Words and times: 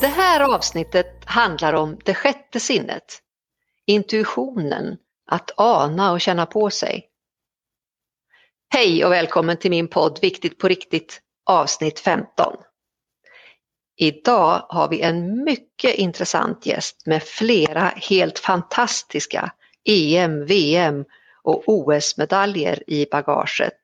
Det 0.00 0.06
här 0.06 0.54
avsnittet 0.54 1.24
handlar 1.24 1.72
om 1.72 1.98
det 2.04 2.14
sjätte 2.14 2.60
sinnet. 2.60 3.22
Intuitionen, 3.86 4.96
att 5.26 5.50
ana 5.56 6.12
och 6.12 6.20
känna 6.20 6.46
på 6.46 6.70
sig. 6.70 7.08
Hej 8.74 9.04
och 9.04 9.12
välkommen 9.12 9.56
till 9.56 9.70
min 9.70 9.88
podd 9.88 10.18
Viktigt 10.22 10.58
på 10.58 10.68
riktigt 10.68 11.20
avsnitt 11.46 12.00
15. 12.00 12.56
Idag 13.96 14.66
har 14.68 14.88
vi 14.88 15.00
en 15.00 15.44
mycket 15.44 15.94
intressant 15.94 16.66
gäst 16.66 17.06
med 17.06 17.22
flera 17.22 17.92
helt 17.96 18.38
fantastiska 18.38 19.52
EM, 19.84 20.46
VM 20.46 21.04
och 21.42 21.62
OS-medaljer 21.66 22.90
i 22.90 23.06
bagaget. 23.10 23.80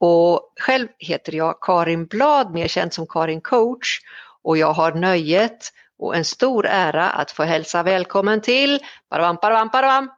Och 0.00 0.52
själv 0.60 0.88
heter 0.98 1.32
jag 1.32 1.60
Karin 1.60 2.06
Blad, 2.06 2.52
mer 2.52 2.68
känd 2.68 2.92
som 2.92 3.06
Karin 3.06 3.40
Coach 3.40 4.00
och 4.46 4.58
jag 4.58 4.72
har 4.72 4.92
nöjet 4.92 5.72
och 5.98 6.16
en 6.16 6.24
stor 6.24 6.66
ära 6.66 7.10
att 7.10 7.30
få 7.30 7.42
hälsa 7.42 7.82
välkommen 7.82 8.40
till 8.40 8.78
Paravam, 9.08 9.36
paravam, 9.36 9.70
paravam, 9.70 10.10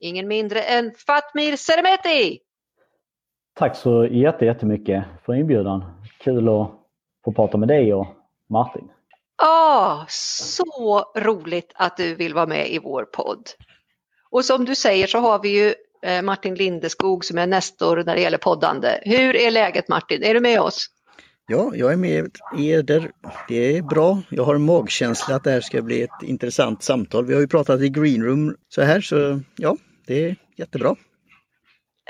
ingen 0.00 0.28
mindre 0.28 0.62
än 0.62 0.92
Fatmir 1.06 1.56
Seremeti! 1.56 2.38
Tack 3.54 3.76
så 3.76 4.06
jättemycket 4.06 5.04
för 5.26 5.34
inbjudan. 5.34 5.84
Kul 6.18 6.48
att 6.48 6.70
få 7.24 7.32
prata 7.32 7.58
med 7.58 7.68
dig 7.68 7.94
och 7.94 8.06
Martin. 8.50 8.88
Ja, 9.42 10.04
så 10.08 11.04
roligt 11.16 11.72
att 11.74 11.96
du 11.96 12.14
vill 12.14 12.34
vara 12.34 12.46
med 12.46 12.70
i 12.70 12.78
vår 12.78 13.04
podd. 13.04 13.48
Och 14.30 14.44
som 14.44 14.64
du 14.64 14.74
säger 14.74 15.06
så 15.06 15.18
har 15.18 15.38
vi 15.42 15.48
ju 15.48 15.74
eh, 16.02 16.22
Martin 16.22 16.54
Lindeskog 16.54 17.24
som 17.24 17.38
är 17.38 17.46
nästor 17.46 17.96
när 17.96 18.14
det 18.14 18.20
gäller 18.20 18.38
poddande. 18.38 18.98
Hur 19.02 19.36
är 19.36 19.50
läget 19.50 19.88
Martin? 19.88 20.22
Är 20.22 20.34
du 20.34 20.40
med 20.40 20.60
oss? 20.60 20.88
Ja, 21.46 21.72
jag 21.74 21.92
är 21.92 21.96
med 21.96 22.30
er. 22.58 23.10
Det 23.48 23.76
är 23.76 23.82
bra. 23.82 24.22
Jag 24.30 24.44
har 24.44 24.54
en 24.54 24.64
magkänsla 24.64 25.34
att 25.34 25.44
det 25.44 25.50
här 25.50 25.60
ska 25.60 25.82
bli 25.82 26.02
ett 26.02 26.22
intressant 26.22 26.82
samtal. 26.82 27.26
Vi 27.26 27.34
har 27.34 27.40
ju 27.40 27.48
pratat 27.48 27.80
i 27.80 27.88
greenroom 27.88 28.56
så 28.68 28.82
här 28.82 29.00
så 29.00 29.40
ja, 29.56 29.76
det 30.06 30.24
är 30.24 30.36
jättebra. 30.56 30.96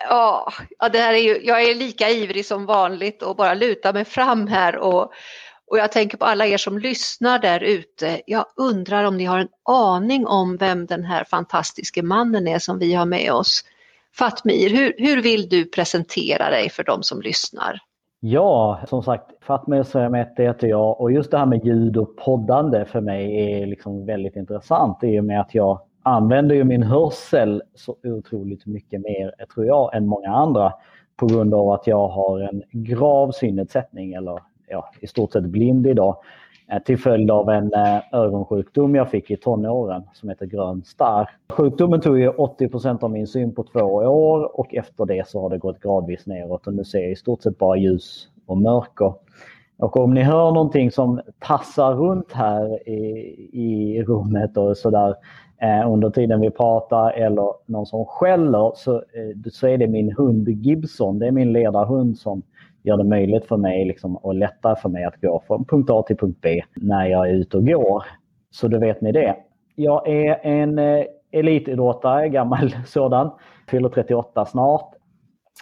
Ja, 0.09 0.53
det 0.92 0.98
här 0.98 1.15
är 1.15 1.19
ju, 1.19 1.41
jag 1.42 1.62
är 1.62 1.75
lika 1.75 2.11
ivrig 2.11 2.47
som 2.47 2.67
vanligt 2.67 3.23
och 3.23 3.37
bara 3.37 3.55
lutar 3.55 3.92
mig 3.92 4.05
fram 4.05 4.47
här 4.47 4.77
och, 4.77 5.12
och 5.67 5.79
jag 5.79 5.92
tänker 5.92 6.19
på 6.19 6.25
alla 6.25 6.47
er 6.47 6.57
som 6.57 6.79
lyssnar 6.79 7.39
där 7.39 7.61
ute. 7.61 8.20
Jag 8.27 8.47
undrar 8.57 9.05
om 9.05 9.17
ni 9.17 9.25
har 9.25 9.39
en 9.39 9.48
aning 9.69 10.27
om 10.27 10.57
vem 10.57 10.87
den 10.87 11.05
här 11.05 11.25
fantastiske 11.25 12.03
mannen 12.03 12.48
är 12.48 12.59
som 12.59 12.79
vi 12.79 12.95
har 12.95 13.07
med 13.07 13.33
oss. 13.33 13.64
Fatmir, 14.17 14.70
hur, 14.70 14.95
hur 14.98 15.23
vill 15.23 15.48
du 15.48 15.64
presentera 15.64 16.51
dig 16.51 16.70
för 16.70 16.85
de 16.85 17.03
som 17.03 17.23
lyssnar? 17.23 17.81
Ja, 18.25 18.81
som 18.89 19.03
sagt, 19.03 19.25
Fatmir 19.41 19.83
Seremete 19.83 20.42
heter 20.42 20.69
jag 20.69 21.01
och 21.01 21.12
just 21.12 21.31
det 21.31 21.39
här 21.39 21.47
med 21.47 21.65
ljud 21.65 21.97
och 21.97 22.17
poddande 22.17 22.84
för 22.84 23.01
mig 23.01 23.53
är 23.53 23.67
liksom 23.67 24.06
väldigt 24.06 24.37
intressant 24.37 25.05
i 25.05 25.20
och 25.20 25.25
med 25.25 25.41
att 25.41 25.55
jag 25.55 25.81
använder 26.03 26.55
ju 26.55 26.64
min 26.64 26.83
hörsel 26.83 27.62
så 27.75 27.97
otroligt 28.05 28.67
mycket 28.67 29.01
mer, 29.01 29.34
tror 29.55 29.67
jag, 29.67 29.97
än 29.97 30.06
många 30.06 30.31
andra 30.31 30.73
på 31.17 31.27
grund 31.27 31.55
av 31.55 31.70
att 31.70 31.87
jag 31.87 32.09
har 32.09 32.41
en 32.41 32.62
grav 32.70 33.31
synnedsättning 33.31 34.12
eller 34.12 34.39
ja, 34.69 34.91
i 35.01 35.07
stort 35.07 35.33
sett 35.33 35.45
blind 35.45 35.86
idag. 35.86 36.17
Eh, 36.69 36.83
till 36.83 36.99
följd 36.99 37.31
av 37.31 37.51
en 37.51 37.73
eh, 37.75 38.01
ögonsjukdom 38.13 38.95
jag 38.95 39.11
fick 39.11 39.31
i 39.31 39.37
tonåren 39.37 40.03
som 40.13 40.29
heter 40.29 40.47
grön 40.47 40.83
starr. 40.85 41.31
Sjukdomen 41.53 42.01
tog 42.01 42.19
ju 42.19 42.31
80% 42.31 43.05
av 43.05 43.11
min 43.11 43.27
syn 43.27 43.55
på 43.55 43.63
två 43.63 43.81
år 43.81 44.61
och 44.61 44.75
efter 44.75 45.05
det 45.05 45.29
så 45.29 45.41
har 45.41 45.51
det 45.51 45.59
gått 45.59 45.81
gradvis 45.81 46.27
neråt 46.27 46.67
och 46.67 46.75
nu 46.75 46.85
ser 46.85 46.99
jag 46.99 47.11
i 47.11 47.17
stort 47.17 47.43
sett 47.43 47.59
bara 47.59 47.77
ljus 47.77 48.29
och 48.47 48.59
mörker. 48.59 49.15
Och 49.79 49.97
om 49.97 50.15
ni 50.15 50.23
hör 50.23 50.53
någonting 50.53 50.91
som 50.91 51.21
tassar 51.39 51.95
runt 51.95 52.33
här 52.33 52.89
i, 52.89 53.01
i 53.53 54.03
rummet 54.03 54.57
och 54.57 54.77
sådär 54.77 55.15
eh, 55.63 55.92
under 55.92 56.11
tiden 56.11 56.41
vi 56.41 56.51
pratar 56.51 57.11
eller 57.11 57.53
någon 57.67 57.86
som 57.86 58.05
skäller 58.05 58.73
så, 58.77 58.97
eh, 58.97 59.51
så 59.53 59.67
är 59.67 59.79
det 59.79 59.86
min 59.89 60.13
hund 60.13 60.48
Gibson. 60.48 61.19
Det 61.19 61.27
är 61.27 61.33
min 61.33 61.53
ledarhund 61.53 62.19
som 62.19 62.42
gör 62.83 62.97
det 62.97 63.05
möjligt 63.05 63.47
för 63.47 63.57
mig 63.57 63.85
liksom, 63.85 64.17
och 64.17 64.35
lättare 64.35 64.77
för 64.77 64.89
mig 64.89 65.05
att 65.05 65.20
gå 65.20 65.43
från 65.47 65.65
punkt 65.65 65.91
A 65.91 66.03
till 66.07 66.17
punkt 66.17 66.39
B 66.41 66.63
när 66.75 67.07
jag 67.07 67.29
är 67.29 67.33
ute 67.33 67.57
och 67.57 67.67
går. 67.67 68.05
Så 68.51 68.69
då 68.69 68.79
vet 68.79 69.01
ni 69.01 69.13
det. 69.13 69.37
Jag 69.75 70.09
är 70.09 70.41
en 70.43 70.79
eh, 70.79 71.05
elitidrottare, 71.33 72.29
gammal 72.29 72.75
sådan, 72.87 73.31
fyller 73.69 73.89
38 73.89 74.45
snart. 74.45 74.95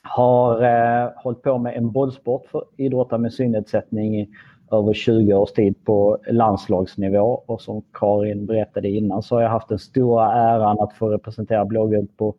Har 0.02 0.62
eh, 0.62 1.10
hållit 1.16 1.42
på 1.42 1.58
med 1.58 1.76
en 1.76 1.90
bollsport 1.90 2.46
för 2.46 2.64
idrottare 2.76 3.20
med 3.20 3.32
synnedsättning 3.32 4.20
i 4.20 4.28
över 4.72 4.92
20 4.92 5.34
års 5.34 5.52
tid 5.52 5.84
på 5.84 6.18
landslagsnivå 6.30 7.42
och 7.46 7.60
som 7.60 7.82
Karin 7.92 8.46
berättade 8.46 8.88
innan 8.88 9.22
så 9.22 9.34
har 9.34 9.42
jag 9.42 9.50
haft 9.50 9.68
den 9.68 9.78
stora 9.78 10.32
äran 10.32 10.80
att 10.80 10.92
få 10.92 11.08
representera 11.08 11.64
blågult 11.64 12.16
på 12.16 12.34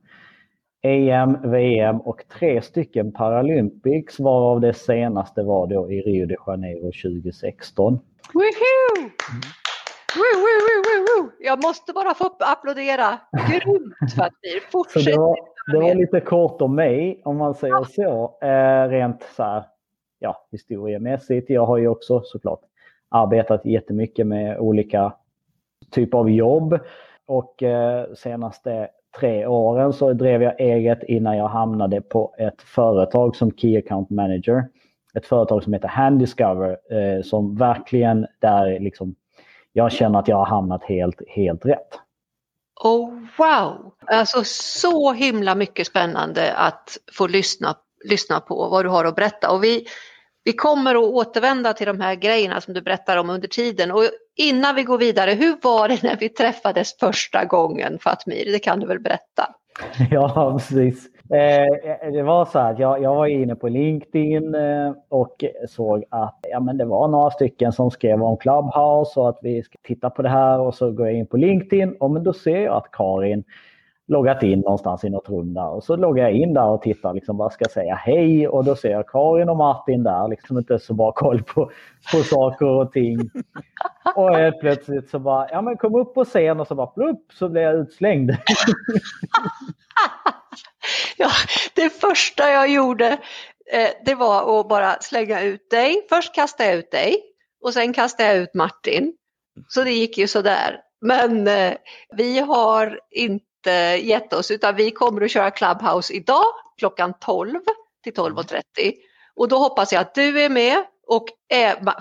EM, 0.83 1.51
VM 1.51 2.01
och 2.01 2.23
tre 2.39 2.61
stycken 2.61 3.11
Paralympics 3.11 4.19
varav 4.19 4.61
det 4.61 4.73
senaste 4.73 5.43
var 5.43 5.67
då 5.67 5.91
i 5.91 6.01
Rio 6.01 6.25
de 6.25 6.35
Janeiro 6.47 6.91
2016. 6.91 7.99
Woohoo! 8.33 9.09
Woo, 10.15 10.41
woo, 10.41 11.23
woo, 11.23 11.31
Jag 11.39 11.63
måste 11.63 11.93
bara 11.93 12.13
få 12.13 12.29
applådera. 12.39 13.19
Grymt 13.49 14.13
Fatmir! 14.15 14.71
Fortsätt! 14.71 15.03
Så 15.03 15.09
det, 15.09 15.17
var, 15.17 15.37
det 15.71 15.77
var 15.77 15.95
lite 15.95 16.19
kort 16.19 16.61
om 16.61 16.75
mig 16.75 17.21
om 17.25 17.37
man 17.37 17.55
säger 17.55 17.83
så. 17.83 18.37
Eh, 18.41 18.89
rent 18.89 19.23
så 19.35 19.43
här, 19.43 19.63
ja, 20.19 20.47
historiemässigt. 20.51 21.49
Jag 21.49 21.65
har 21.65 21.77
ju 21.77 21.87
också 21.87 22.21
såklart 22.25 22.61
arbetat 23.09 23.65
jättemycket 23.65 24.27
med 24.27 24.59
olika 24.59 25.13
typer 25.91 26.17
av 26.17 26.29
jobb. 26.29 26.79
Och 27.25 27.63
eh, 27.63 28.13
senaste 28.13 28.89
tre 29.19 29.47
åren 29.47 29.93
så 29.93 30.13
drev 30.13 30.43
jag 30.43 30.59
eget 30.59 31.03
innan 31.03 31.37
jag 31.37 31.47
hamnade 31.47 32.01
på 32.01 32.35
ett 32.37 32.61
företag 32.61 33.35
som 33.35 33.51
Key 33.51 33.77
Account 33.77 34.09
Manager. 34.09 34.63
Ett 35.13 35.25
företag 35.25 35.63
som 35.63 35.73
heter 35.73 35.87
Handiscover 35.87 36.69
eh, 36.69 37.23
som 37.23 37.55
verkligen 37.55 38.27
där 38.39 38.79
liksom 38.79 39.15
jag 39.73 39.91
känner 39.91 40.19
att 40.19 40.27
jag 40.27 40.37
har 40.37 40.45
hamnat 40.45 40.83
helt, 40.83 41.21
helt 41.27 41.65
rätt. 41.65 41.99
Oh 42.83 43.09
wow! 43.37 43.93
Alltså 44.07 44.43
så 44.45 45.13
himla 45.13 45.55
mycket 45.55 45.87
spännande 45.87 46.53
att 46.53 46.97
få 47.11 47.27
lyssna, 47.27 47.75
lyssna 48.09 48.39
på 48.39 48.69
vad 48.69 48.85
du 48.85 48.89
har 48.89 49.05
att 49.05 49.15
berätta. 49.15 49.51
Och 49.51 49.63
vi, 49.63 49.85
vi 50.43 50.53
kommer 50.53 50.95
att 50.95 51.13
återvända 51.13 51.73
till 51.73 51.87
de 51.87 52.01
här 52.01 52.15
grejerna 52.15 52.61
som 52.61 52.73
du 52.73 52.81
berättar 52.81 53.17
om 53.17 53.29
under 53.29 53.47
tiden. 53.47 53.91
Och 53.91 54.03
innan 54.37 54.75
vi 54.75 54.83
går 54.83 54.97
vidare, 54.97 55.31
hur 55.31 55.55
var 55.61 55.87
det 55.87 56.03
när 56.03 56.17
vi 56.17 56.29
träffades 56.29 56.97
första 56.99 57.45
gången 57.45 57.99
Fatmir? 57.99 58.51
Det 58.51 58.59
kan 58.59 58.79
du 58.79 58.87
väl 58.87 58.99
berätta? 58.99 59.47
Ja, 60.11 60.57
precis. 60.57 61.07
Eh, 61.33 62.11
det 62.11 62.23
var 62.23 62.45
så 62.45 62.59
här, 62.59 62.75
jag, 62.79 63.01
jag 63.01 63.15
var 63.15 63.27
inne 63.27 63.55
på 63.55 63.69
LinkedIn 63.69 64.55
eh, 64.55 64.93
och 65.09 65.43
såg 65.69 66.03
att 66.09 66.39
ja, 66.49 66.59
men 66.59 66.77
det 66.77 66.85
var 66.85 67.07
några 67.07 67.29
stycken 67.29 67.71
som 67.71 67.91
skrev 67.91 68.23
om 68.23 68.37
Clubhouse 68.37 69.19
och 69.19 69.29
att 69.29 69.39
vi 69.41 69.63
ska 69.63 69.77
titta 69.83 70.09
på 70.09 70.21
det 70.21 70.29
här 70.29 70.59
och 70.59 70.75
så 70.75 70.91
går 70.91 71.07
jag 71.07 71.15
in 71.17 71.27
på 71.27 71.37
LinkedIn 71.37 71.95
och 71.99 72.11
men 72.11 72.23
då 72.23 72.33
ser 72.33 72.61
jag 72.61 72.75
att 72.75 72.91
Karin 72.91 73.43
loggat 74.07 74.43
in 74.43 74.59
någonstans 74.59 75.03
i 75.03 75.09
något 75.09 75.29
rum 75.29 75.53
där. 75.53 75.69
Och 75.69 75.83
så 75.83 75.95
loggar 75.95 76.23
jag 76.23 76.33
in 76.33 76.53
där 76.53 76.65
och 76.65 76.81
tittar, 76.81 77.13
liksom, 77.13 77.37
vad 77.37 77.53
ska 77.53 77.63
jag 77.63 77.71
säga, 77.71 77.95
hej 77.95 78.47
och 78.47 78.63
då 78.65 78.75
ser 78.75 78.91
jag 78.91 79.07
Karin 79.07 79.49
och 79.49 79.57
Martin 79.57 80.03
där, 80.03 80.27
liksom 80.27 80.57
inte 80.57 80.79
så 80.79 80.93
bra 80.93 81.11
koll 81.11 81.43
på, 81.43 81.71
på 82.11 82.23
saker 82.23 82.65
och 82.65 82.91
ting. 82.91 83.29
Och 84.15 84.35
helt 84.35 84.59
plötsligt 84.59 85.09
så 85.09 85.19
bara, 85.19 85.49
ja 85.51 85.61
men 85.61 85.77
kom 85.77 85.95
upp 85.95 86.13
på 86.13 86.25
scen 86.25 86.59
och 86.59 86.67
så 86.67 86.75
bara 86.75 86.87
plupp 86.87 87.25
så 87.33 87.49
blir 87.49 87.61
jag 87.61 87.75
utslängd. 87.75 88.31
ja, 91.17 91.29
det 91.75 91.89
första 91.89 92.51
jag 92.51 92.69
gjorde 92.69 93.07
eh, 93.73 93.89
det 94.05 94.15
var 94.15 94.59
att 94.59 94.69
bara 94.69 94.93
slänga 95.01 95.41
ut 95.41 95.69
dig. 95.69 96.05
Först 96.09 96.35
kastade 96.35 96.69
jag 96.69 96.79
ut 96.79 96.91
dig 96.91 97.15
och 97.63 97.73
sen 97.73 97.93
kastade 97.93 98.29
jag 98.29 98.37
ut 98.37 98.53
Martin. 98.53 99.13
Så 99.67 99.83
det 99.83 99.91
gick 99.91 100.17
ju 100.17 100.27
sådär. 100.27 100.79
Men 101.01 101.47
eh, 101.47 101.73
vi 102.17 102.39
har 102.39 102.99
inte 103.11 103.50
inte 103.61 104.07
gett 104.07 104.33
oss 104.33 104.51
utan 104.51 104.75
vi 104.75 104.91
kommer 104.91 105.21
att 105.21 105.31
köra 105.31 105.51
Clubhouse 105.51 106.13
idag 106.13 106.45
klockan 106.77 107.13
12 107.19 107.59
till 108.03 108.13
12.30. 108.13 108.61
Och 109.35 109.47
då 109.47 109.57
hoppas 109.57 109.93
jag 109.93 110.01
att 110.01 110.15
du 110.15 110.41
är 110.41 110.49
med 110.49 110.77
och 111.07 111.25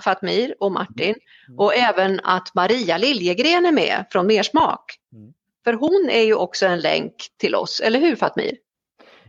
Fatmir 0.03 0.55
och 0.59 0.71
Martin 0.71 1.15
mm. 1.47 1.59
och 1.59 1.75
även 1.75 2.19
att 2.23 2.55
Maria 2.55 2.97
Liljegren 2.97 3.65
är 3.65 3.71
med 3.71 4.05
från 4.11 4.27
Mersmak. 4.27 4.85
Mm. 5.13 5.33
För 5.63 5.73
hon 5.73 6.09
är 6.11 6.21
ju 6.21 6.35
också 6.35 6.65
en 6.65 6.79
länk 6.79 7.13
till 7.37 7.55
oss, 7.55 7.81
eller 7.85 7.99
hur 7.99 8.15
Fatmir? 8.15 8.57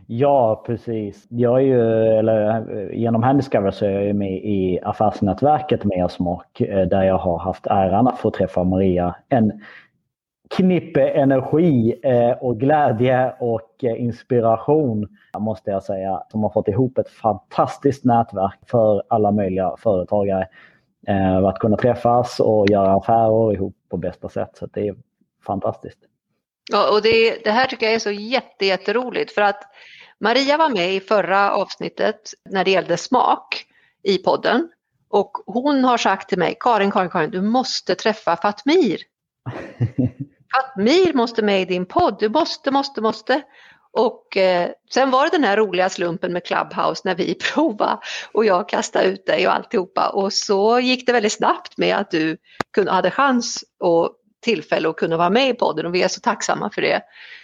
Ja, 0.07 0.63
precis. 0.65 1.25
Jag 1.29 1.59
är 1.61 1.65
ju, 1.65 2.07
eller, 2.19 2.89
genom 2.93 3.23
Handiscover 3.23 3.71
så 3.71 3.85
är 3.85 3.89
jag 3.89 4.15
med 4.15 4.33
i 4.33 4.79
affärsnätverket 4.83 5.83
Mersmak 5.83 6.61
eh, 6.61 6.87
där 6.87 7.03
jag 7.03 7.17
har 7.17 7.39
haft 7.39 7.67
äran 7.67 8.07
att 8.07 8.19
få 8.19 8.31
träffa 8.31 8.63
Maria 8.63 9.15
en 9.29 9.61
knippe 10.49 11.09
energi 11.09 11.99
eh, 12.03 12.31
och 12.31 12.59
glädje 12.59 13.35
och 13.39 13.83
eh, 13.83 14.01
inspiration 14.01 15.17
måste 15.37 15.71
jag 15.71 15.83
säga. 15.83 16.23
Som 16.31 16.43
har 16.43 16.49
fått 16.49 16.67
ihop 16.67 16.97
ett 16.97 17.09
fantastiskt 17.09 18.03
nätverk 18.03 18.59
för 18.67 19.03
alla 19.07 19.31
möjliga 19.31 19.75
företagare. 19.77 20.47
Eh, 21.07 21.37
att 21.37 21.59
kunna 21.59 21.77
träffas 21.77 22.39
och 22.39 22.69
göra 22.69 22.95
affärer 22.95 23.53
ihop 23.53 23.75
på 23.89 23.97
bästa 23.97 24.29
sätt. 24.29 24.49
Så 24.53 24.65
det 24.65 24.87
är 24.87 24.95
fantastiskt. 25.45 25.99
Ja, 26.71 26.95
och 26.95 27.01
det, 27.01 27.43
det 27.43 27.51
här 27.51 27.65
tycker 27.65 27.85
jag 27.85 27.95
är 27.95 27.99
så 27.99 28.11
jätte, 28.11 28.65
jätteroligt 28.65 29.31
för 29.31 29.41
att 29.41 29.63
Maria 30.19 30.57
var 30.57 30.69
med 30.69 30.93
i 30.93 30.99
förra 30.99 31.51
avsnittet 31.51 32.31
när 32.49 32.63
det 32.63 32.71
gällde 32.71 32.97
smak 32.97 33.65
i 34.03 34.17
podden. 34.17 34.69
Och 35.09 35.31
hon 35.45 35.83
har 35.83 35.97
sagt 35.97 36.29
till 36.29 36.39
mig, 36.39 36.57
Karin, 36.59 36.91
Karin, 36.91 37.09
Karin, 37.09 37.31
du 37.31 37.41
måste 37.41 37.95
träffa 37.95 38.35
Fatmir. 38.35 38.97
Fatmir 40.55 41.13
måste 41.13 41.41
med 41.41 41.61
i 41.61 41.65
din 41.65 41.85
podd, 41.85 42.17
du 42.19 42.29
måste, 42.29 42.71
måste, 42.71 43.01
måste. 43.01 43.41
Och 43.91 44.37
eh, 44.37 44.69
sen 44.93 45.11
var 45.11 45.25
det 45.25 45.31
den 45.31 45.43
här 45.43 45.57
roliga 45.57 45.89
slumpen 45.89 46.33
med 46.33 46.45
Clubhouse 46.45 47.01
när 47.05 47.15
vi 47.15 47.35
provade 47.53 47.97
och 48.31 48.45
jag 48.45 48.69
kastade 48.69 49.05
ut 49.05 49.25
dig 49.25 49.47
och 49.47 49.55
alltihopa. 49.55 50.09
Och 50.09 50.33
så 50.33 50.79
gick 50.79 51.05
det 51.05 51.13
väldigt 51.13 51.33
snabbt 51.33 51.77
med 51.77 51.97
att 51.97 52.11
du 52.11 52.37
kunde, 52.73 52.91
hade 52.91 53.11
chans 53.11 53.63
och 53.79 54.15
tillfälle 54.41 54.89
att 54.89 54.95
kunna 54.95 55.17
vara 55.17 55.29
med 55.29 55.49
i 55.49 55.53
podden 55.53 55.85
och 55.85 55.95
vi 55.95 56.03
är 56.03 56.07
så 56.07 56.19
tacksamma 56.19 56.69
för 56.69 56.81
det. 56.81 57.01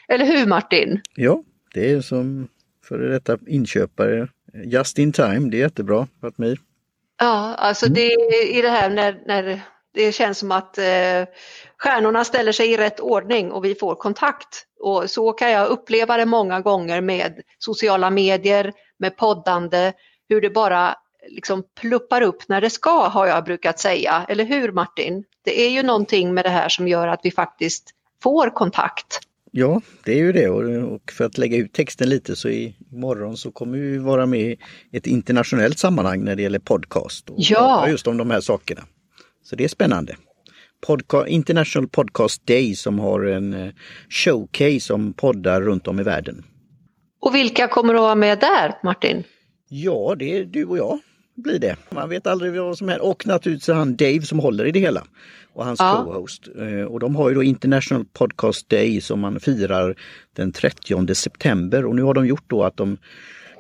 Eller 0.07 0.25
hur 0.25 0.47
Martin? 0.47 1.01
Ja, 1.15 1.43
det 1.73 1.91
är 1.91 2.01
som 2.01 2.47
före 2.89 3.09
detta 3.09 3.37
inköpare. 3.47 4.27
Just 4.65 4.99
in 4.99 5.11
time, 5.11 5.49
det 5.49 5.57
är 5.57 5.61
jättebra 5.61 6.07
Fatmir. 6.21 6.59
Ja, 7.19 7.55
alltså 7.55 7.85
mm. 7.85 7.93
det 7.93 8.11
i 8.57 8.61
det 8.61 8.69
här 8.69 8.89
när, 8.89 9.21
när 9.27 9.61
det 9.93 10.11
känns 10.11 10.37
som 10.37 10.51
att 10.51 10.77
eh, 10.77 11.25
stjärnorna 11.77 12.23
ställer 12.23 12.51
sig 12.51 12.71
i 12.71 12.77
rätt 12.77 12.99
ordning 12.99 13.51
och 13.51 13.65
vi 13.65 13.75
får 13.75 13.95
kontakt. 13.95 14.65
Och 14.79 15.09
så 15.09 15.33
kan 15.33 15.51
jag 15.51 15.67
uppleva 15.67 16.17
det 16.17 16.25
många 16.25 16.61
gånger 16.61 17.01
med 17.01 17.41
sociala 17.59 18.09
medier, 18.09 18.73
med 18.99 19.17
poddande, 19.17 19.93
hur 20.29 20.41
det 20.41 20.49
bara 20.49 20.95
liksom 21.27 21.63
pluppar 21.79 22.21
upp 22.21 22.49
när 22.49 22.61
det 22.61 22.69
ska 22.69 23.07
har 23.07 23.27
jag 23.27 23.43
brukat 23.43 23.79
säga. 23.79 24.25
Eller 24.29 24.43
hur 24.43 24.71
Martin? 24.71 25.23
Det 25.45 25.61
är 25.61 25.69
ju 25.69 25.83
någonting 25.83 26.33
med 26.33 26.45
det 26.45 26.49
här 26.49 26.69
som 26.69 26.87
gör 26.87 27.07
att 27.07 27.19
vi 27.23 27.31
faktiskt 27.31 27.89
får 28.23 28.49
kontakt. 28.49 29.19
Ja, 29.51 29.81
det 30.03 30.11
är 30.11 30.17
ju 30.17 30.31
det 30.31 30.49
och 30.49 31.11
för 31.11 31.25
att 31.25 31.37
lägga 31.37 31.57
ut 31.57 31.73
texten 31.73 32.09
lite 32.09 32.35
så 32.35 32.49
imorgon 32.49 33.37
så 33.37 33.51
kommer 33.51 33.77
vi 33.77 33.97
vara 33.97 34.25
med 34.25 34.41
i 34.41 34.57
ett 34.91 35.07
internationellt 35.07 35.79
sammanhang 35.79 36.23
när 36.23 36.35
det 36.35 36.41
gäller 36.41 36.59
podcast. 36.59 37.29
Och 37.29 37.35
ja! 37.37 37.89
Just 37.89 38.07
om 38.07 38.17
de 38.17 38.31
här 38.31 38.41
sakerna. 38.41 38.81
Så 39.49 39.55
det 39.55 39.63
är 39.63 39.67
spännande. 39.67 40.15
Podca 40.87 41.27
International 41.27 41.87
Podcast 41.87 42.47
Day 42.47 42.75
som 42.75 42.99
har 42.99 43.25
en 43.25 43.53
eh, 43.53 43.73
showcase 44.09 44.93
om 44.93 45.13
poddar 45.13 45.61
runt 45.61 45.87
om 45.87 45.99
i 45.99 46.03
världen. 46.03 46.43
Och 47.21 47.35
vilka 47.35 47.67
kommer 47.67 47.93
att 47.93 48.01
vara 48.01 48.15
med 48.15 48.39
där, 48.39 48.77
Martin? 48.83 49.23
Ja, 49.69 50.15
det 50.19 50.37
är 50.37 50.45
du 50.45 50.65
och 50.65 50.77
jag 50.77 50.99
blir 51.35 51.59
det. 51.59 51.75
Man 51.89 52.09
vet 52.09 52.27
aldrig 52.27 52.53
vad 52.53 52.77
som 52.77 52.89
händer. 52.89 53.05
Och 53.05 53.27
naturligtvis 53.27 53.75
han 53.75 53.95
Dave 53.95 54.21
som 54.21 54.39
håller 54.39 54.65
i 54.65 54.71
det 54.71 54.79
hela. 54.79 55.03
Och 55.53 55.65
hans 55.65 55.79
ja. 55.79 56.03
co-host. 56.05 56.47
Eh, 56.57 56.83
och 56.83 56.99
de 56.99 57.15
har 57.15 57.29
ju 57.29 57.35
då 57.35 57.43
International 57.43 58.05
Podcast 58.13 58.69
Day 58.69 59.01
som 59.01 59.19
man 59.19 59.39
firar 59.39 59.95
den 60.35 60.51
30 60.51 61.15
september. 61.15 61.85
Och 61.85 61.95
nu 61.95 62.01
har 62.01 62.13
de 62.13 62.27
gjort 62.27 62.49
då 62.49 62.63
att 62.63 62.77
de 62.77 62.97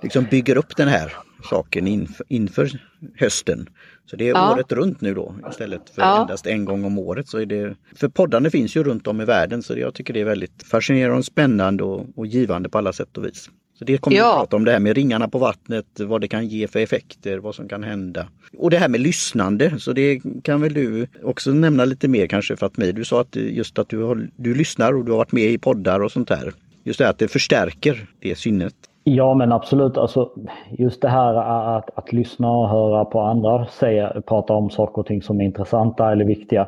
liksom 0.03 0.25
bygger 0.31 0.57
upp 0.57 0.75
den 0.77 0.87
här 0.87 1.13
saken 1.49 1.87
inför, 1.87 2.25
inför 2.29 2.79
hösten. 3.17 3.69
Så 4.09 4.15
det 4.15 4.29
är 4.29 4.33
ja. 4.33 4.53
året 4.53 4.71
runt 4.71 5.01
nu 5.01 5.13
då 5.13 5.35
istället 5.49 5.89
för 5.89 6.01
ja. 6.01 6.21
endast 6.21 6.45
en 6.45 6.65
gång 6.65 6.85
om 6.85 6.99
året. 6.99 7.27
Så 7.27 7.37
är 7.37 7.45
det, 7.45 7.75
för 7.95 8.07
poddarna 8.07 8.49
finns 8.49 8.75
ju 8.75 8.83
runt 8.83 9.07
om 9.07 9.21
i 9.21 9.25
världen 9.25 9.63
så 9.63 9.77
jag 9.77 9.93
tycker 9.93 10.13
det 10.13 10.21
är 10.21 10.25
väldigt 10.25 10.63
fascinerande, 10.63 11.23
spännande 11.23 11.83
och, 11.83 12.05
och 12.15 12.25
givande 12.25 12.69
på 12.69 12.77
alla 12.77 12.93
sätt 12.93 13.17
och 13.17 13.25
vis. 13.25 13.49
Så 13.79 13.85
det 13.85 13.97
kommer 13.97 14.17
ja. 14.17 14.33
vi 14.33 14.39
prata 14.39 14.55
om 14.55 14.65
det 14.65 14.71
här 14.71 14.79
med 14.79 14.95
ringarna 14.95 15.27
på 15.27 15.37
vattnet, 15.37 15.85
vad 15.99 16.21
det 16.21 16.27
kan 16.27 16.47
ge 16.47 16.67
för 16.67 16.79
effekter, 16.79 17.37
vad 17.37 17.55
som 17.55 17.69
kan 17.69 17.83
hända. 17.83 18.27
Och 18.57 18.69
det 18.69 18.77
här 18.77 18.89
med 18.89 19.01
lyssnande, 19.01 19.79
så 19.79 19.93
det 19.93 20.21
kan 20.43 20.61
väl 20.61 20.73
du 20.73 21.07
också 21.23 21.51
nämna 21.51 21.85
lite 21.85 22.07
mer 22.07 22.27
kanske 22.27 22.55
för 22.55 22.65
att 22.65 22.77
mig. 22.77 22.93
Du 22.93 23.05
sa 23.05 23.21
att 23.21 23.35
just 23.35 23.79
att 23.79 23.89
du, 23.89 24.03
har, 24.03 24.29
du 24.35 24.53
lyssnar 24.53 24.93
och 24.93 25.05
du 25.05 25.11
har 25.11 25.17
varit 25.17 25.31
med 25.31 25.51
i 25.51 25.57
poddar 25.57 25.99
och 25.99 26.11
sånt 26.11 26.27
där. 26.27 26.53
Just 26.83 26.99
det 26.99 27.09
att 27.09 27.17
det 27.17 27.27
förstärker 27.27 28.07
det 28.19 28.35
sinnet. 28.35 28.75
Ja 29.15 29.33
men 29.33 29.51
absolut, 29.51 29.97
alltså, 29.97 30.29
just 30.69 31.01
det 31.01 31.09
här 31.09 31.33
att, 31.77 31.89
att 31.97 32.13
lyssna 32.13 32.51
och 32.51 32.69
höra 32.69 33.05
på 33.05 33.21
andra 33.21 33.65
säga, 33.65 34.21
prata 34.25 34.53
om 34.53 34.69
saker 34.69 34.99
och 34.99 35.05
ting 35.05 35.21
som 35.21 35.41
är 35.41 35.45
intressanta 35.45 36.11
eller 36.11 36.25
viktiga 36.25 36.67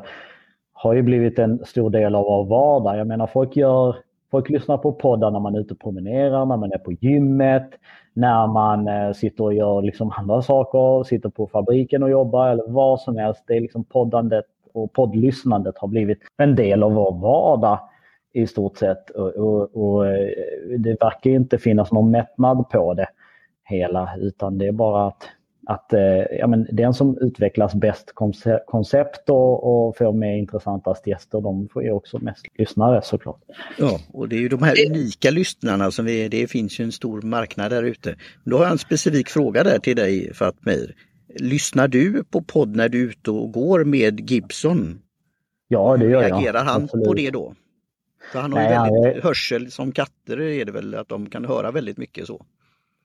har 0.72 0.94
ju 0.94 1.02
blivit 1.02 1.38
en 1.38 1.64
stor 1.64 1.90
del 1.90 2.14
av 2.14 2.24
vår 2.24 2.44
vardag. 2.44 2.98
Jag 2.98 3.06
menar 3.06 3.26
folk 3.26 3.56
gör 3.56 3.96
Folk 4.32 4.48
lyssnar 4.48 4.78
på 4.78 4.92
poddar 4.92 5.30
när 5.30 5.40
man 5.40 5.54
är 5.54 5.60
ute 5.60 5.74
och 5.74 5.80
promenerar, 5.80 6.46
när 6.46 6.56
man 6.56 6.72
är 6.72 6.78
på 6.78 6.92
gymmet, 6.92 7.70
när 8.12 8.46
man 8.46 8.88
eh, 8.88 9.12
sitter 9.12 9.44
och 9.44 9.54
gör 9.54 9.82
liksom 9.82 10.12
andra 10.16 10.42
saker, 10.42 11.04
sitter 11.04 11.28
på 11.28 11.46
fabriken 11.46 12.02
och 12.02 12.10
jobbar 12.10 12.48
eller 12.48 12.64
vad 12.68 13.00
som 13.00 13.16
helst. 13.16 13.44
Det 13.46 13.56
är 13.56 13.60
liksom 13.60 13.84
poddandet 13.84 14.44
och 14.72 14.92
poddlyssnandet 14.92 15.78
har 15.78 15.88
blivit 15.88 16.18
en 16.36 16.54
del 16.54 16.82
av 16.82 16.92
vår 16.92 17.12
vardag 17.12 17.78
i 18.32 18.46
stort 18.46 18.78
sett. 18.78 19.10
Och, 19.10 19.28
och, 19.28 19.76
och 19.76 20.06
eh, 20.06 20.28
det 20.78 20.96
verkar 21.00 21.30
inte 21.30 21.58
finnas 21.58 21.92
någon 21.92 22.10
mättnad 22.10 22.68
på 22.70 22.94
det 22.94 23.06
hela 23.64 24.16
utan 24.16 24.58
det 24.58 24.66
är 24.66 24.72
bara 24.72 25.06
att 25.06 25.28
att 25.66 25.92
eh, 25.92 26.38
ja, 26.38 26.46
men 26.46 26.66
den 26.72 26.94
som 26.94 27.18
utvecklas 27.20 27.74
bäst 27.74 28.12
koncept 28.66 29.30
och, 29.30 29.86
och 29.88 29.96
får 29.96 30.12
med 30.12 30.38
intressantast 30.38 31.06
gäster, 31.06 31.40
de 31.40 31.68
får 31.68 31.82
ju 31.82 31.92
också 31.92 32.18
mest 32.18 32.46
lyssnare 32.58 33.02
såklart. 33.02 33.40
Ja, 33.78 34.00
och 34.12 34.28
det 34.28 34.36
är 34.36 34.40
ju 34.40 34.48
de 34.48 34.62
här 34.62 34.86
unika 34.90 35.30
lyssnarna 35.30 35.90
som 35.90 36.04
vi, 36.04 36.28
det 36.28 36.46
finns 36.46 36.80
ju 36.80 36.84
en 36.84 36.92
stor 36.92 37.22
marknad 37.22 37.70
där 37.70 37.82
ute. 37.82 38.14
Då 38.44 38.56
har 38.56 38.64
jag 38.64 38.72
en 38.72 38.78
specifik 38.78 39.28
fråga 39.28 39.64
där 39.64 39.78
till 39.78 39.96
dig 39.96 40.34
Fatmir. 40.34 40.94
Lyssnar 41.38 41.88
du 41.88 42.24
på 42.24 42.42
podd 42.42 42.76
när 42.76 42.88
du 42.88 43.04
är 43.04 43.08
ute 43.08 43.30
och 43.30 43.52
går 43.52 43.84
med 43.84 44.30
Gibson? 44.30 45.00
Ja, 45.68 45.96
det 45.96 46.04
gör 46.04 46.22
jag. 46.22 46.32
Reagerar 46.32 46.64
han 46.64 46.82
Absolut. 46.82 47.06
på 47.06 47.14
det 47.14 47.30
då? 47.30 47.54
För 48.32 48.38
han 48.38 48.52
har 48.52 48.60
ju 48.60 48.68
Nej, 48.68 48.92
väldigt 48.92 49.16
är... 49.16 49.22
hörsel 49.22 49.70
som 49.70 49.92
katter 49.92 50.40
är 50.40 50.64
det 50.64 50.72
väl 50.72 50.94
att 50.94 51.08
de 51.08 51.30
kan 51.30 51.44
höra 51.44 51.70
väldigt 51.70 51.98
mycket 51.98 52.26
så. 52.26 52.44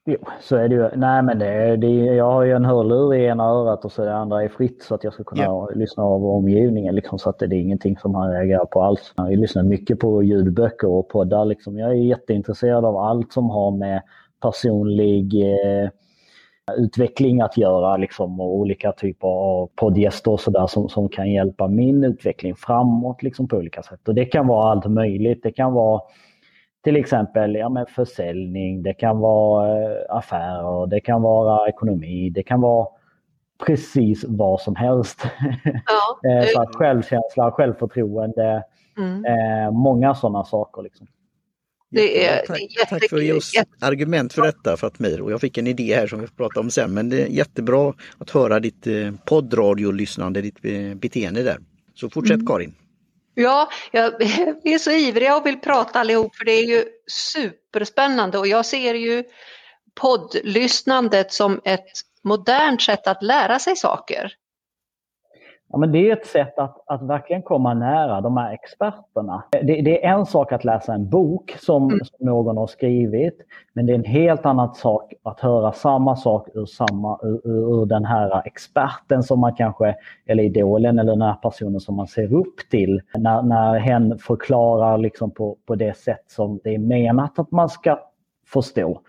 Jo, 0.06 0.18
så 0.42 0.56
är 0.56 0.70
det 0.70 0.76
ju. 0.76 0.90
Nej, 0.96 1.24
men 1.24 1.40
det, 1.40 1.78
det, 1.78 1.88
jag 1.88 2.32
har 2.32 2.44
ju 2.44 2.52
en 2.52 2.66
hörlur 2.66 3.14
i 3.14 3.26
ena 3.26 3.44
örat 3.44 3.86
och 3.86 3.92
så 3.92 4.06
det 4.06 4.16
andra 4.16 4.44
är 4.44 4.50
fritt 4.50 4.84
så 4.84 4.96
att 4.96 5.04
jag 5.04 5.14
ska 5.14 5.24
kunna 5.24 5.44
ja. 5.44 5.70
lyssna 5.76 6.04
av 6.04 6.26
omgivningen. 6.26 6.96
Liksom, 6.96 7.20
så 7.20 7.30
att 7.30 7.40
det, 7.40 7.46
är 7.46 7.54
ingenting 7.54 7.98
som 7.98 8.16
han 8.16 8.32
reagerar 8.32 8.66
på 8.66 8.84
alls. 8.84 9.14
Jag 9.16 9.38
lyssnar 9.38 9.64
mycket 9.64 10.00
på 10.00 10.24
ljudböcker 10.24 10.88
och 10.88 11.10
poddar. 11.10 11.46
Liksom. 11.46 11.78
Jag 11.78 11.90
är 11.90 11.96
jätteintresserad 11.96 12.86
av 12.86 12.98
allt 12.98 13.34
som 13.34 13.50
har 13.50 13.72
med 13.72 14.02
personlig 14.42 15.42
eh, 15.42 15.90
utveckling 16.78 17.42
att 17.42 17.58
göra 17.58 17.98
liksom, 17.98 18.40
och 18.40 18.56
olika 18.56 18.92
typer 18.92 19.28
av 19.28 19.70
poddgäster 19.76 20.32
och 20.32 20.40
sådär 20.40 20.68
som, 20.68 20.90
som 20.90 21.10
kan 21.10 21.32
hjälpa 21.32 21.68
min 21.68 22.04
utveckling 22.04 22.56
framåt 22.56 23.24
liksom, 23.24 23.48
på 23.48 23.58
olika 23.58 23.84
sätt. 23.84 24.08
Och 24.08 24.16
det 24.16 24.26
kan 24.26 24.48
vara 24.48 24.72
allt 24.72 24.86
möjligt. 24.86 25.44
Det 25.44 25.52
kan 25.52 25.74
vara 25.74 26.02
till 26.84 26.96
exempel 26.96 27.56
ja, 27.56 27.70
men 27.70 27.86
försäljning, 27.86 28.84
det 28.84 28.94
kan 28.94 29.20
vara 29.20 29.82
eh, 29.82 29.98
affärer, 30.10 30.88
det 30.88 31.00
kan 31.00 31.22
vara 31.22 31.70
ekonomi, 31.70 32.30
det 32.30 32.44
kan 32.44 32.62
vara 32.62 32.88
precis 33.66 34.26
vad 34.28 34.62
som 34.62 34.76
helst. 34.76 35.28
Ja. 35.64 36.20
Eh, 36.30 36.46
så 36.46 36.62
att 36.62 36.76
självkänsla, 36.76 37.52
självförtroende, 37.52 38.64
mm. 38.98 39.26
eh, 39.26 39.72
många 39.72 40.16
sådana 40.16 40.44
saker. 40.44 40.82
Liksom. 40.82 41.08
Det 41.90 42.26
är, 42.26 42.46
tack, 42.46 42.90
tack 42.90 43.10
för 43.10 43.18
just 43.18 43.56
argument 43.82 44.34
för 44.34 44.42
detta 44.42 44.78
Fatmir 44.78 45.22
och 45.22 45.32
jag 45.32 45.42
fick 45.42 45.58
en 45.58 45.68
idé 45.68 45.96
här 45.96 46.08
som 46.08 46.20
vi 46.20 46.28
får 46.28 46.36
prata 46.36 46.60
om 46.60 46.72
sen 46.72 46.94
men 46.94 47.10
det 47.10 47.22
är 47.22 47.28
jättebra 47.28 47.94
att 48.18 48.30
höra 48.30 48.60
ditt 48.60 48.88
eh, 48.88 49.12
poddradiolyssnande, 49.26 50.42
ditt 50.42 50.62
beteende 50.96 51.44
där. 51.44 51.58
Så 51.96 52.10
fortsätt 52.10 52.36
mm. 52.36 52.48
Karin. 52.48 52.76
Ja, 53.34 53.70
jag 53.92 54.22
är 54.64 54.78
så 54.78 54.92
ivrig 54.92 55.34
och 55.34 55.46
vill 55.46 55.60
prata 55.60 56.00
allihop 56.00 56.36
för 56.36 56.46
det 56.46 56.52
är 56.52 56.66
ju 56.66 56.84
superspännande 57.08 58.38
och 58.38 58.48
jag 58.48 58.66
ser 58.66 58.94
ju 58.94 59.24
poddlyssnandet 59.96 61.34
som 61.34 61.62
ett 61.66 61.92
modernt 62.24 62.82
sätt 62.82 63.08
att 63.08 63.24
lära 63.24 63.60
sig 63.60 63.76
saker. 63.76 64.34
Ja, 65.70 65.78
men 65.78 65.92
det 65.92 66.10
är 66.10 66.14
ett 66.14 66.26
sätt 66.26 66.60
att, 66.60 66.84
att 66.86 67.02
verkligen 67.02 67.42
komma 67.42 67.74
nära 67.74 68.22
de 68.22 68.38
här 68.38 68.54
experterna. 68.54 69.44
Det, 69.52 69.82
det 69.82 70.06
är 70.06 70.14
en 70.14 70.26
sak 70.26 70.52
att 70.52 70.66
läsa 70.66 70.94
en 70.94 71.10
bok 71.10 71.56
som, 71.60 71.84
mm. 71.84 72.00
som, 72.06 72.26
någon 72.26 72.58
har 72.58 72.68
skrivit, 72.68 73.38
men 73.74 73.86
det 73.86 73.94
är 73.94 73.96
en 73.96 74.04
helt 74.04 74.46
annan 74.46 74.76
sak 74.76 75.14
att 75.24 75.40
höra 75.40 75.72
samma 75.72 76.16
sak 76.16 76.50
ur, 76.54 76.66
samma, 76.66 77.20
ur, 77.24 77.42
ur 77.46 77.86
den 77.86 78.06
här 78.06 78.42
experten 78.46 79.24
som 79.24 79.40
man 79.40 79.56
kanske, 79.56 79.96
eller 80.26 80.44
idolen 80.44 81.00
eller 81.00 81.12
den 81.12 81.22
här 81.22 81.36
personen 81.36 81.80
som 81.80 81.96
man 81.96 82.08
ser 82.08 82.34
upp 82.34 82.70
till. 82.72 83.02
När, 83.18 83.42
när 83.42 83.80
hen 83.80 84.18
förklarar 84.18 84.98
liksom 84.98 85.32
på, 85.32 85.58
på 85.66 85.76
det 85.76 85.98
sätt 85.98 86.24
som 86.28 86.60
det 86.64 86.76
är 86.76 86.80
menat 86.80 87.40
att 87.40 87.52
man 87.52 87.70
ska 87.70 88.00
förstå. 88.46 89.02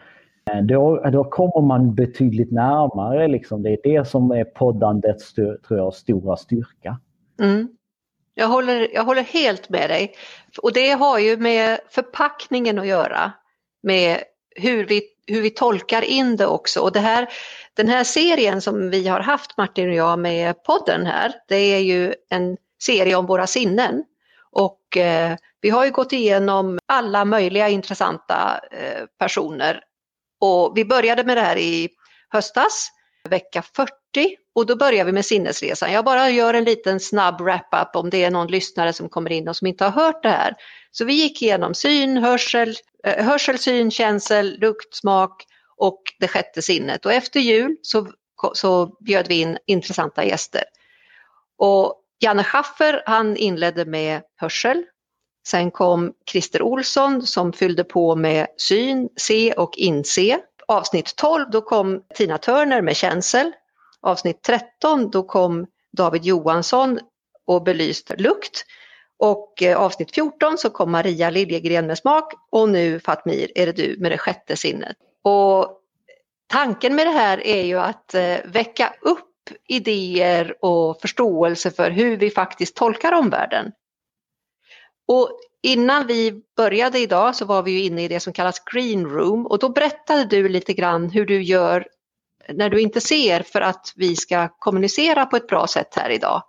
Eh, 0.53 0.63
då, 0.63 1.11
då 1.13 1.25
kommer 1.25 1.67
man 1.67 1.95
betydligt 1.95 2.53
närmare. 2.53 3.29
Liksom. 3.29 3.63
Det 3.63 3.71
är 3.71 3.79
det 3.85 4.09
som 4.09 4.31
är 4.31 4.45
poddandets 4.45 5.35
tror 5.35 5.59
jag, 5.69 5.95
stora 5.95 6.37
styrka. 6.37 7.01
Mm. 7.41 7.69
Jag, 8.35 8.49
håller, 8.49 8.89
jag 8.95 9.05
håller 9.05 9.23
helt 9.23 9.69
med 9.69 9.91
dig. 9.91 10.15
Och 10.63 10.73
det 10.73 10.91
har 10.91 11.19
ju 11.19 11.37
med 11.37 11.79
förpackningen 11.89 12.79
att 12.79 12.87
göra. 12.87 13.33
Med 13.83 14.19
hur 14.57 14.87
vi 14.87 15.03
hur 15.29 15.43
vi 15.43 15.51
tolkar 15.51 16.03
in 16.03 16.37
det 16.37 16.47
också. 16.47 16.81
Och 16.81 16.93
det 16.93 17.01
här, 17.01 17.29
den 17.75 17.89
här 17.89 18.05
serien 18.05 18.61
som 18.61 18.91
vi 18.91 19.09
har 19.09 19.21
haft 19.21 19.57
Martin 19.57 19.89
och 19.89 19.95
jag 19.95 20.19
med 20.19 20.65
podden 20.65 21.07
här, 21.07 21.35
det 21.49 21.57
är 21.57 21.79
ju 21.79 22.15
en 22.31 22.57
serie 22.83 23.17
om 23.17 23.27
våra 23.27 23.47
sinnen. 23.47 24.05
Och 24.51 24.97
eh, 24.97 25.37
vi 25.61 25.71
har 25.71 25.85
ju 25.85 25.91
gått 25.91 26.13
igenom 26.13 26.79
alla 26.87 27.25
möjliga 27.25 27.69
intressanta 27.69 28.61
eh, 28.71 29.05
personer. 29.19 29.81
Och 30.41 30.73
vi 30.77 30.85
började 30.85 31.25
med 31.25 31.37
det 31.37 31.41
här 31.41 31.57
i 31.57 31.89
höstas, 32.29 32.89
vecka 33.29 33.63
40 33.63 33.93
och 34.55 34.67
då 34.67 34.77
börjar 34.77 35.05
vi 35.05 35.13
med 35.13 35.25
sinnesresan. 35.25 35.93
Jag 35.93 36.05
bara 36.05 36.31
gör 36.31 36.55
en 36.55 36.65
liten 36.65 37.01
snabb 37.01 37.41
wrap-up 37.41 37.97
om 37.97 38.11
det 38.11 38.25
är 38.25 38.31
någon 38.31 38.47
lyssnare 38.47 38.93
som 38.93 39.09
kommer 39.09 39.33
in 39.33 39.49
och 39.49 39.57
som 39.57 39.67
inte 39.67 39.85
har 39.85 39.91
hört 39.91 40.23
det 40.23 40.29
här. 40.29 40.55
Så 40.91 41.05
vi 41.05 41.15
gick 41.15 41.43
igenom 41.43 41.75
syn, 41.75 42.17
hörsel, 42.17 42.75
eh, 43.05 43.25
hörsel 43.25 43.59
syn, 43.59 43.91
känsel, 43.91 44.59
lukt, 44.61 44.95
smak 44.95 45.45
och 45.77 46.03
det 46.21 46.29
sjätte 46.29 46.63
sinnet. 46.63 47.07
Och 47.07 47.13
efter 47.13 47.41
jul 47.41 47.77
så, 47.83 48.09
så 48.53 48.97
bjöd 49.01 49.29
vi 49.29 49.41
in 49.41 49.59
intressanta 49.67 50.25
gäster. 50.25 50.65
Och 51.59 52.05
Janne 52.21 52.45
Schaffer 52.45 53.03
han 53.07 53.37
inledde 53.37 53.85
med 53.85 54.23
hörsel. 54.37 54.85
Sen 55.51 55.71
kom 55.71 56.13
Christer 56.31 56.63
Olsson 56.63 57.23
som 57.23 57.53
fyllde 57.53 57.85
på 57.85 58.17
med 58.17 58.47
syn, 58.57 59.09
se 59.17 59.53
och 59.53 59.79
inse. 59.79 60.41
Avsnitt 60.69 61.17
12 61.17 61.51
då 61.51 61.61
kom 61.61 62.03
Tina 62.15 62.39
Turner 62.39 62.83
med 62.83 62.97
känsel. 62.97 63.53
Avsnitt 64.01 64.43
13 64.43 65.11
då 65.11 65.23
kom 65.23 65.67
David 65.97 66.25
Johansson 66.25 66.99
och 67.47 67.63
belyste 67.63 68.17
lukt. 68.17 68.65
Och 69.19 69.63
eh, 69.63 69.79
avsnitt 69.79 70.15
14 70.15 70.59
så 70.59 70.71
kom 70.71 70.91
Maria 70.91 71.31
Liljegren 71.31 71.87
med 71.87 71.99
smak 71.99 72.33
och 72.51 72.69
nu 72.69 73.01
Fatmir 73.01 73.51
är 73.55 73.67
det 73.67 73.73
du 73.73 73.97
med 73.99 74.13
det 74.13 74.19
sjätte 74.19 74.57
sinnet. 74.57 74.97
Och 75.23 75.81
tanken 76.47 76.95
med 76.95 77.07
det 77.07 77.13
här 77.13 77.47
är 77.47 77.63
ju 77.63 77.79
att 77.79 78.15
eh, 78.15 78.37
väcka 78.45 78.95
upp 79.01 79.51
idéer 79.69 80.65
och 80.65 81.01
förståelse 81.01 81.71
för 81.71 81.91
hur 81.91 82.17
vi 82.17 82.31
faktiskt 82.31 82.77
tolkar 82.77 83.13
omvärlden. 83.13 83.73
Och 85.09 85.31
innan 85.63 86.07
vi 86.07 86.43
började 86.57 86.99
idag 86.99 87.37
så 87.37 87.45
var 87.45 87.63
vi 87.63 87.71
ju 87.71 87.85
inne 87.85 88.05
i 88.05 88.09
det 88.09 88.21
som 88.21 88.33
kallas 88.33 88.63
green 88.73 89.07
room 89.07 89.47
och 89.47 89.59
då 89.59 89.69
berättade 89.69 90.25
du 90.25 90.49
lite 90.49 90.73
grann 90.73 91.11
hur 91.11 91.27
du 91.27 91.43
gör 91.43 91.87
när 92.49 92.71
du 92.71 92.81
inte 92.81 93.01
ser 93.01 93.43
för 93.43 93.61
att 93.61 93.93
vi 93.97 94.17
ska 94.17 94.49
kommunicera 94.59 95.27
på 95.27 95.37
ett 95.37 95.47
bra 95.47 95.67
sätt 95.67 95.95
här 95.97 96.11
idag. 96.11 96.43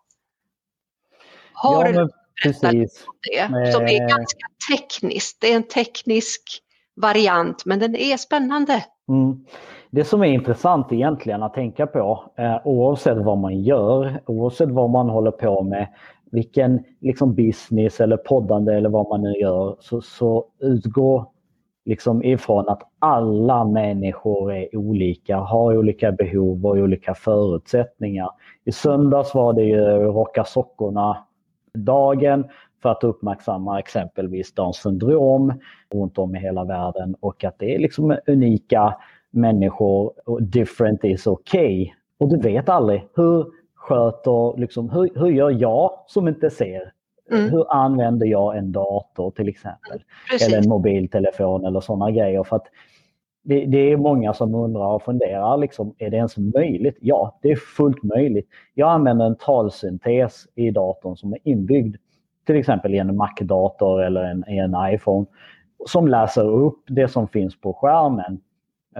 Har 1.53 1.85
ja, 1.85 1.91
du 1.91 2.09
precis. 2.43 3.05
det 3.31 3.71
som 3.71 3.83
är 3.83 4.09
ganska 4.09 4.47
tekniskt? 4.71 5.41
Det 5.41 5.51
är 5.51 5.55
en 5.55 5.67
teknisk 5.67 6.41
variant 6.95 7.65
men 7.65 7.79
den 7.79 7.95
är 7.95 8.17
spännande. 8.17 8.85
Mm. 9.09 9.45
Det 9.91 10.03
som 10.03 10.21
är 10.21 10.27
intressant 10.27 10.91
egentligen 10.91 11.43
att 11.43 11.53
tänka 11.53 11.87
på 11.87 12.31
eh, 12.37 12.67
oavsett 12.67 13.17
vad 13.17 13.37
man 13.37 13.61
gör, 13.61 14.21
oavsett 14.25 14.69
vad 14.69 14.89
man 14.89 15.09
håller 15.09 15.31
på 15.31 15.63
med, 15.63 15.87
vilken 16.31 16.83
liksom 17.00 17.36
business 17.36 18.01
eller 18.01 18.17
poddande 18.17 18.74
eller 18.74 18.89
vad 18.89 19.09
man 19.09 19.21
nu 19.21 19.31
gör, 19.31 19.75
så, 19.79 20.01
så 20.01 20.45
utgå 20.59 21.31
liksom 21.86 22.24
ifrån 22.24 22.69
att 22.69 22.81
alla 23.00 23.65
människor 23.65 24.53
är 24.53 24.77
olika, 24.77 25.38
har 25.38 25.77
olika 25.77 26.12
behov 26.12 26.65
och 26.65 26.77
olika 26.77 27.13
förutsättningar. 27.13 28.29
I 28.65 28.71
söndags 28.71 29.36
var 29.36 29.53
det 29.53 29.63
ju 29.63 29.81
Rocka 29.88 30.43
sockorna-dagen 30.43 32.45
för 32.81 32.89
att 32.89 33.03
uppmärksamma 33.03 33.79
exempelvis 33.79 34.53
Downs 34.53 34.77
syndrom 34.77 35.53
runt 35.93 36.17
om 36.17 36.36
i 36.36 36.39
hela 36.39 36.63
världen 36.63 37.15
och 37.19 37.43
att 37.43 37.59
det 37.59 37.75
är 37.75 37.79
liksom 37.79 38.17
unika 38.27 38.95
människor 39.31 40.13
och 40.25 40.43
different 40.43 41.03
is 41.03 41.27
okay. 41.27 41.91
Och 42.17 42.29
du 42.29 42.38
vet 42.38 42.69
aldrig 42.69 43.07
hur 43.15 43.45
sköter, 43.79 44.59
liksom, 44.59 44.89
hur, 44.89 45.09
hur 45.19 45.27
gör 45.27 45.50
jag 45.50 45.91
som 46.07 46.27
inte 46.27 46.50
ser? 46.50 46.91
Mm. 47.31 47.50
Hur 47.50 47.74
använder 47.74 48.27
jag 48.27 48.57
en 48.57 48.71
dator 48.71 49.31
till 49.31 49.50
exempel? 49.50 50.03
Precis. 50.31 50.48
Eller 50.48 50.57
en 50.57 50.69
mobiltelefon 50.69 51.65
eller 51.65 51.79
sådana 51.79 52.12
grejer. 52.12 52.43
För 52.43 52.55
att 52.55 52.67
det, 53.43 53.65
det, 53.65 53.91
är 53.91 53.98
många 53.98 54.33
som 54.33 54.55
undrar 54.55 54.86
och 54.86 55.03
funderar, 55.03 55.57
liksom, 55.57 55.95
är 55.98 56.09
det 56.09 56.17
ens 56.17 56.38
möjligt? 56.38 56.98
Ja, 57.01 57.39
det 57.41 57.51
är 57.51 57.55
fullt 57.55 58.03
möjligt. 58.03 58.48
Jag 58.74 58.89
använder 58.89 59.25
en 59.25 59.36
talsyntes 59.36 60.48
i 60.55 60.71
datorn 60.71 61.17
som 61.17 61.33
är 61.33 61.39
inbyggd 61.43 61.95
till 62.45 62.55
exempel 62.55 62.95
i 62.95 62.98
en 62.98 63.15
Mac-dator 63.15 64.03
eller 64.03 64.24
en, 64.24 64.43
i 64.50 64.57
en 64.57 64.75
iPhone 64.93 65.25
som 65.86 66.07
läser 66.07 66.50
upp 66.50 66.83
det 66.88 67.07
som 67.07 67.27
finns 67.27 67.62
på 67.62 67.74
skärmen 67.74 68.39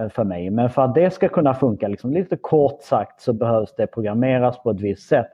för 0.08 0.24
mig. 0.24 0.50
Men 0.50 0.70
för 0.70 0.82
att 0.82 0.94
det 0.94 1.10
ska 1.10 1.28
kunna 1.28 1.54
funka, 1.54 1.88
liksom, 1.88 2.12
lite 2.12 2.36
kort 2.36 2.82
sagt, 2.82 3.20
så 3.20 3.32
behövs 3.32 3.74
det 3.76 3.86
programmeras 3.86 4.62
på 4.62 4.70
ett 4.70 4.80
visst 4.80 5.08
sätt. 5.08 5.26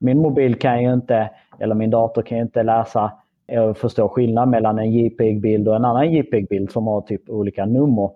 Min 0.00 0.18
mobil 0.18 0.54
kan 0.54 0.82
ju 0.82 0.92
inte, 0.92 1.30
eller 1.58 1.74
min 1.74 1.90
dator 1.90 2.22
kan 2.22 2.38
ju 2.38 2.42
inte 2.42 2.62
läsa 2.62 3.12
och 3.68 3.76
förstå 3.76 4.08
skillnad 4.08 4.48
mellan 4.48 4.78
en 4.78 4.92
JPEG-bild 4.92 5.68
och 5.68 5.76
en 5.76 5.84
annan 5.84 6.12
JPEG-bild 6.12 6.70
som 6.70 6.86
har 6.86 7.00
typ 7.00 7.28
olika 7.28 7.66
nummer 7.66 8.10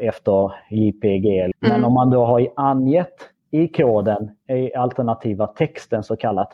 efter 0.00 0.52
JPEG. 0.70 1.38
Mm. 1.38 1.52
Men 1.60 1.84
om 1.84 1.92
man 1.92 2.10
då 2.10 2.24
har 2.24 2.46
angett 2.56 3.14
i 3.50 3.68
koden, 3.68 4.30
i 4.48 4.74
alternativa 4.74 5.46
texten 5.46 6.02
så 6.02 6.16
kallat, 6.16 6.52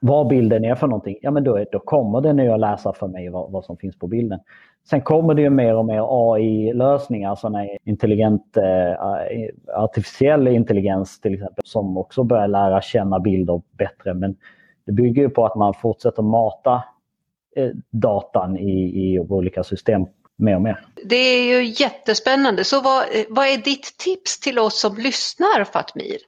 vad 0.00 0.28
bilden 0.28 0.64
är 0.64 0.74
för 0.74 0.86
någonting, 0.86 1.16
ja 1.22 1.30
men 1.30 1.44
då, 1.44 1.64
då 1.72 1.78
kommer 1.78 2.20
den 2.20 2.38
ju 2.38 2.52
att 2.52 2.60
läsa 2.60 2.92
för 2.92 3.08
mig 3.08 3.28
vad, 3.28 3.52
vad, 3.52 3.64
som 3.64 3.76
finns 3.76 3.98
på 3.98 4.06
bilden. 4.06 4.40
Sen 4.90 5.02
kommer 5.02 5.34
det 5.34 5.42
ju 5.42 5.50
mer 5.50 5.74
och 5.74 5.84
mer 5.84 6.04
AI-lösningar, 6.08 7.34
sådana 7.34 7.66
intelligent, 7.84 8.56
eh, 8.56 8.94
artificiell 9.74 10.48
intelligens 10.48 11.20
till 11.20 11.34
exempel, 11.34 11.64
som 11.64 11.98
också 11.98 12.22
börjar 12.24 12.48
lära 12.48 12.82
känna 12.82 13.20
bilder 13.20 13.62
bättre. 13.78 14.14
Men 14.14 14.36
det 14.86 14.92
bygger 14.92 15.22
ju 15.22 15.30
på 15.30 15.46
att 15.46 15.54
man 15.54 15.74
fortsätter 15.74 16.22
mata 16.22 16.82
eh, 17.56 17.70
datan 17.90 18.58
i, 18.58 19.12
i 19.14 19.20
olika 19.20 19.64
system 19.64 20.06
mer 20.38 20.54
och 20.54 20.62
mer. 20.62 20.84
Det 21.04 21.16
är 21.16 21.60
ju 21.60 21.74
jättespännande. 21.84 22.64
Så 22.64 22.80
vad, 22.80 23.04
vad 23.28 23.46
är 23.46 23.56
ditt 23.56 23.98
tips 23.98 24.40
till 24.40 24.58
oss 24.58 24.80
som 24.80 24.96
lyssnar 24.96 25.64
Fatmir? 25.64 26.18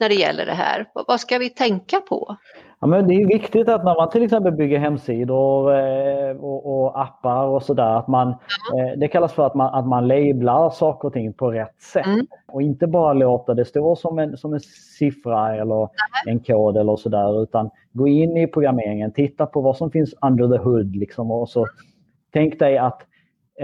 När 0.00 0.08
det 0.08 0.14
gäller 0.14 0.46
det 0.46 0.54
här? 0.54 0.86
Vad 0.94 1.20
ska 1.20 1.38
vi 1.38 1.50
tänka 1.50 2.00
på? 2.00 2.36
Ja, 2.80 2.86
men 2.86 3.08
det 3.08 3.14
är 3.14 3.26
viktigt 3.26 3.68
att 3.68 3.84
när 3.84 3.94
man 3.94 4.10
till 4.10 4.22
exempel 4.22 4.52
bygger 4.52 4.78
hemsidor 4.78 5.74
eh, 5.74 6.36
och, 6.36 6.84
och, 6.84 7.02
appar 7.02 7.44
och 7.44 7.62
sådär, 7.62 7.98
att 7.98 8.08
man, 8.08 8.28
eh, 8.28 8.98
det 8.98 9.08
kallas 9.08 9.32
för 9.32 9.46
att 9.46 9.54
man, 9.54 9.74
att 9.74 9.86
man 9.86 10.08
lablar 10.08 10.70
saker 10.70 11.08
och 11.08 11.14
ting 11.14 11.32
på 11.32 11.50
rätt 11.50 11.82
sätt. 11.82 12.06
Mm. 12.06 12.26
Och 12.48 12.62
inte 12.62 12.86
bara 12.86 13.12
låta 13.12 13.54
det 13.54 13.64
stå 13.64 13.96
som 13.96 14.18
en, 14.18 14.36
som 14.36 14.54
en 14.54 14.60
siffra 14.98 15.56
eller 15.56 15.88
en 16.26 16.40
kod 16.40 16.76
eller 16.76 16.96
sådär, 16.96 17.42
utan 17.42 17.70
gå 17.92 18.08
in 18.08 18.36
i 18.36 18.46
programmeringen, 18.46 19.12
titta 19.12 19.46
på 19.46 19.60
vad 19.60 19.76
som 19.76 19.90
finns 19.90 20.14
under 20.22 20.48
the 20.48 20.64
hood. 20.64 20.96
Liksom, 20.96 21.30
och 21.30 21.48
så 21.48 21.66
Tänk 22.32 22.58
dig 22.58 22.78
att 22.78 23.02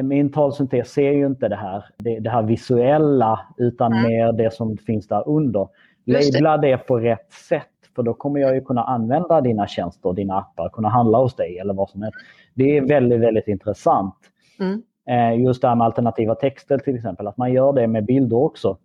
min 0.03 0.33
talsyntes 0.33 0.93
ser 0.93 1.13
ju 1.13 1.27
inte 1.27 1.49
det 1.49 1.57
här, 1.57 1.85
det, 1.97 2.21
det 2.21 2.31
här 2.31 2.43
visuella, 2.43 3.41
utan 3.57 3.93
mm. 3.93 4.05
mer 4.05 4.33
det 4.33 4.55
som 4.55 4.77
finns 4.77 5.09
där 5.09 5.29
under. 5.29 5.69
Labla 6.05 6.57
det 6.57 6.77
på 6.77 6.99
rätt 6.99 7.33
sätt 7.33 7.69
för 7.95 8.03
då 8.03 8.15
kommer 8.15 8.41
jag 8.41 8.55
ju 8.55 8.61
kunna 8.61 8.85
använda 8.85 9.41
dina 9.41 9.67
tjänster 9.67 10.09
och 10.09 10.15
dina 10.15 10.39
appar, 10.39 10.69
kunna 10.69 10.89
handla 10.89 11.19
hos 11.19 11.37
dig 11.37 11.59
eller 11.59 11.75
vad 11.75 11.91
som 11.91 12.03
helst. 12.03 12.19
Det 12.55 12.77
är 12.77 12.89
väldigt, 12.89 13.21
väldigt 13.21 13.49
intressant. 13.49 14.15
Mm. 14.61 14.83
Eh, 15.09 15.45
just 15.45 15.63
det 15.63 15.69
här 15.69 15.75
med 15.75 15.85
alternativa 15.85 16.35
texter 16.35 16.79
till 16.79 16.97
exempel, 16.97 17.27
att 17.27 17.37
man 17.37 17.53
gör 17.53 17.73
det 17.73 17.87
med 17.87 18.05
bilder 18.05 18.37
också. 18.37 18.77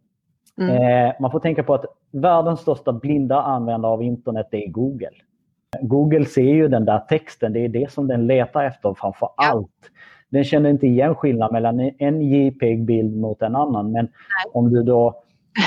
Mm. 0.62 1.08
Eh, 1.08 1.14
man 1.20 1.32
får 1.32 1.40
tänka 1.40 1.64
på 1.64 1.74
att 1.74 1.86
världens 2.12 2.60
största 2.60 2.94
blinda 2.94 3.42
användare 3.42 3.92
av 3.92 4.04
internet 4.04 4.48
är 4.52 4.68
Google. 4.68 5.12
Google 5.82 6.26
ser 6.26 6.42
ju 6.42 6.68
den 6.68 6.86
där 6.86 7.00
texten, 7.00 7.54
det 7.54 7.66
är 7.66 7.70
det 7.70 7.92
som 7.92 8.08
den 8.08 8.28
letar 8.28 8.64
efter 8.64 8.94
framför 8.94 9.30
allt. 9.38 9.92
Den 10.30 10.44
känner 10.44 10.70
inte 10.70 10.88
igen 10.88 11.16
skillnad 11.16 11.52
mellan 11.52 11.92
en 11.98 12.22
JPEG-bild 12.22 13.18
mot 13.18 13.42
en 13.42 13.56
annan. 13.56 13.92
Men 13.92 14.08
om 14.54 14.74
du 14.74 14.84
då 14.84 15.24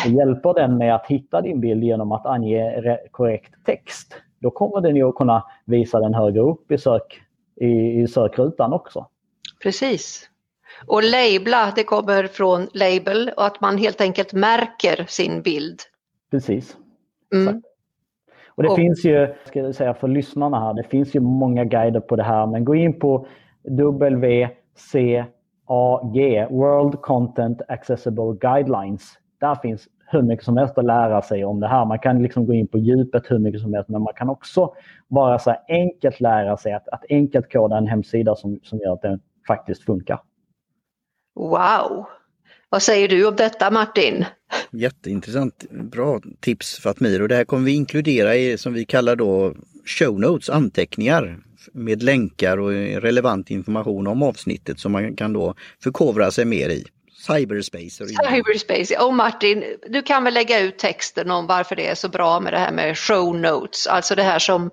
hjälper 0.07 0.55
den 0.55 0.79
med 0.79 0.95
att 0.95 1.07
hitta 1.07 1.41
din 1.41 1.61
bild 1.61 1.85
genom 1.85 2.13
att 2.13 2.27
ange 2.27 2.99
korrekt 3.11 3.55
text, 3.65 4.15
då 4.39 4.51
kommer 4.51 4.81
den 4.81 4.97
ju 4.97 5.09
att 5.09 5.15
kunna 5.15 5.45
visa 5.65 6.01
den 6.01 6.15
högre 6.15 6.41
upp 6.41 6.71
i, 6.71 6.79
sök, 6.79 7.23
i, 7.61 8.01
i 8.03 8.09
sökrutan 8.09 8.73
också. 8.73 9.07
Precis. 9.63 10.29
Och 10.87 11.03
labla, 11.03 11.73
det 11.77 11.85
kommer 11.85 12.27
från 12.27 12.69
label 12.75 13.31
och 13.37 13.47
att 13.47 13.61
man 13.61 13.79
helt 13.79 14.01
enkelt 14.01 14.33
märker 14.33 15.05
sin 15.09 15.43
bild. 15.43 15.81
Precis. 16.31 16.77
Mm. 17.35 17.63
Och 18.49 18.63
det 18.63 18.69
och, 18.69 18.77
finns 18.77 19.05
ju, 19.05 19.35
ska 19.45 19.59
jag 19.59 19.75
säga 19.75 19.95
för 19.95 20.09
lyssnarna 20.09 20.61
här, 20.61 20.75
det 20.75 20.85
finns 20.85 21.15
ju 21.15 21.21
många 21.21 21.65
guider 21.65 22.01
på 22.01 22.17
det 22.17 22.23
här, 22.23 22.47
men 22.47 22.65
gå 22.65 22.75
in 22.75 22.99
på 22.99 23.27
WCAG, 23.63 24.57
World 26.51 27.01
Content 27.01 27.63
Accessible 27.69 28.37
Guidelines 28.41 29.19
där 29.43 29.55
finns 29.55 29.89
hur 30.07 30.23
mycket 30.23 30.45
som 30.45 30.57
helst 30.57 30.79
att 30.79 30.85
lära 30.85 31.23
sig 31.23 31.45
om 31.45 31.61
det 31.61 31.69
här. 31.69 31.85
Man 31.85 31.99
kan 31.99 32.23
liksom 32.23 32.47
gå 32.47 32.55
in 32.55 32.67
på 32.69 32.79
djupet 32.79 33.23
hur 33.29 33.39
mycket 33.39 33.61
som 33.61 33.75
helst 33.75 33.89
men 33.89 34.03
man 34.03 34.15
kan 34.17 34.29
också 34.29 34.75
bara 35.09 35.39
så 35.39 35.55
enkelt 35.69 36.21
lära 36.21 36.57
sig 36.57 36.73
att, 36.73 36.89
att 36.89 37.05
enkelt 37.09 37.53
koda 37.53 37.77
en 37.77 37.87
hemsida 37.87 38.37
som, 38.37 38.61
som 38.63 38.79
gör 38.79 38.93
att 38.93 39.03
den 39.03 39.21
faktiskt 39.47 39.85
funkar. 39.85 40.21
Wow! 41.35 42.07
Vad 42.69 42.83
säger 42.83 43.09
du 43.09 43.29
om 43.29 43.37
detta 43.37 43.71
Martin? 43.71 44.25
Jätteintressant, 44.71 45.65
bra 45.71 46.21
tips 46.41 46.79
Fatmir 46.79 47.23
och 47.23 47.29
det 47.29 47.35
här 47.35 47.45
kommer 47.45 47.65
vi 47.65 47.75
inkludera 47.75 48.35
i 48.35 48.59
som 48.59 48.73
vi 48.73 48.85
kallar 48.85 49.17
då 49.17 49.55
show 49.85 50.21
notes, 50.21 50.51
anteckningar 50.51 51.39
med 51.73 52.03
länkar 52.03 52.59
och 52.59 52.71
relevant 53.03 53.51
information 53.51 54.07
om 54.07 54.23
avsnittet 54.23 54.79
som 54.79 54.93
man 54.93 55.17
kan 55.17 55.33
då 55.33 55.55
förkovra 55.83 56.31
sig 56.31 56.45
mer 56.45 56.69
i. 56.69 56.85
Cyberspace. 57.23 58.07
Cyberspace. 58.07 58.99
Och 58.99 59.15
Martin, 59.15 59.65
du 59.89 60.03
kan 60.03 60.25
väl 60.25 60.35
lägga 60.35 60.61
ut 60.61 60.79
texten 60.79 61.31
om 61.31 61.47
varför 61.47 61.77
det 61.77 61.89
är 61.89 61.95
så 61.95 62.09
bra 62.09 62.41
med 62.41 62.53
det 62.53 62.59
här 62.59 62.73
med 62.73 62.99
show 62.99 63.37
notes, 63.37 63.87
alltså 63.87 64.15
det 64.15 64.23
här 64.23 64.39
som 64.39 64.71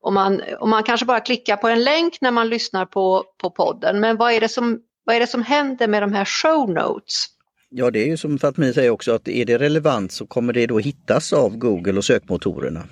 om 0.00 0.14
man, 0.14 0.42
om 0.60 0.70
man 0.70 0.82
kanske 0.82 1.06
bara 1.06 1.20
klickar 1.20 1.56
på 1.56 1.68
en 1.68 1.84
länk 1.84 2.20
när 2.20 2.30
man 2.30 2.48
lyssnar 2.48 2.86
på, 2.86 3.24
på 3.40 3.50
podden, 3.50 4.00
men 4.00 4.16
vad 4.16 4.32
är, 4.32 4.40
det 4.40 4.48
som, 4.48 4.80
vad 5.04 5.16
är 5.16 5.20
det 5.20 5.26
som 5.26 5.42
händer 5.42 5.88
med 5.88 6.02
de 6.02 6.12
här 6.12 6.24
show 6.24 6.70
notes? 6.70 7.26
Ja 7.70 7.90
det 7.90 8.02
är 8.02 8.06
ju 8.06 8.16
som 8.16 8.38
Fatmi 8.38 8.72
säger 8.72 8.90
också 8.90 9.12
att 9.12 9.28
är 9.28 9.44
det 9.44 9.58
relevant 9.58 10.12
så 10.12 10.26
kommer 10.26 10.52
det 10.52 10.66
då 10.66 10.78
hittas 10.78 11.32
av 11.32 11.56
Google 11.56 11.98
och 11.98 12.04
sökmotorerna. 12.04 12.84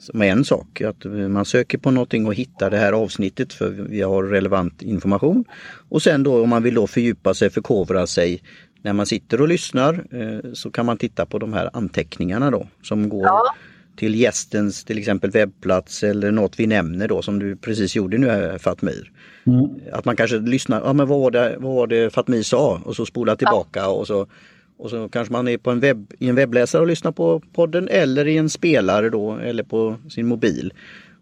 Som 0.00 0.22
är 0.22 0.26
en 0.26 0.44
sak, 0.44 0.80
att 0.80 1.04
man 1.04 1.44
söker 1.44 1.78
på 1.78 1.90
någonting 1.90 2.26
och 2.26 2.34
hittar 2.34 2.70
det 2.70 2.78
här 2.78 2.92
avsnittet 2.92 3.52
för 3.52 3.70
vi 3.70 4.02
har 4.02 4.22
relevant 4.22 4.82
information. 4.82 5.44
Och 5.88 6.02
sen 6.02 6.22
då 6.22 6.42
om 6.42 6.48
man 6.48 6.62
vill 6.62 6.74
då 6.74 6.86
fördjupa 6.86 7.34
sig, 7.34 7.50
förkovra 7.50 8.06
sig 8.06 8.42
när 8.82 8.92
man 8.92 9.06
sitter 9.06 9.40
och 9.40 9.48
lyssnar 9.48 9.94
eh, 10.10 10.52
så 10.52 10.70
kan 10.70 10.86
man 10.86 10.96
titta 10.96 11.26
på 11.26 11.38
de 11.38 11.52
här 11.52 11.70
anteckningarna 11.72 12.50
då 12.50 12.66
som 12.82 13.08
går 13.08 13.24
ja 13.24 13.54
till 14.00 14.14
gästens 14.14 14.84
till 14.84 14.98
exempel 14.98 15.30
webbplats 15.30 16.02
eller 16.02 16.30
något 16.30 16.60
vi 16.60 16.66
nämner 16.66 17.08
då 17.08 17.22
som 17.22 17.38
du 17.38 17.56
precis 17.56 17.96
gjorde 17.96 18.18
nu 18.18 18.58
Fatmir. 18.58 19.10
Mm. 19.46 19.66
Att 19.92 20.04
man 20.04 20.16
kanske 20.16 20.38
lyssnar, 20.38 20.80
ja 20.80 20.92
men 20.92 21.08
vad 21.08 21.20
var 21.20 21.30
det, 21.30 21.56
vad 21.58 21.74
var 21.74 21.86
det 21.86 22.14
Fatmir 22.14 22.42
sa 22.42 22.80
och 22.84 22.96
så 22.96 23.06
spolar 23.06 23.36
tillbaka 23.36 23.80
ja. 23.80 23.88
och 23.88 24.06
så 24.06 24.26
och 24.80 24.90
så 24.90 25.08
kanske 25.08 25.32
man 25.32 25.48
är 25.48 25.58
på 25.58 25.70
en 25.70 25.80
webb, 25.80 26.12
i 26.18 26.28
en 26.28 26.34
webbläsare 26.34 26.82
och 26.82 26.88
lyssnar 26.88 27.12
på 27.12 27.42
podden 27.52 27.88
eller 27.88 28.28
i 28.28 28.36
en 28.36 28.50
spelare 28.50 29.10
då 29.10 29.36
eller 29.36 29.62
på 29.62 29.96
sin 30.10 30.26
mobil. 30.26 30.72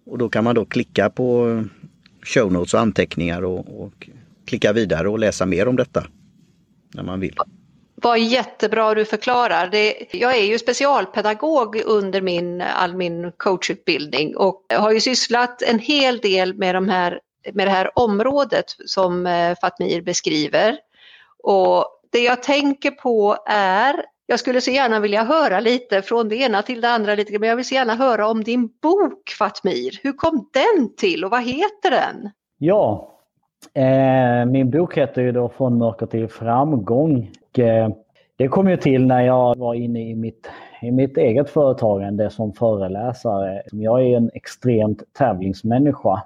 Och 0.07 0.19
då 0.19 0.29
kan 0.29 0.45
man 0.45 0.55
då 0.55 0.65
klicka 0.65 1.11
på 1.11 1.65
show 2.23 2.53
notes 2.53 2.75
och 2.75 2.81
anteckningar 2.81 3.45
och, 3.45 3.85
och 3.85 4.09
klicka 4.47 4.73
vidare 4.73 5.09
och 5.09 5.19
läsa 5.19 5.47
mer 5.47 5.69
om 5.69 5.77
detta 5.77 6.05
när 6.95 7.03
man 7.03 7.21
vill. 7.21 7.37
Vad 7.95 8.21
jättebra 8.21 8.95
du 8.95 9.05
förklarar. 9.05 9.69
Det, 9.69 10.15
jag 10.15 10.39
är 10.39 10.45
ju 10.45 10.59
specialpedagog 10.59 11.83
under 11.87 12.21
min, 12.21 12.61
all 12.61 12.97
min 12.97 13.33
coachutbildning 13.37 14.37
och 14.37 14.63
har 14.71 14.91
ju 14.91 15.01
sysslat 15.01 15.63
en 15.63 15.79
hel 15.79 16.19
del 16.19 16.55
med, 16.55 16.75
de 16.75 16.89
här, 16.89 17.21
med 17.53 17.67
det 17.67 17.71
här 17.71 17.99
området 17.99 18.65
som 18.87 19.27
eh, 19.27 19.55
Fatmir 19.61 20.03
beskriver. 20.03 20.77
Och 21.43 21.98
det 22.13 22.19
jag 22.19 22.43
tänker 22.43 22.91
på 22.91 23.37
är, 23.47 23.95
jag 24.27 24.39
skulle 24.39 24.61
så 24.61 24.71
gärna 24.71 25.01
vilja 25.01 25.25
höra 25.25 25.61
lite 25.61 26.03
från 26.03 26.29
det 26.29 26.37
ena 26.37 26.63
till 26.63 26.81
det 26.81 26.89
andra, 26.89 27.15
lite, 27.15 27.39
men 27.39 27.49
jag 27.49 27.57
vill 27.57 27.65
så 27.65 27.75
gärna 27.75 27.95
höra 27.95 28.29
om 28.29 28.45
din 28.45 28.67
bok 28.83 29.31
Fatmir. 29.39 30.01
Hur 30.03 30.13
kom 30.13 30.49
den 30.53 30.95
till 30.97 31.25
och 31.25 31.31
vad 31.31 31.43
heter 31.43 31.91
den? 31.91 32.31
Ja, 32.59 33.15
eh, 33.75 34.47
min 34.47 34.71
bok 34.71 34.97
heter 34.97 35.23
ju 35.23 35.33
då 35.33 35.49
Från 35.49 35.79
mörker 35.79 36.07
till 36.07 36.29
framgång 36.29 37.31
Eh, 37.59 37.89
det 38.37 38.49
kom 38.49 38.71
ju 38.71 38.77
till 38.77 39.07
när 39.07 39.21
jag 39.21 39.57
var 39.57 39.75
inne 39.75 40.11
i 40.11 40.15
mitt, 40.15 40.51
i 40.83 40.91
mitt 40.91 41.17
eget 41.17 41.51
företagande 41.51 42.31
som 42.31 42.53
föreläsare. 42.53 43.63
Jag 43.73 44.03
är 44.03 44.17
en 44.17 44.31
extremt 44.35 45.03
tävlingsmänniska. 45.19 46.23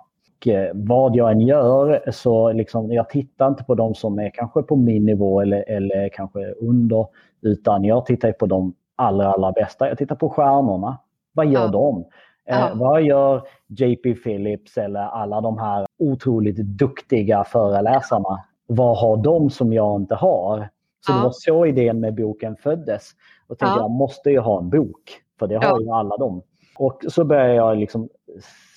Eh, 0.46 0.70
vad 0.74 1.16
jag 1.16 1.32
än 1.32 1.40
gör 1.40 2.10
så 2.10 2.52
liksom, 2.52 2.92
jag 2.92 3.08
tittar 3.08 3.48
inte 3.48 3.64
på 3.64 3.74
de 3.74 3.94
som 3.94 4.18
är 4.18 4.30
kanske 4.30 4.62
på 4.62 4.76
min 4.76 5.06
nivå 5.06 5.40
eller, 5.40 5.64
eller 5.68 6.08
kanske 6.08 6.52
under. 6.52 7.06
Utan 7.40 7.84
jag 7.84 8.06
tittar 8.06 8.32
på 8.32 8.46
de 8.46 8.74
allra, 8.96 9.32
allra 9.32 9.52
bästa. 9.52 9.88
Jag 9.88 9.98
tittar 9.98 10.16
på 10.16 10.28
stjärnorna. 10.28 10.98
Vad 11.32 11.46
gör 11.46 11.60
ja. 11.60 11.68
de? 11.68 12.04
Eh, 12.46 12.58
ja. 12.58 12.70
vad 12.74 13.02
gör 13.02 13.42
JP 13.66 14.14
Phillips 14.14 14.78
eller 14.78 15.00
alla 15.00 15.40
de 15.40 15.58
här 15.58 15.86
otroligt 15.98 16.56
duktiga 16.56 17.44
föreläsarna? 17.44 18.44
Vad 18.66 18.98
har 18.98 19.16
de 19.16 19.50
som 19.50 19.72
jag 19.72 20.00
inte 20.00 20.14
har? 20.14 20.68
Så 21.06 21.12
ja. 21.12 21.16
det 21.16 21.22
var 21.22 21.32
så 21.34 21.66
idén 21.66 22.00
med 22.00 22.14
boken 22.14 22.56
föddes. 22.56 23.10
Och 23.46 23.58
tänkte 23.58 23.78
ja. 23.78 23.82
jag 23.82 23.90
måste 23.90 24.30
ju 24.30 24.38
ha 24.38 24.58
en 24.58 24.70
bok, 24.70 25.20
för 25.38 25.46
det 25.46 25.54
har 25.66 25.80
ju 25.80 25.90
alla 25.90 26.16
dem. 26.16 26.42
Och 26.78 27.04
så 27.08 27.24
började 27.24 27.54
jag 27.54 27.78
liksom 27.78 28.08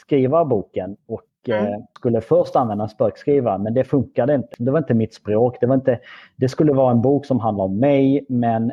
skriva 0.01 0.45
boken 0.45 0.97
och 1.07 1.21
mm. 1.49 1.73
eh, 1.73 1.79
skulle 1.99 2.21
först 2.21 2.55
använda 2.55 2.87
spökskrivare 2.87 3.57
men 3.57 3.73
det 3.73 3.83
funkade 3.83 4.35
inte. 4.35 4.55
Det 4.57 4.71
var 4.71 4.79
inte 4.79 4.93
mitt 4.93 5.13
språk. 5.13 5.57
Det, 5.59 5.67
var 5.67 5.75
inte, 5.75 5.99
det 6.35 6.49
skulle 6.49 6.73
vara 6.73 6.91
en 6.91 7.01
bok 7.01 7.25
som 7.25 7.39
handlar 7.39 7.63
om 7.63 7.79
mig 7.79 8.25
men 8.29 8.71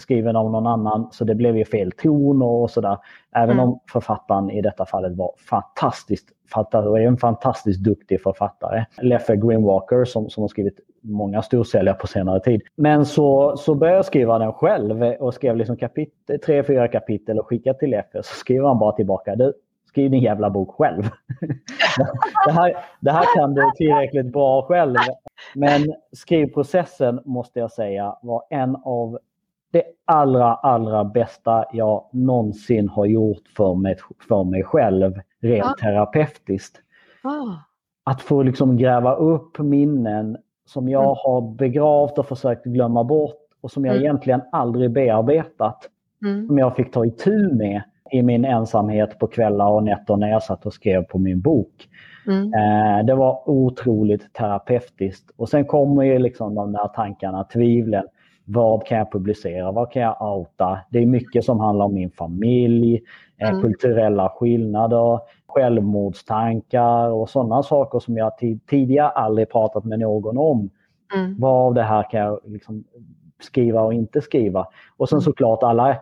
skriven 0.00 0.36
av 0.36 0.50
någon 0.50 0.66
annan 0.66 1.08
så 1.12 1.24
det 1.24 1.34
blev 1.34 1.56
ju 1.56 1.64
fel 1.64 1.92
ton 1.92 2.42
och 2.42 2.70
sådär. 2.70 2.98
Även 3.36 3.50
mm. 3.50 3.68
om 3.68 3.80
författaren 3.92 4.50
i 4.50 4.62
detta 4.62 4.86
fallet 4.86 5.16
var 5.16 5.32
fantastiskt 5.48 6.28
författare 6.52 6.88
och 6.88 6.98
är 6.98 7.06
en 7.06 7.16
fantastiskt 7.16 7.80
duktig 7.80 8.22
författare. 8.22 8.84
Leffe 9.02 9.36
Greenwalker 9.36 10.04
som, 10.04 10.30
som 10.30 10.40
har 10.40 10.48
skrivit 10.48 10.80
många 11.00 11.42
storsäljare 11.42 11.96
på 11.96 12.06
senare 12.06 12.40
tid. 12.40 12.62
Men 12.76 13.06
så, 13.06 13.56
så 13.56 13.74
började 13.74 13.98
jag 13.98 14.04
skriva 14.04 14.38
den 14.38 14.52
själv 14.52 15.02
och 15.02 15.34
skrev 15.34 15.56
liksom 15.56 15.76
kapitel, 15.76 16.40
tre, 16.40 16.62
fyra 16.62 16.88
kapitel 16.88 17.38
och 17.38 17.46
skickade 17.46 17.78
till 17.78 17.90
Leffe. 17.90 18.22
Så 18.22 18.34
skriver 18.34 18.68
han 18.68 18.78
bara 18.78 18.92
tillbaka. 18.92 19.36
Du, 19.36 19.52
skriv 19.92 20.10
din 20.10 20.22
jävla 20.22 20.50
bok 20.50 20.74
själv. 20.74 21.02
det, 22.46 22.52
här, 22.52 22.76
det 23.00 23.10
här 23.10 23.26
kan 23.36 23.54
du 23.54 23.70
tillräckligt 23.76 24.32
bra 24.32 24.62
själv. 24.62 24.96
Men 25.54 25.94
skrivprocessen 26.12 27.20
måste 27.24 27.58
jag 27.58 27.70
säga 27.70 28.16
var 28.22 28.42
en 28.50 28.76
av 28.84 29.18
det 29.70 29.82
allra, 30.04 30.54
allra 30.54 31.04
bästa 31.04 31.64
jag 31.72 32.04
någonsin 32.12 32.88
har 32.88 33.06
gjort 33.06 33.48
för 33.56 33.74
mig, 33.74 33.96
för 34.28 34.44
mig 34.44 34.64
själv 34.64 35.20
rent 35.40 35.64
ja. 35.64 35.74
terapeutiskt. 35.80 36.76
Ah. 37.22 37.54
Att 38.04 38.22
få 38.22 38.42
liksom 38.42 38.76
gräva 38.76 39.14
upp 39.14 39.58
minnen 39.58 40.36
som 40.66 40.88
jag 40.88 41.04
mm. 41.04 41.16
har 41.24 41.54
begravt 41.54 42.18
och 42.18 42.26
försökt 42.26 42.64
glömma 42.64 43.04
bort 43.04 43.40
och 43.60 43.70
som 43.70 43.84
jag 43.84 43.94
mm. 43.94 44.04
egentligen 44.04 44.42
aldrig 44.52 44.92
bearbetat. 44.92 45.88
Mm. 46.24 46.46
Som 46.46 46.58
jag 46.58 46.76
fick 46.76 46.92
ta 46.92 47.04
itu 47.04 47.54
med 47.54 47.82
i 48.12 48.22
min 48.22 48.44
ensamhet 48.44 49.18
på 49.18 49.26
kvällar 49.26 49.68
och 49.68 49.84
nätter 49.84 50.16
när 50.16 50.30
jag 50.30 50.42
satt 50.42 50.66
och 50.66 50.74
skrev 50.74 51.02
på 51.02 51.18
min 51.18 51.40
bok. 51.40 51.88
Mm. 52.26 52.52
Eh, 52.54 53.06
det 53.06 53.14
var 53.14 53.50
otroligt 53.50 54.32
terapeutiskt. 54.32 55.30
Och 55.36 55.48
sen 55.48 55.64
kommer 55.64 56.02
ju 56.02 56.18
liksom 56.18 56.54
de 56.54 56.72
där 56.72 56.88
tankarna, 56.88 57.44
tvivlen. 57.44 58.04
Vad 58.44 58.86
kan 58.86 58.98
jag 58.98 59.12
publicera? 59.12 59.72
Vad 59.72 59.92
kan 59.92 60.02
jag 60.02 60.22
outa? 60.22 60.78
Det 60.90 60.98
är 60.98 61.06
mycket 61.06 61.44
som 61.44 61.60
handlar 61.60 61.84
om 61.84 61.94
min 61.94 62.10
familj, 62.10 63.02
eh, 63.38 63.48
mm. 63.48 63.62
kulturella 63.62 64.28
skillnader, 64.28 65.20
självmordstankar 65.46 67.08
och 67.08 67.30
sådana 67.30 67.62
saker 67.62 67.98
som 67.98 68.16
jag 68.16 68.32
tidigare 68.66 69.08
aldrig 69.08 69.50
pratat 69.50 69.84
med 69.84 69.98
någon 69.98 70.38
om. 70.38 70.70
Mm. 71.14 71.36
Vad 71.38 71.66
av 71.66 71.74
det 71.74 71.82
här 71.82 72.10
kan 72.10 72.20
jag 72.20 72.40
liksom 72.44 72.84
skriva 73.40 73.80
och 73.80 73.94
inte 73.94 74.20
skriva? 74.20 74.66
Och 74.96 75.08
sen 75.08 75.16
mm. 75.16 75.22
såklart 75.22 75.62
alla 75.62 75.96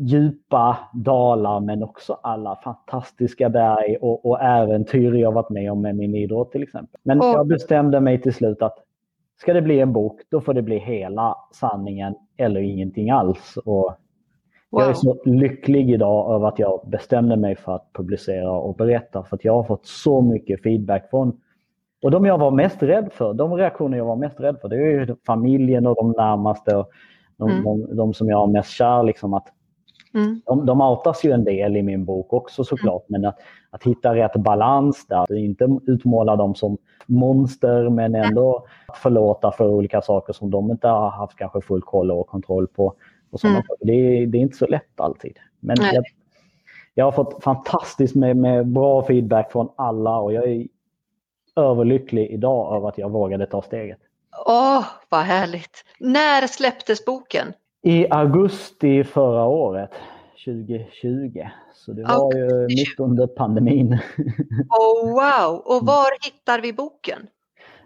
djupa 0.00 0.78
dalar 0.92 1.60
men 1.60 1.82
också 1.82 2.18
alla 2.22 2.56
fantastiska 2.56 3.48
berg 3.48 3.96
och, 3.96 4.26
och 4.26 4.40
äventyr 4.40 5.14
jag 5.14 5.32
varit 5.32 5.50
med 5.50 5.72
om 5.72 5.82
med 5.82 5.96
min 5.96 6.14
idrott 6.14 6.52
till 6.52 6.62
exempel. 6.62 7.00
Men 7.02 7.18
jag 7.18 7.46
bestämde 7.46 8.00
mig 8.00 8.20
till 8.20 8.34
slut 8.34 8.62
att 8.62 8.78
ska 9.40 9.52
det 9.52 9.62
bli 9.62 9.80
en 9.80 9.92
bok, 9.92 10.20
då 10.30 10.40
får 10.40 10.54
det 10.54 10.62
bli 10.62 10.78
hela 10.78 11.36
sanningen 11.52 12.14
eller 12.36 12.60
ingenting 12.60 13.10
alls. 13.10 13.56
Och 13.64 13.96
Wow. 14.70 14.82
Jag 14.82 14.90
är 14.90 14.94
så 14.94 15.22
lycklig 15.24 15.90
idag 15.90 16.34
över 16.34 16.48
att 16.48 16.58
jag 16.58 16.80
bestämde 16.86 17.36
mig 17.36 17.56
för 17.56 17.74
att 17.74 17.90
publicera 17.92 18.50
och 18.50 18.74
berätta 18.74 19.22
för 19.22 19.36
att 19.36 19.44
jag 19.44 19.52
har 19.52 19.64
fått 19.64 19.86
så 19.86 20.20
mycket 20.20 20.62
feedback 20.62 21.10
från 21.10 21.40
och 22.02 22.10
de 22.10 22.24
jag 22.24 22.38
var 22.38 22.50
mest 22.50 22.82
rädd 22.82 23.12
för, 23.12 23.34
de 23.34 23.54
reaktioner 23.54 23.98
jag 23.98 24.04
var 24.04 24.16
mest 24.16 24.40
rädd 24.40 24.60
för, 24.60 24.68
det 24.68 24.76
är 24.76 25.16
familjen 25.26 25.86
och 25.86 25.94
de 25.94 26.10
närmaste 26.10 26.76
och 26.76 26.90
de, 27.36 27.50
mm. 27.50 27.64
de, 27.64 27.96
de 27.96 28.14
som 28.14 28.28
jag 28.28 28.48
är 28.48 28.52
mest 28.52 28.70
kär. 28.70 29.02
Liksom 29.02 29.34
att, 29.34 29.48
mm. 30.14 30.40
de, 30.46 30.66
de 30.66 30.80
outas 30.80 31.24
ju 31.24 31.32
en 31.32 31.44
del 31.44 31.76
i 31.76 31.82
min 31.82 32.04
bok 32.04 32.32
också 32.32 32.64
såklart, 32.64 33.08
mm. 33.08 33.20
men 33.20 33.28
att, 33.28 33.38
att 33.70 33.82
hitta 33.82 34.14
rätt 34.14 34.32
balans 34.32 35.06
där, 35.06 35.22
att 35.22 35.30
inte 35.30 35.78
utmåla 35.86 36.36
dem 36.36 36.54
som 36.54 36.78
monster 37.06 37.88
men 37.88 38.14
ändå 38.14 38.66
förlåta 38.94 39.52
för 39.52 39.68
olika 39.68 40.02
saker 40.02 40.32
som 40.32 40.50
de 40.50 40.70
inte 40.70 40.88
har 40.88 41.10
haft 41.10 41.36
kanske 41.36 41.60
full 41.60 41.82
koll 41.82 42.10
och 42.10 42.26
kontroll 42.26 42.66
på. 42.66 42.94
Och 43.30 43.44
mm. 43.44 43.62
det, 43.80 43.92
är, 43.92 44.26
det 44.26 44.38
är 44.38 44.42
inte 44.42 44.56
så 44.56 44.66
lätt 44.66 45.00
alltid. 45.00 45.38
Men 45.60 45.76
jag, 45.80 46.04
jag, 46.94 47.04
har 47.04 47.12
fått 47.12 47.44
fantastiskt 47.44 48.14
med, 48.14 48.36
med 48.36 48.66
bra 48.66 49.04
feedback 49.06 49.52
från 49.52 49.68
alla 49.76 50.18
och 50.18 50.32
jag 50.32 50.48
är 50.48 50.66
överlycklig 51.56 52.30
idag 52.30 52.76
över 52.76 52.88
att 52.88 52.98
jag 52.98 53.10
vågade 53.10 53.46
ta 53.46 53.62
steget. 53.62 53.98
Åh, 54.46 54.84
vad 55.08 55.20
härligt! 55.20 55.84
När 56.00 56.46
släpptes 56.46 57.04
boken? 57.04 57.52
I 57.82 58.06
augusti 58.10 59.04
förra 59.04 59.44
året, 59.44 59.90
2020. 60.44 61.48
Så 61.74 61.92
det 61.92 62.02
var 62.02 62.26
okay. 62.26 62.40
ju 62.40 62.66
mitt 62.66 63.00
under 63.00 63.26
pandemin. 63.26 63.98
Oh, 64.70 65.08
wow! 65.08 65.62
Och 65.64 65.86
var 65.86 66.24
hittar 66.24 66.60
vi 66.60 66.72
boken? 66.72 67.26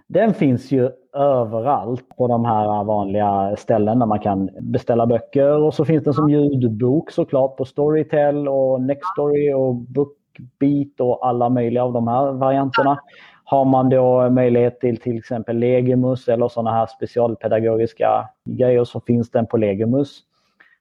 Den 0.06 0.34
finns 0.34 0.72
ju 0.72 0.90
överallt 1.12 2.08
på 2.16 2.28
de 2.28 2.44
här 2.44 2.84
vanliga 2.84 3.56
ställen 3.56 3.98
där 3.98 4.06
man 4.06 4.20
kan 4.20 4.50
beställa 4.60 5.06
böcker. 5.06 5.62
Och 5.62 5.74
så 5.74 5.84
finns 5.84 6.04
den 6.04 6.14
som 6.14 6.30
ljudbok 6.30 7.10
såklart 7.10 7.56
på 7.56 7.64
Storytel 7.64 8.48
och 8.48 8.82
Nextory 8.82 9.52
och 9.52 9.74
Bookbeat 9.74 11.00
och 11.00 11.26
alla 11.26 11.48
möjliga 11.48 11.84
av 11.84 11.92
de 11.92 12.08
här 12.08 12.32
varianterna. 12.32 12.98
Har 13.44 13.64
man 13.64 13.88
då 13.88 14.30
möjlighet 14.30 14.80
till 14.80 14.96
till 14.96 15.18
exempel 15.18 15.58
Legimus 15.58 16.28
eller 16.28 16.48
sådana 16.48 16.72
här 16.72 16.86
specialpedagogiska 16.86 18.28
grejer 18.44 18.84
så 18.84 19.00
finns 19.00 19.30
den 19.30 19.46
på 19.46 19.56
Legimus. 19.56 20.20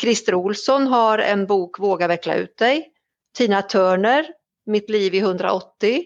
Christer 0.02 0.34
Olsson 0.34 0.86
har 0.86 1.18
en 1.18 1.46
bok 1.46 1.78
Våga 1.78 2.08
veckla 2.08 2.34
ut 2.34 2.56
dig. 2.56 2.92
Tina 3.36 3.62
Turner, 3.62 4.26
Mitt 4.66 4.90
liv 4.90 5.14
i 5.14 5.18
180. 5.18 6.04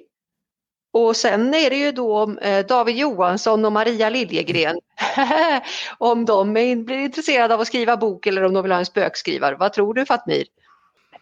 Och 0.92 1.16
sen 1.16 1.54
är 1.54 1.70
det 1.70 1.76
ju 1.76 1.92
då 1.92 2.38
eh, 2.40 2.66
David 2.66 2.96
Johansson 2.96 3.64
och 3.64 3.72
Maria 3.72 4.10
Liljegren. 4.10 4.80
om 5.98 6.24
de 6.24 6.52
blir 6.52 6.92
intresserade 6.92 7.54
av 7.54 7.60
att 7.60 7.66
skriva 7.66 7.96
bok 7.96 8.26
eller 8.26 8.44
om 8.44 8.54
de 8.54 8.62
vill 8.62 8.72
ha 8.72 8.78
en 8.78 8.86
spökskrivare. 8.86 9.56
Vad 9.56 9.72
tror 9.72 9.94
du 9.94 10.06
Fatmir? 10.06 10.44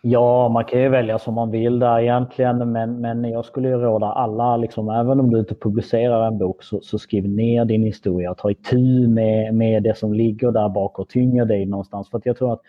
Ja, 0.02 0.48
man 0.48 0.64
kan 0.64 0.80
ju 0.80 0.88
välja 0.88 1.18
som 1.18 1.34
man 1.34 1.50
vill 1.50 1.78
där 1.78 2.00
egentligen, 2.00 2.72
men, 2.72 3.00
men 3.00 3.24
jag 3.24 3.44
skulle 3.44 3.68
ju 3.68 3.74
råda 3.74 4.06
alla, 4.06 4.56
liksom, 4.56 4.88
även 4.88 5.20
om 5.20 5.30
du 5.30 5.38
inte 5.38 5.54
publicerar 5.54 6.26
en 6.26 6.38
bok, 6.38 6.62
så, 6.62 6.80
så 6.82 6.98
skriv 6.98 7.28
ner 7.28 7.64
din 7.64 7.82
historia. 7.82 8.34
Ta 8.34 8.50
itu 8.50 9.08
med, 9.08 9.54
med 9.54 9.82
det 9.82 9.98
som 9.98 10.14
ligger 10.14 10.50
där 10.50 10.68
bak 10.68 10.98
och 10.98 11.08
tynger 11.08 11.44
dig 11.44 11.66
någonstans. 11.66 12.10
För 12.10 12.18
att 12.18 12.26
jag 12.26 12.36
tror 12.36 12.52
att 12.52 12.60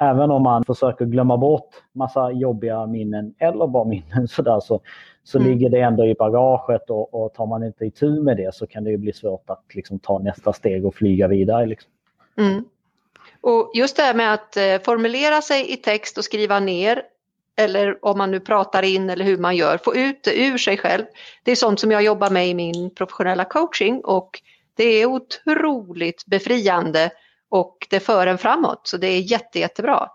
även 0.00 0.30
om 0.30 0.42
man 0.42 0.64
försöker 0.64 1.04
glömma 1.04 1.36
bort 1.36 1.68
massa 1.92 2.30
jobbiga 2.30 2.86
minnen 2.86 3.34
eller 3.38 3.66
bara 3.66 3.84
minnen 3.84 4.28
sådär 4.28 4.60
så, 4.60 4.80
så 5.22 5.38
mm. 5.38 5.50
ligger 5.50 5.70
det 5.70 5.80
ändå 5.80 6.06
i 6.06 6.14
bagaget 6.14 6.90
och, 6.90 7.14
och 7.14 7.34
tar 7.34 7.46
man 7.46 7.64
inte 7.64 7.84
itu 7.84 8.22
med 8.22 8.36
det 8.36 8.54
så 8.54 8.66
kan 8.66 8.84
det 8.84 8.98
bli 8.98 9.12
svårt 9.12 9.50
att 9.50 9.64
liksom, 9.74 9.98
ta 9.98 10.18
nästa 10.18 10.52
steg 10.52 10.86
och 10.86 10.94
flyga 10.94 11.28
vidare. 11.28 11.66
Liksom. 11.66 11.90
Mm. 12.38 12.64
Och 13.44 13.70
just 13.74 13.96
det 13.96 14.02
här 14.02 14.14
med 14.14 14.34
att 14.34 14.56
eh, 14.56 14.78
formulera 14.84 15.42
sig 15.42 15.72
i 15.72 15.76
text 15.76 16.18
och 16.18 16.24
skriva 16.24 16.60
ner 16.60 17.02
eller 17.56 18.04
om 18.04 18.18
man 18.18 18.30
nu 18.30 18.40
pratar 18.40 18.82
in 18.82 19.10
eller 19.10 19.24
hur 19.24 19.38
man 19.38 19.56
gör, 19.56 19.78
få 19.78 19.94
ut 19.96 20.24
det 20.24 20.46
ur 20.46 20.58
sig 20.58 20.78
själv. 20.78 21.04
Det 21.44 21.50
är 21.50 21.56
sånt 21.56 21.80
som 21.80 21.90
jag 21.90 22.02
jobbar 22.02 22.30
med 22.30 22.48
i 22.48 22.54
min 22.54 22.94
professionella 22.94 23.44
coaching 23.44 24.00
och 24.04 24.30
det 24.76 24.84
är 24.84 25.06
otroligt 25.06 26.26
befriande 26.26 27.10
och 27.48 27.76
det 27.90 28.00
för 28.00 28.26
en 28.26 28.38
framåt 28.38 28.80
så 28.82 28.96
det 28.96 29.06
är 29.06 29.20
jätte, 29.20 29.58
jättebra. 29.58 30.08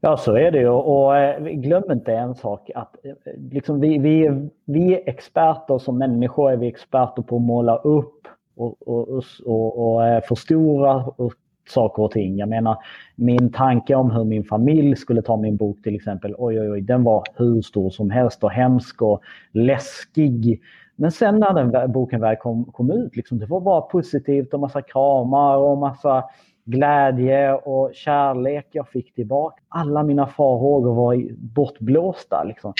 Ja 0.00 0.16
så 0.16 0.36
är 0.36 0.50
det 0.50 0.58
ju 0.58 0.68
och 0.68 1.16
eh, 1.16 1.42
glöm 1.42 1.92
inte 1.92 2.12
en 2.12 2.34
sak 2.34 2.70
att 2.74 2.96
eh, 3.04 3.12
liksom 3.50 3.80
vi, 3.80 3.98
vi, 3.98 4.30
vi 4.64 4.94
är 4.94 5.08
experter 5.08 5.78
som 5.78 5.98
människor 5.98 6.52
är 6.52 6.56
vi 6.56 6.66
experter 6.66 7.22
på 7.22 7.36
att 7.36 7.42
måla 7.42 7.76
upp 7.76 8.28
och, 8.56 8.88
och, 8.88 9.22
och, 9.44 9.96
och, 9.96 10.24
förstora 10.24 11.04
och 11.16 11.32
saker 11.72 12.02
och 12.02 12.10
ting. 12.10 12.36
Jag 12.36 12.48
menar, 12.48 12.76
min 13.16 13.52
tanke 13.52 13.94
om 13.94 14.10
hur 14.10 14.24
min 14.24 14.44
familj 14.44 14.96
skulle 14.96 15.22
ta 15.22 15.36
min 15.36 15.56
bok 15.56 15.82
till 15.82 15.94
exempel, 15.94 16.34
oj 16.38 16.60
oj 16.60 16.70
oj, 16.70 16.80
den 16.80 17.04
var 17.04 17.24
hur 17.36 17.62
stor 17.62 17.90
som 17.90 18.10
helst 18.10 18.44
och 18.44 18.50
hemsk 18.50 19.02
och 19.02 19.20
läskig. 19.52 20.60
Men 20.96 21.12
sen 21.12 21.40
när 21.40 21.54
den 21.54 21.92
boken 21.92 22.20
väl 22.20 22.36
kom, 22.36 22.64
kom 22.64 22.90
ut, 22.90 23.16
liksom, 23.16 23.38
det 23.38 23.46
var 23.46 23.60
bara 23.60 23.80
positivt 23.80 24.54
och 24.54 24.60
massa 24.60 24.82
kramar 24.82 25.56
och 25.56 25.78
massa 25.78 26.24
glädje 26.64 27.54
och 27.54 27.90
kärlek 27.94 28.68
jag 28.72 28.88
fick 28.88 29.14
tillbaka. 29.14 29.62
Alla 29.68 30.02
mina 30.02 30.26
farhågor 30.26 30.94
var 30.94 31.34
bortblåsta. 31.36 32.44
Liksom. 32.44 32.72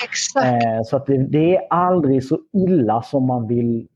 Eh, 0.45 0.83
så 0.85 0.97
att 0.97 1.07
det, 1.07 1.19
det, 1.19 1.57
är 1.57 1.67
aldrig 1.71 2.25
så 2.25 2.39
illa 2.53 3.03
som 3.03 3.27
man 3.27 3.47
vill 3.47 3.89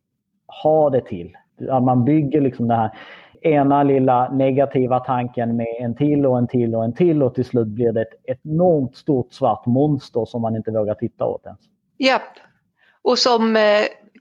ha 0.63 0.91
det 0.91 1.01
till. 1.01 1.37
Att 1.71 1.83
man 1.83 2.05
bygger 2.05 2.41
liksom 2.41 2.69
det 2.69 2.75
här 2.75 2.91
ena 3.47 3.83
lilla 3.83 4.33
negativa 4.33 5.01
tanken 5.01 5.57
med 5.57 5.77
en 5.81 5.95
till 5.95 6.27
och 6.27 6.39
en 6.39 6.49
till 6.49 6.75
och 6.75 6.85
en 6.85 6.95
till 6.95 7.23
och 7.23 7.35
till 7.35 7.45
slut 7.45 7.67
blir 7.67 7.93
det 7.93 8.03
ett 8.03 8.41
enormt 8.43 8.97
stort 8.97 9.33
svart 9.33 9.67
monster 9.67 10.25
som 10.25 10.43
man 10.43 10.57
inte 10.57 10.71
vågar 10.71 10.95
titta 10.95 11.25
åt 11.25 11.47
ens. 11.47 11.61
Japp, 11.99 12.23
och 13.03 13.19
som 13.19 13.57
eh, 13.57 13.63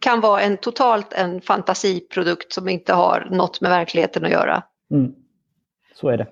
kan 0.02 0.22
vara 0.22 0.42
en 0.42 0.58
totalt 0.58 1.14
en 1.14 1.42
fantasiprodukt 1.42 2.54
som 2.54 2.70
inte 2.70 2.94
har 2.94 3.28
något 3.32 3.62
med 3.62 3.72
verkligheten 3.72 4.26
att 4.26 4.32
göra. 4.32 4.64
Mm. 4.92 5.12
Så 5.96 6.10
är 6.10 6.18
det. 6.18 6.28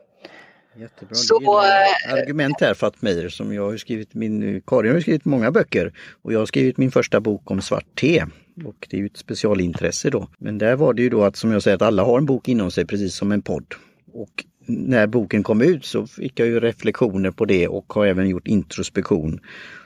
Jättebra. 0.75 1.15
Så, 1.15 1.60
eh, 1.60 2.13
argument 2.13 2.62
här 2.62 2.73
Fatmir 2.73 3.29
som 3.29 3.53
jag 3.53 3.69
har 3.69 3.77
skrivit 3.77 4.13
min, 4.13 4.62
Karin 4.62 4.93
har 4.93 4.99
skrivit 4.99 5.25
många 5.25 5.51
böcker 5.51 5.93
och 6.21 6.34
jag 6.34 6.39
har 6.39 6.45
skrivit 6.45 6.77
min 6.77 6.91
första 6.91 7.19
bok 7.19 7.51
om 7.51 7.62
svart 7.62 7.95
te. 7.95 8.23
Och 8.65 8.87
det 8.89 8.97
är 8.97 9.01
ju 9.01 9.05
ett 9.05 9.17
specialintresse 9.17 10.09
då. 10.09 10.27
Men 10.37 10.57
där 10.57 10.75
var 10.75 10.93
det 10.93 11.01
ju 11.01 11.09
då 11.09 11.23
att 11.23 11.35
som 11.35 11.51
jag 11.51 11.63
säger 11.63 11.75
att 11.75 11.81
alla 11.81 12.03
har 12.03 12.17
en 12.17 12.25
bok 12.25 12.47
inom 12.47 12.71
sig 12.71 12.85
precis 12.85 13.15
som 13.15 13.31
en 13.31 13.41
podd. 13.41 13.65
Och 14.13 14.45
när 14.65 15.07
boken 15.07 15.43
kom 15.43 15.61
ut 15.61 15.85
så 15.85 16.07
fick 16.07 16.39
jag 16.39 16.47
ju 16.47 16.59
reflektioner 16.59 17.31
på 17.31 17.45
det 17.45 17.67
och 17.67 17.93
har 17.93 18.05
även 18.05 18.29
gjort 18.29 18.47
introspektion. 18.47 19.39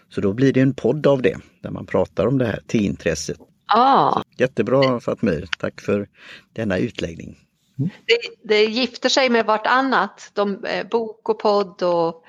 Så 0.10 0.22
då 0.22 0.34
blir 0.34 0.54
det 0.54 0.62
en 0.62 0.74
podd 0.74 1.08
av 1.08 1.22
det 1.22 1.38
där 1.62 1.70
man 1.70 1.86
pratar 1.86 2.28
om 2.28 2.38
det 2.38 2.46
här 2.46 2.60
teintresset. 2.68 3.38
Ah. 3.68 4.22
jättebra 4.38 5.00
Fatmir, 5.00 5.48
tack 5.60 5.82
för 5.82 6.08
denna 6.54 6.78
utläggning. 6.78 7.38
Mm. 7.80 7.90
Det, 8.06 8.48
det 8.48 8.64
gifter 8.64 9.10
sig 9.10 9.30
med 9.30 9.46
vartannat, 9.46 10.32
de, 10.34 10.66
eh, 10.66 10.88
bok 10.88 11.30
och 11.30 11.40
podd 11.40 11.84
och, 11.84 12.24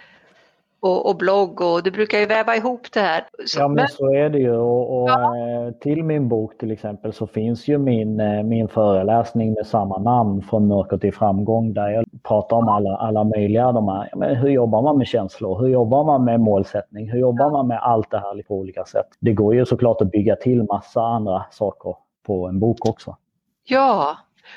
och, 0.80 1.10
och, 1.10 1.16
blogg 1.16 1.60
och 1.60 1.82
du 1.82 1.90
brukar 1.90 2.18
ju 2.18 2.26
väva 2.26 2.56
ihop 2.56 2.92
det 2.92 3.00
här. 3.00 3.24
Så, 3.46 3.60
ja 3.60 3.68
men, 3.68 3.74
men 3.74 3.88
så 3.88 4.14
är 4.14 4.30
det 4.30 4.38
ju 4.38 4.56
och, 4.56 5.02
och 5.02 5.08
ja. 5.08 5.36
Eh, 5.36 5.72
till 5.72 6.04
min 6.04 6.28
bok 6.28 6.58
till 6.58 6.70
exempel 6.70 7.12
så 7.12 7.26
finns 7.26 7.68
ju 7.68 7.78
min, 7.78 8.20
eh, 8.20 8.42
min 8.42 8.68
föreläsning 8.68 9.52
med 9.52 9.66
samma 9.66 9.98
namn 9.98 10.42
från 10.42 10.68
mörker 10.68 10.98
till 10.98 11.14
framgång 11.14 11.74
där 11.74 11.88
jag 11.88 12.04
pratar 12.22 12.56
om 12.56 12.68
alla, 12.68 12.96
alla 12.96 13.24
möjliga 13.24 13.72
de 13.72 13.88
här, 13.88 14.10
men 14.16 14.36
hur 14.36 14.48
jobbar 14.48 14.82
man 14.82 14.98
med 14.98 15.06
känslor, 15.06 15.60
hur 15.60 15.68
jobbar 15.68 16.04
man 16.04 16.24
med 16.24 16.40
målsättning, 16.40 17.10
hur 17.10 17.18
jobbar 17.18 17.50
man 17.50 17.66
med 17.66 17.78
allt 17.82 18.10
det 18.10 18.18
här 18.18 18.42
på 18.42 18.54
olika 18.54 18.84
sätt. 18.84 19.06
Det 19.20 19.32
går 19.32 19.54
ju 19.54 19.66
såklart 19.66 20.00
att 20.00 20.10
bygga 20.10 20.36
till 20.36 20.62
massa 20.62 21.02
andra 21.02 21.44
saker 21.50 21.94
på 22.26 22.46
en 22.46 22.60
bok 22.60 22.88
också. 22.88 23.16
Ja, 23.64 24.16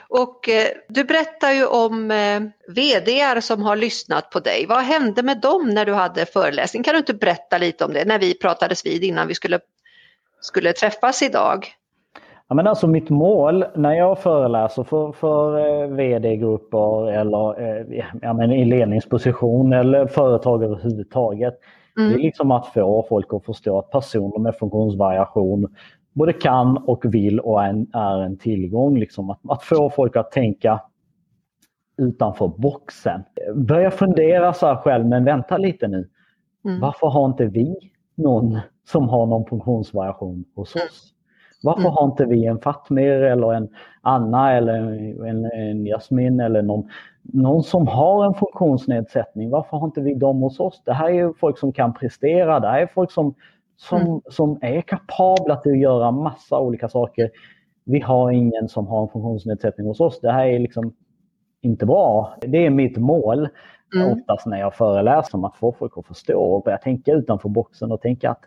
och 0.10 0.50
eh, 0.50 0.68
du 0.88 1.04
berättar 1.04 1.52
ju 1.52 1.66
om 1.66 2.12
eh, 2.12 2.40
VDR 2.68 3.40
som 3.40 3.64
har 3.64 3.76
lyssnat 3.76 4.30
på 4.30 4.40
dig. 4.40 4.66
Vad 4.70 4.84
hände 4.84 5.24
med 5.24 5.42
dem 5.42 5.70
när 5.70 5.86
du 5.86 5.94
hade 5.94 6.26
föreläsning? 6.26 6.84
Kan 6.84 6.94
du 6.94 6.98
inte 6.98 7.14
berätta 7.14 7.58
lite 7.58 7.86
om 7.86 7.94
det 7.94 8.06
när 8.06 8.20
vi 8.20 8.34
pratades 8.34 8.86
vid 8.86 9.04
innan 9.04 9.28
vi 9.28 9.36
skulle, 9.36 9.60
skulle 10.42 10.74
träffas 10.74 11.22
idag? 11.22 11.68
Ja, 12.52 12.56
men 12.56 12.68
alltså 12.68 12.88
mitt 12.88 13.10
mål 13.10 13.66
när 13.76 13.94
jag 13.94 14.20
föreläser 14.20 14.84
för, 14.84 15.12
för 15.12 15.58
eh, 15.58 15.88
vd-grupper 15.88 17.12
eller 17.12 17.62
eh, 17.62 18.06
ja, 18.22 18.34
men 18.34 18.52
i 18.52 18.66
ledningsposition 18.66 19.74
eller 19.74 20.08
företag 20.08 20.64
överhuvudtaget. 20.64 21.60
Mm. 21.98 22.10
Det 22.10 22.16
är 22.16 22.24
liksom 22.24 22.52
att 22.52 22.68
få 22.68 23.06
folk 23.10 23.34
att 23.34 23.46
förstå 23.46 23.80
att 23.80 23.92
personer 23.92 24.40
med 24.40 24.56
funktionsvariation 24.56 25.76
både 26.14 26.34
kan 26.34 26.78
och 26.78 27.06
vill 27.06 27.40
och 27.40 27.64
är 27.64 27.70
en, 27.70 27.88
är 27.94 28.22
en 28.22 28.38
tillgång. 28.38 28.98
Liksom. 28.98 29.30
Att, 29.30 29.40
att 29.50 29.64
få 29.64 29.90
folk 29.90 30.16
att 30.16 30.32
tänka 30.32 30.82
utanför 31.98 32.48
boxen. 32.48 33.24
Börja 33.56 33.92
fundera 33.92 34.54
så 34.54 34.68
här 34.68 34.76
själv, 34.76 35.06
men 35.06 35.24
vänta 35.24 35.58
lite 35.58 35.88
nu. 35.88 36.10
Mm. 36.66 36.80
Varför 36.80 37.08
har 37.08 37.26
inte 37.26 37.46
vi 37.46 37.76
någon 38.16 38.60
som 38.88 39.10
har 39.10 39.26
någon 39.26 39.46
funktionsvariation 39.46 40.46
hos 40.56 40.76
oss? 40.76 41.14
Varför 41.64 41.82
mm. 41.82 41.92
har 41.92 42.06
inte 42.06 42.26
vi 42.26 42.46
en 42.46 42.60
Fatmir 42.60 43.22
eller 43.22 43.54
en 43.54 43.70
Anna 44.02 44.54
eller 44.54 44.74
en, 45.26 45.46
en 45.46 45.86
Jasmin 45.86 46.40
eller 46.40 46.62
någon, 46.62 46.90
någon 47.22 47.64
som 47.64 47.88
har 47.88 48.26
en 48.26 48.34
funktionsnedsättning? 48.34 49.50
Varför 49.50 49.78
har 49.78 49.88
inte 49.88 50.02
vi 50.02 50.14
dem 50.14 50.42
hos 50.42 50.60
oss? 50.60 50.82
Det 50.86 50.94
här 50.94 51.10
är 51.10 51.14
ju 51.14 51.34
folk 51.34 51.58
som 51.58 51.74
kan 51.74 51.94
prestera. 51.94 52.60
Det 52.60 52.68
här 52.68 52.82
är 52.82 52.88
folk 52.88 53.12
som, 53.12 53.36
som, 53.90 54.02
mm. 54.02 54.22
som 54.30 54.58
är 54.62 54.82
kapabla 54.82 55.56
till 55.56 55.72
att 55.72 55.80
göra 55.80 56.12
massa 56.12 56.60
olika 56.60 56.90
saker. 56.90 57.30
Vi 57.84 58.00
har 58.00 58.32
ingen 58.32 58.70
som 58.70 58.88
har 58.88 59.02
en 59.02 59.10
funktionsnedsättning 59.10 59.88
hos 59.88 60.00
oss. 60.00 60.20
Det 60.22 60.32
här 60.32 60.46
är 60.46 60.60
liksom 60.60 60.94
inte 61.62 61.86
bra. 61.86 62.38
Det 62.42 62.66
är 62.66 62.70
mitt 62.70 62.98
mål 62.98 63.50
mm. 63.96 64.12
oftast 64.12 64.46
när 64.46 64.60
jag 64.60 64.76
föreläser 64.76 65.38
om 65.38 65.44
att 65.44 65.56
få 65.56 65.72
folk 65.72 65.98
att 65.98 66.08
förstå 66.08 66.42
och 66.42 66.64
börja 66.64 66.78
tänka 66.78 67.14
utanför 67.14 67.50
boxen 67.50 67.92
och 67.92 68.02
tänka 68.02 68.30
att 68.30 68.42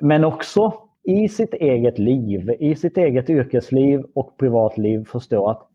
men 0.00 0.24
också 0.24 0.72
i 1.02 1.28
sitt 1.28 1.54
eget 1.54 1.98
liv, 1.98 2.50
i 2.60 2.76
sitt 2.76 2.96
eget 2.96 3.30
yrkesliv 3.30 4.04
och 4.14 4.36
privatliv 4.38 5.04
förstå 5.04 5.48
att 5.48 5.68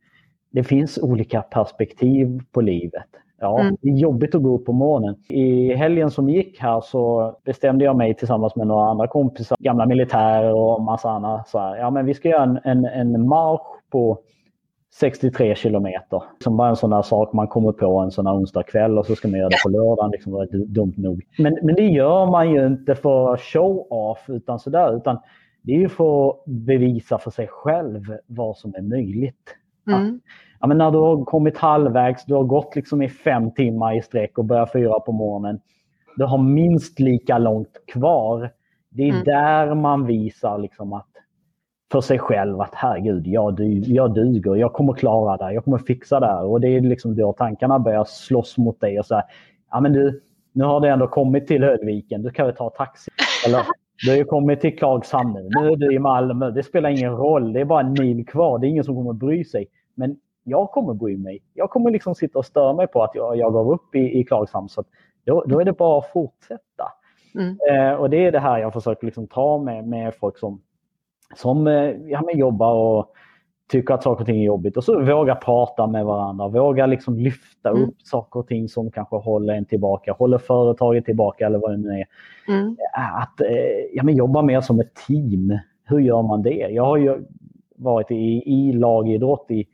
det 0.51 0.63
finns 0.63 0.97
olika 0.97 1.41
perspektiv 1.41 2.41
på 2.51 2.61
livet. 2.61 3.09
Ja, 3.45 3.59
mm. 3.59 3.77
det 3.81 3.89
är 3.89 3.93
jobbigt 3.93 4.35
att 4.35 4.43
gå 4.43 4.55
upp 4.55 4.65
på 4.65 4.73
morgonen. 4.73 5.15
I 5.29 5.73
helgen 5.73 6.11
som 6.11 6.29
gick 6.29 6.59
här 6.59 6.81
så 6.81 7.33
bestämde 7.45 7.85
jag 7.85 7.95
mig 7.95 8.13
tillsammans 8.13 8.55
med 8.55 8.67
några 8.67 8.85
andra 8.85 9.07
kompisar, 9.07 9.57
gamla 9.59 9.85
militärer 9.85 10.53
och 10.53 10.81
massa 10.81 11.09
annat. 11.09 11.47
Så 11.47 11.59
här, 11.59 11.77
ja, 11.77 11.89
men 11.89 12.05
vi 12.05 12.13
ska 12.13 12.29
göra 12.29 12.43
en, 12.43 12.59
en, 12.63 12.85
en 12.85 13.27
marsch 13.27 13.61
på 13.91 14.19
63 14.99 15.55
kilometer. 15.55 16.23
Som 16.43 16.57
bara 16.57 16.69
en 16.69 16.75
sån 16.75 16.89
där 16.89 17.01
sak 17.01 17.33
man 17.33 17.47
kommer 17.47 17.71
på 17.71 17.99
en 17.99 18.11
sån 18.11 18.27
här 18.27 18.35
onsdagkväll 18.35 18.97
och 18.97 19.05
så 19.05 19.15
ska 19.15 19.27
man 19.27 19.39
göra 19.39 19.49
det 19.49 19.57
på 19.63 19.69
lördagen. 19.69 20.11
Liksom, 20.11 20.33
det 20.33 20.57
är 20.57 20.65
dumt 20.65 20.93
nog. 20.97 21.21
Men, 21.37 21.57
men 21.61 21.75
det 21.75 21.87
gör 21.87 22.25
man 22.25 22.51
ju 22.51 22.67
inte 22.67 22.95
för 22.95 23.37
show-off 23.37 24.29
utan 24.29 24.59
sådär. 24.59 24.95
Utan 24.97 25.17
det 25.61 25.71
är 25.71 25.79
ju 25.79 25.89
för 25.89 26.29
att 26.29 26.45
bevisa 26.45 27.17
för 27.17 27.31
sig 27.31 27.47
själv 27.47 28.17
vad 28.27 28.57
som 28.57 28.73
är 28.77 28.81
möjligt. 28.81 29.55
Mm. 29.87 30.19
Ja, 30.59 30.67
men 30.67 30.77
när 30.77 30.91
du 30.91 30.97
har 30.97 31.25
kommit 31.25 31.57
halvvägs, 31.57 32.25
du 32.25 32.33
har 32.33 32.43
gått 32.43 32.75
liksom 32.75 33.01
i 33.01 33.09
fem 33.09 33.51
timmar 33.51 33.97
i 33.97 34.01
sträck 34.01 34.37
och 34.37 34.45
börjar 34.45 34.65
fyra 34.73 34.99
på 34.99 35.11
morgonen. 35.11 35.59
Du 36.15 36.25
har 36.25 36.37
minst 36.37 36.99
lika 36.99 37.37
långt 37.37 37.85
kvar. 37.87 38.51
Det 38.89 39.03
är 39.03 39.09
mm. 39.09 39.23
där 39.23 39.75
man 39.75 40.05
visar 40.05 40.57
liksom 40.57 40.93
att 40.93 41.07
för 41.91 42.01
sig 42.01 42.19
själv 42.19 42.61
att 42.61 42.75
herregud, 42.75 43.27
jag, 43.27 43.59
jag 43.85 44.13
duger, 44.13 44.55
jag 44.55 44.73
kommer 44.73 44.93
klara 44.93 45.37
det, 45.37 45.53
jag 45.53 45.63
kommer 45.63 45.77
fixa 45.77 46.19
det 46.19 46.33
Och 46.33 46.61
det 46.61 46.67
är 46.67 46.81
liksom 46.81 47.15
då 47.15 47.33
tankarna 47.33 47.79
börjar 47.79 48.03
slåss 48.03 48.57
mot 48.57 48.79
dig 48.79 48.99
och 48.99 49.05
säga, 49.05 49.23
ja 49.71 49.79
men 49.79 49.93
du, 49.93 50.21
nu 50.51 50.63
har 50.63 50.79
du 50.79 50.87
ändå 50.87 51.07
kommit 51.07 51.47
till 51.47 51.63
Högviken, 51.63 52.21
du 52.21 52.31
kan 52.31 52.45
väl 52.45 52.55
ta 52.55 52.69
taxi. 52.69 53.11
Eller, 53.45 53.65
du 54.03 54.09
har 54.09 54.17
ju 54.17 54.25
kommit 54.25 54.61
till 54.61 54.77
Klagshamn 54.77 55.33
nu, 55.33 55.49
nu 55.61 55.67
är 55.67 55.75
du 55.75 55.93
i 55.93 55.99
Malmö, 55.99 56.51
det 56.51 56.63
spelar 56.63 56.89
ingen 56.89 57.11
roll, 57.11 57.53
det 57.53 57.61
är 57.61 57.65
bara 57.65 57.79
en 57.79 57.93
mil 57.93 58.25
kvar, 58.25 58.59
det 58.59 58.67
är 58.67 58.69
ingen 58.69 58.83
som 58.83 58.95
kommer 58.95 59.13
bry 59.13 59.45
sig. 59.45 59.67
Men 59.95 60.17
jag 60.43 60.71
kommer 60.71 60.93
bry 60.93 61.17
mig. 61.17 61.41
Jag 61.53 61.69
kommer 61.69 61.91
liksom 61.91 62.15
sitta 62.15 62.39
och 62.39 62.45
störa 62.45 62.73
mig 62.73 62.87
på 62.87 63.03
att 63.03 63.11
jag, 63.15 63.37
jag 63.37 63.53
gav 63.53 63.71
upp 63.71 63.95
i, 63.95 64.19
i 64.19 64.23
Klagshamn. 64.23 64.69
Så 64.69 64.83
då, 65.23 65.43
då 65.47 65.59
är 65.59 65.65
det 65.65 65.73
bara 65.73 65.99
att 65.99 66.11
fortsätta. 66.11 66.91
Mm. 67.35 67.57
Eh, 67.71 67.93
och 67.93 68.09
det 68.09 68.25
är 68.25 68.31
det 68.31 68.39
här 68.39 68.59
jag 68.59 68.73
försöker 68.73 69.05
liksom 69.05 69.27
ta 69.27 69.57
med, 69.57 69.87
med 69.87 70.15
folk 70.15 70.37
som 70.37 70.61
som 71.35 71.67
eh, 71.67 71.91
ja, 72.05 72.31
jobbar 72.33 72.73
och 72.73 73.13
tycker 73.67 73.93
att 73.93 74.03
saker 74.03 74.21
och 74.21 74.25
ting 74.25 74.41
är 74.41 74.45
jobbigt 74.45 74.77
och 74.77 74.83
så 74.83 75.01
våga 75.01 75.35
prata 75.35 75.87
med 75.87 76.05
varandra, 76.05 76.47
våga 76.47 76.85
liksom 76.85 77.17
lyfta 77.17 77.69
mm. 77.69 77.83
upp 77.83 78.01
saker 78.03 78.39
och 78.39 78.47
ting 78.47 78.69
som 78.69 78.91
kanske 78.91 79.15
håller 79.15 79.53
en 79.53 79.65
tillbaka, 79.65 80.13
håller 80.13 80.37
företaget 80.37 81.05
tillbaka 81.05 81.45
eller 81.45 81.59
vad 81.59 81.71
det 81.71 81.77
nu 81.77 81.89
är. 81.89 82.05
Mm. 82.47 82.77
Att 82.93 83.41
eh, 83.41 83.47
ja, 83.93 84.03
men 84.03 84.15
jobba 84.15 84.41
mer 84.41 84.61
som 84.61 84.79
ett 84.79 84.95
team. 85.07 85.59
Hur 85.83 85.99
gör 85.99 86.21
man 86.21 86.41
det? 86.41 86.67
Jag 86.71 86.85
har 86.85 86.97
ju 86.97 87.25
varit 87.75 88.11
i, 88.11 88.43
i 88.45 88.73
lagidrott 88.73 89.51
i 89.51 89.65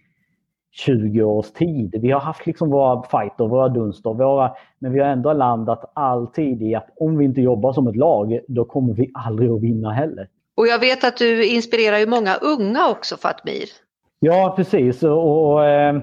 20 0.72 1.24
års 1.24 1.52
tid. 1.52 1.96
Vi 2.02 2.12
har 2.12 2.20
haft 2.20 2.46
liksom 2.46 2.70
våra 2.70 3.04
fighter, 3.04 3.48
våra 3.48 3.70
dunster, 3.70 4.14
våra, 4.14 4.52
men 4.80 4.94
vi 4.94 5.00
har 5.00 5.08
ändå 5.08 5.34
landat 5.34 5.92
alltid 5.94 6.62
i 6.62 6.76
att 6.76 6.90
om 6.96 7.18
vi 7.18 7.26
inte 7.26 7.42
jobbar 7.42 7.74
som 7.74 7.88
ett 7.88 7.96
lag, 7.96 8.40
då 8.48 8.66
kommer 8.66 8.94
vi 8.94 9.12
aldrig 9.14 9.50
att 9.50 9.62
vinna 9.62 9.92
heller. 9.92 10.28
Och 10.56 10.68
jag 10.68 10.80
vet 10.80 11.04
att 11.04 11.18
du 11.18 11.46
inspirerar 11.46 11.98
ju 11.98 12.08
många 12.08 12.36
unga 12.36 12.90
också 12.90 13.18
Fatmir. 13.18 13.70
Ja 14.20 14.54
precis 14.58 15.04
och, 15.04 15.52
och 15.52 15.66
eh, 15.66 16.00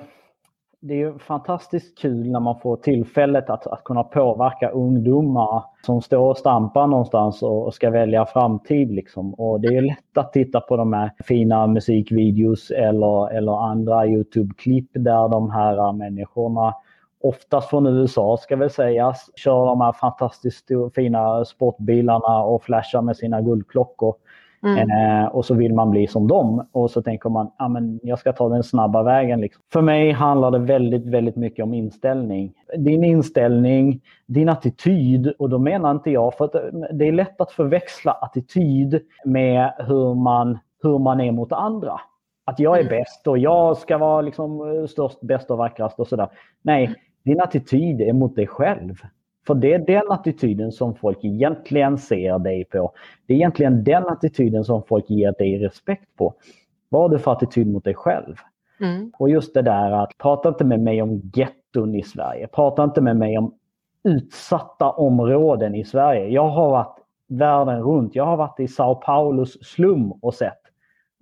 det 0.80 1.02
är 1.02 1.18
fantastiskt 1.18 1.98
kul 1.98 2.30
när 2.30 2.40
man 2.40 2.60
får 2.60 2.76
tillfället 2.76 3.50
att, 3.50 3.66
att 3.66 3.84
kunna 3.84 4.02
påverka 4.02 4.68
ungdomar 4.68 5.64
som 5.86 6.02
står 6.02 6.30
och 6.30 6.36
stampar 6.36 6.86
någonstans 6.86 7.42
och, 7.42 7.66
och 7.66 7.74
ska 7.74 7.90
välja 7.90 8.26
framtid. 8.26 8.90
Liksom. 8.90 9.34
Och 9.34 9.60
det 9.60 9.76
är 9.76 9.82
lätt 9.82 10.18
att 10.18 10.32
titta 10.32 10.60
på 10.60 10.76
de 10.76 10.92
här 10.92 11.12
fina 11.24 11.66
musikvideos 11.66 12.70
eller, 12.70 13.30
eller 13.30 13.70
andra 13.70 14.06
Youtube-klipp 14.06 14.90
där 14.92 15.28
de 15.28 15.50
här 15.50 15.92
människorna 15.92 16.74
oftast 17.20 17.70
från 17.70 17.86
USA 17.86 18.36
ska 18.40 18.56
väl 18.56 18.70
sägas, 18.70 19.30
kör 19.36 19.66
de 19.66 19.80
här 19.80 19.92
fantastiskt 19.92 20.68
fina 20.94 21.44
sportbilarna 21.44 22.42
och 22.42 22.62
flashar 22.62 23.02
med 23.02 23.16
sina 23.16 23.40
guldklockor. 23.40 24.14
Mm. 24.62 24.90
Eh, 24.90 25.26
och 25.26 25.44
så 25.44 25.54
vill 25.54 25.74
man 25.74 25.90
bli 25.90 26.06
som 26.06 26.28
dem 26.28 26.66
och 26.72 26.90
så 26.90 27.02
tänker 27.02 27.28
man 27.28 27.50
ah, 27.56 27.68
men 27.68 28.00
jag 28.02 28.18
ska 28.18 28.32
ta 28.32 28.48
den 28.48 28.62
snabba 28.62 29.02
vägen. 29.02 29.40
Liksom. 29.40 29.62
För 29.72 29.82
mig 29.82 30.12
handlar 30.12 30.50
det 30.50 30.58
väldigt, 30.58 31.06
väldigt 31.06 31.36
mycket 31.36 31.62
om 31.62 31.74
inställning. 31.74 32.52
Din 32.76 33.04
inställning, 33.04 34.00
din 34.26 34.48
attityd 34.48 35.32
och 35.38 35.50
då 35.50 35.58
menar 35.58 35.90
inte 35.90 36.10
jag, 36.10 36.34
för 36.34 36.44
att 36.44 36.52
det 36.92 37.08
är 37.08 37.12
lätt 37.12 37.40
att 37.40 37.52
förväxla 37.52 38.12
attityd 38.12 39.00
med 39.24 39.72
hur 39.78 40.14
man, 40.14 40.58
hur 40.82 40.98
man 40.98 41.20
är 41.20 41.32
mot 41.32 41.52
andra. 41.52 42.00
Att 42.44 42.58
jag 42.58 42.76
är 42.76 42.80
mm. 42.80 42.90
bäst 42.90 43.26
och 43.26 43.38
jag 43.38 43.76
ska 43.76 43.98
vara 43.98 44.20
liksom 44.20 44.86
störst, 44.90 45.20
bäst 45.20 45.50
och 45.50 45.58
vackrast 45.58 46.00
och 46.00 46.08
sådär. 46.08 46.28
Nej, 46.62 46.94
din 47.24 47.40
attityd 47.40 48.00
är 48.00 48.12
mot 48.12 48.36
dig 48.36 48.46
själv. 48.46 48.94
För 49.48 49.54
det 49.54 49.74
är 49.74 49.78
den 49.78 50.02
attityden 50.10 50.72
som 50.72 50.94
folk 50.94 51.24
egentligen 51.24 51.98
ser 51.98 52.38
dig 52.38 52.64
på. 52.64 52.92
Det 53.26 53.32
är 53.32 53.36
egentligen 53.36 53.84
den 53.84 54.06
attityden 54.06 54.64
som 54.64 54.82
folk 54.82 55.10
ger 55.10 55.34
dig 55.38 55.58
respekt 55.58 56.16
på. 56.16 56.34
Vad 56.88 57.02
har 57.02 57.08
du 57.08 57.18
för 57.18 57.32
attityd 57.32 57.72
mot 57.72 57.84
dig 57.84 57.94
själv? 57.94 58.36
Mm. 58.80 59.12
Och 59.18 59.30
just 59.30 59.54
det 59.54 59.62
där 59.62 59.90
att 59.90 60.18
prata 60.18 60.48
inte 60.48 60.64
med 60.64 60.80
mig 60.80 61.02
om 61.02 61.30
getton 61.34 61.94
i 61.94 62.02
Sverige. 62.02 62.46
Prata 62.46 62.84
inte 62.84 63.00
med 63.00 63.16
mig 63.16 63.38
om 63.38 63.54
utsatta 64.04 64.90
områden 64.90 65.74
i 65.74 65.84
Sverige. 65.84 66.28
Jag 66.28 66.48
har 66.48 66.70
varit 66.70 66.96
världen 67.28 67.82
runt. 67.82 68.14
Jag 68.14 68.26
har 68.26 68.36
varit 68.36 68.60
i 68.60 68.68
Sao 68.68 68.94
Paulos 68.94 69.58
slum 69.62 70.12
och 70.12 70.34
sett 70.34 70.62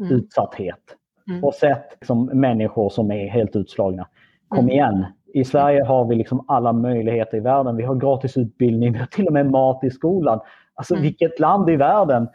mm. 0.00 0.12
utsatthet. 0.12 0.96
Mm. 1.28 1.44
Och 1.44 1.54
sett 1.54 1.86
liksom, 2.00 2.24
människor 2.24 2.88
som 2.88 3.10
är 3.10 3.28
helt 3.28 3.56
utslagna. 3.56 4.08
Kom 4.48 4.58
mm. 4.58 4.70
igen, 4.70 5.04
i 5.36 5.44
Sverige 5.44 5.84
har 5.84 6.04
vi 6.04 6.14
liksom 6.14 6.44
alla 6.48 6.72
möjligheter 6.72 7.36
i 7.36 7.40
världen. 7.40 7.76
Vi 7.76 7.82
har 7.82 7.94
gratis 7.94 8.36
utbildning, 8.36 8.92
vi 8.92 8.98
har 8.98 9.06
till 9.06 9.26
och 9.26 9.32
med 9.32 9.50
mat 9.50 9.84
i 9.84 9.90
skolan. 9.90 10.40
Alltså 10.74 10.94
mm. 10.94 11.02
vilket 11.02 11.40
land 11.40 11.70
i 11.70 11.76
världen 11.76 12.28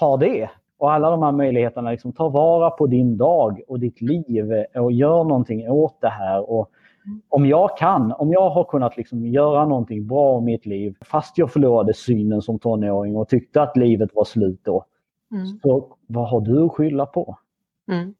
har 0.00 0.18
det? 0.18 0.50
Och 0.78 0.92
alla 0.92 1.10
de 1.10 1.22
här 1.22 1.32
möjligheterna, 1.32 1.90
liksom, 1.90 2.12
ta 2.12 2.28
vara 2.28 2.70
på 2.70 2.86
din 2.86 3.16
dag 3.16 3.60
och 3.68 3.80
ditt 3.80 4.00
liv 4.00 4.64
och 4.74 4.92
gör 4.92 5.24
någonting 5.24 5.70
åt 5.70 6.00
det 6.00 6.08
här. 6.08 6.50
Och 6.50 6.70
om 7.28 7.46
jag 7.46 7.76
kan, 7.78 8.12
om 8.12 8.32
jag 8.32 8.50
har 8.50 8.64
kunnat 8.64 8.96
liksom 8.96 9.26
göra 9.26 9.64
någonting 9.64 10.06
bra 10.06 10.38
i 10.38 10.42
mitt 10.42 10.66
liv 10.66 10.96
fast 11.00 11.38
jag 11.38 11.52
förlorade 11.52 11.94
synen 11.94 12.42
som 12.42 12.58
tonåring 12.58 13.16
och 13.16 13.28
tyckte 13.28 13.62
att 13.62 13.76
livet 13.76 14.10
var 14.14 14.24
slut 14.24 14.60
då. 14.62 14.84
Mm. 15.32 15.46
Så 15.62 15.96
vad 16.06 16.28
har 16.28 16.40
du 16.40 16.64
att 16.64 16.72
skylla 16.72 17.06
på? 17.06 17.38
Mm. 17.92 18.14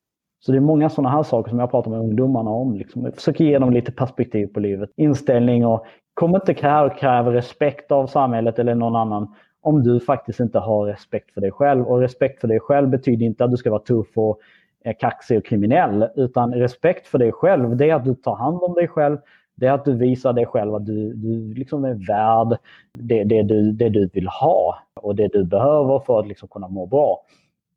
Så 0.46 0.52
det 0.52 0.58
är 0.58 0.60
många 0.60 0.90
sådana 0.90 1.16
här 1.16 1.22
saker 1.22 1.50
som 1.50 1.58
jag 1.58 1.70
pratar 1.70 1.90
med 1.90 2.00
ungdomarna 2.00 2.50
om. 2.50 2.74
Liksom. 2.74 3.04
Jag 3.04 3.14
försöker 3.14 3.44
ge 3.44 3.58
dem 3.58 3.72
lite 3.72 3.92
perspektiv 3.92 4.46
på 4.46 4.60
livet. 4.60 4.90
Inställning 4.96 5.66
och 5.66 5.86
kom 6.14 6.34
inte 6.34 6.56
här 6.62 6.86
och 6.86 6.98
kräv 6.98 7.26
respekt 7.26 7.92
av 7.92 8.06
samhället 8.06 8.58
eller 8.58 8.74
någon 8.74 8.96
annan 8.96 9.34
om 9.60 9.82
du 9.82 10.00
faktiskt 10.00 10.40
inte 10.40 10.58
har 10.58 10.86
respekt 10.86 11.30
för 11.30 11.40
dig 11.40 11.50
själv. 11.50 11.86
Och 11.86 12.00
respekt 12.00 12.40
för 12.40 12.48
dig 12.48 12.60
själv 12.60 12.88
betyder 12.88 13.26
inte 13.26 13.44
att 13.44 13.50
du 13.50 13.56
ska 13.56 13.70
vara 13.70 13.80
tuff 13.80 14.06
och 14.14 14.38
eh, 14.84 14.94
kaxig 14.98 15.38
och 15.38 15.44
kriminell. 15.44 16.08
Utan 16.16 16.54
respekt 16.54 17.06
för 17.06 17.18
dig 17.18 17.32
själv, 17.32 17.76
det 17.76 17.90
är 17.90 17.94
att 17.94 18.04
du 18.04 18.14
tar 18.14 18.36
hand 18.36 18.62
om 18.62 18.74
dig 18.74 18.88
själv. 18.88 19.18
Det 19.54 19.66
är 19.66 19.72
att 19.72 19.84
du 19.84 19.94
visar 19.96 20.32
dig 20.32 20.46
själv 20.46 20.74
att 20.74 20.86
du, 20.86 21.12
du 21.14 21.54
liksom 21.54 21.84
är 21.84 22.06
värd 22.08 22.58
det, 22.92 23.24
det, 23.24 23.42
du, 23.42 23.72
det 23.72 23.88
du 23.88 24.10
vill 24.12 24.28
ha 24.28 24.78
och 24.94 25.16
det 25.16 25.28
du 25.28 25.44
behöver 25.44 25.98
för 25.98 26.20
att 26.20 26.28
liksom 26.28 26.48
kunna 26.48 26.68
må 26.68 26.86
bra. 26.86 27.20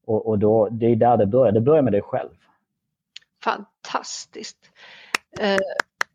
Och, 0.06 0.28
och 0.28 0.40
då, 0.40 0.68
det 0.72 0.86
är 0.86 0.96
där 0.96 1.18
det 1.18 1.26
börjar. 1.26 1.52
Det 1.52 1.62
börjar 1.62 1.82
med 1.82 1.94
dig 1.94 2.02
själv. 2.02 2.30
Fantastiskt. 3.44 4.58
Eh, 5.40 5.58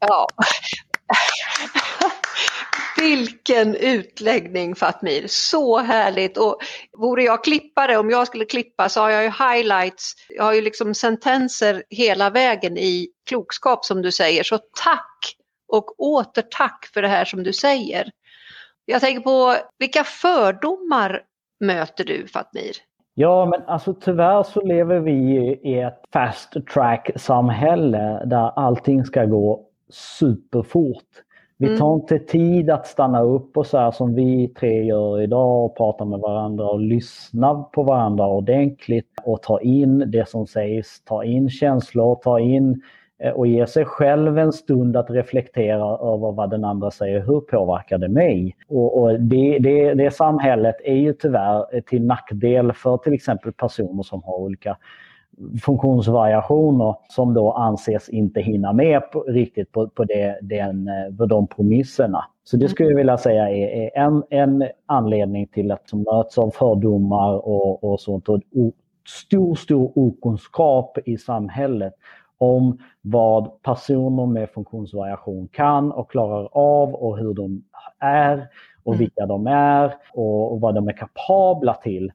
ja. 0.00 0.28
Vilken 2.96 3.74
utläggning 3.74 4.74
Fatmir, 4.74 5.24
så 5.28 5.78
härligt. 5.78 6.38
Och 6.38 6.58
vore 6.98 7.22
jag 7.22 7.44
klippare, 7.44 7.96
om 7.96 8.10
jag 8.10 8.26
skulle 8.26 8.44
klippa 8.44 8.88
så 8.88 9.00
har 9.00 9.10
jag 9.10 9.22
ju 9.22 9.30
highlights, 9.30 10.14
jag 10.28 10.44
har 10.44 10.52
ju 10.52 10.60
liksom 10.60 10.94
sentenser 10.94 11.84
hela 11.90 12.30
vägen 12.30 12.78
i 12.78 13.08
klokskap 13.28 13.84
som 13.84 14.02
du 14.02 14.12
säger. 14.12 14.42
Så 14.42 14.58
tack 14.58 15.36
och 15.68 16.00
åter 16.00 16.42
tack 16.42 16.90
för 16.94 17.02
det 17.02 17.08
här 17.08 17.24
som 17.24 17.42
du 17.42 17.52
säger. 17.52 18.10
Jag 18.84 19.00
tänker 19.00 19.20
på 19.20 19.56
vilka 19.78 20.04
fördomar 20.04 21.22
möter 21.60 22.04
du 22.04 22.28
Fatmir? 22.28 22.76
Ja, 23.14 23.46
men 23.46 23.62
alltså 23.66 23.94
tyvärr 23.94 24.42
så 24.42 24.60
lever 24.60 25.00
vi 25.00 25.12
i 25.62 25.80
ett 25.80 26.02
fast 26.12 26.66
track-samhälle 26.74 28.22
där 28.24 28.50
allting 28.56 29.04
ska 29.04 29.24
gå 29.24 29.66
superfort. 29.90 31.24
Vi 31.56 31.78
tar 31.78 31.86
mm. 31.86 32.00
inte 32.00 32.18
tid 32.18 32.70
att 32.70 32.86
stanna 32.86 33.22
upp 33.22 33.56
och 33.56 33.66
så 33.66 33.78
här 33.78 33.90
som 33.90 34.14
vi 34.14 34.48
tre 34.48 34.84
gör 34.84 35.20
idag 35.20 35.64
och 35.64 35.76
prata 35.76 36.04
med 36.04 36.20
varandra 36.20 36.68
och 36.68 36.80
lyssna 36.80 37.54
på 37.54 37.82
varandra 37.82 38.26
ordentligt 38.26 39.12
och 39.24 39.42
ta 39.42 39.60
in 39.60 40.10
det 40.10 40.28
som 40.28 40.46
sägs, 40.46 41.04
ta 41.04 41.24
in 41.24 41.50
känslor, 41.50 42.14
ta 42.14 42.40
in 42.40 42.82
Eh, 43.22 43.32
och 43.32 43.46
ge 43.46 43.66
sig 43.66 43.84
själv 43.84 44.38
en 44.38 44.52
stund 44.52 44.96
att 44.96 45.10
reflektera 45.10 46.14
över 46.14 46.32
vad 46.32 46.50
den 46.50 46.64
andra 46.64 46.90
säger. 46.90 47.20
Hur 47.20 47.40
påverkar 47.40 47.98
det 47.98 48.08
mig? 48.08 48.56
Och, 48.68 49.02
och 49.02 49.20
det, 49.20 49.58
det, 49.58 49.94
det 49.94 50.10
samhället 50.10 50.76
är 50.84 50.96
ju 50.96 51.12
tyvärr 51.12 51.80
till 51.80 52.06
nackdel 52.06 52.72
för 52.72 52.96
till 52.96 53.14
exempel 53.14 53.52
personer 53.52 54.02
som 54.02 54.22
har 54.22 54.34
olika 54.34 54.76
funktionsvariationer 55.62 56.96
som 57.08 57.34
då 57.34 57.52
anses 57.52 58.08
inte 58.08 58.40
hinna 58.40 58.72
med 58.72 59.10
på, 59.10 59.20
riktigt 59.22 59.72
på, 59.72 59.88
på, 59.88 60.04
det, 60.04 60.38
den, 60.42 60.88
eh, 60.88 61.16
på 61.18 61.26
de 61.26 61.46
promisserna. 61.46 62.24
Så 62.44 62.56
det 62.56 62.68
skulle 62.68 62.88
jag 62.88 62.96
vilja 62.96 63.16
säga 63.16 63.48
är, 63.50 63.66
är 63.66 63.90
en, 63.94 64.22
en 64.30 64.68
anledning 64.86 65.46
till 65.46 65.70
att 65.70 65.88
som 65.88 66.02
möts 66.02 66.38
av 66.38 66.50
fördomar 66.50 67.48
och, 67.48 67.84
och 67.84 68.00
sånt 68.00 68.28
och 68.28 68.40
stor, 69.08 69.54
stor 69.54 69.92
okunskap 69.94 70.98
i 71.04 71.16
samhället 71.16 71.94
om 72.44 72.78
vad 73.00 73.62
personer 73.62 74.26
med 74.26 74.50
funktionsvariation 74.50 75.48
kan 75.48 75.92
och 75.92 76.10
klarar 76.10 76.48
av 76.52 76.94
och 76.94 77.18
hur 77.18 77.34
de 77.34 77.64
är 77.98 78.48
och 78.84 78.94
mm. 78.94 78.98
vilka 78.98 79.26
de 79.26 79.46
är 79.46 79.94
och, 80.12 80.60
vad 80.60 80.74
de 80.74 80.88
är 80.88 80.92
kapabla 80.92 81.74
till. 81.74 82.12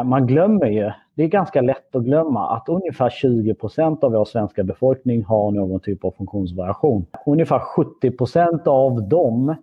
Mm. 0.00 0.10
Man 0.10 0.26
glömmer 0.26 0.66
ju, 0.66 0.90
det 1.14 1.22
är 1.22 1.28
ganska 1.28 1.60
lätt 1.60 1.96
att 1.96 2.04
glömma, 2.04 2.56
att 2.56 2.68
ungefär 2.68 3.08
20% 3.08 4.04
av 4.04 4.12
vår 4.12 4.24
svenska 4.24 4.64
befolkning 4.64 5.24
har 5.24 5.50
någon 5.50 5.80
typ 5.80 6.04
av 6.04 6.10
funktionsvariation. 6.10 7.06
Ungefär 7.26 7.58
70% 8.02 8.68
av 8.68 9.08
dem 9.08 9.54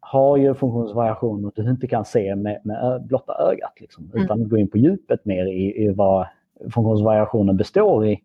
har 0.00 0.36
ju 0.36 0.54
funktionsvariationer 0.54 1.52
du 1.54 1.70
inte 1.70 1.86
kan 1.86 2.04
se 2.04 2.34
med, 2.36 2.60
med 2.64 3.02
blotta 3.06 3.34
ögat. 3.50 3.72
Liksom, 3.80 4.10
mm. 4.12 4.24
Utan 4.24 4.48
gå 4.48 4.56
in 4.56 4.68
på 4.68 4.78
djupet 4.78 5.24
mer 5.24 5.46
i, 5.46 5.84
i 5.84 5.92
vad 5.92 6.26
funktionsvariationen 6.60 7.56
består 7.56 8.06
i. 8.06 8.20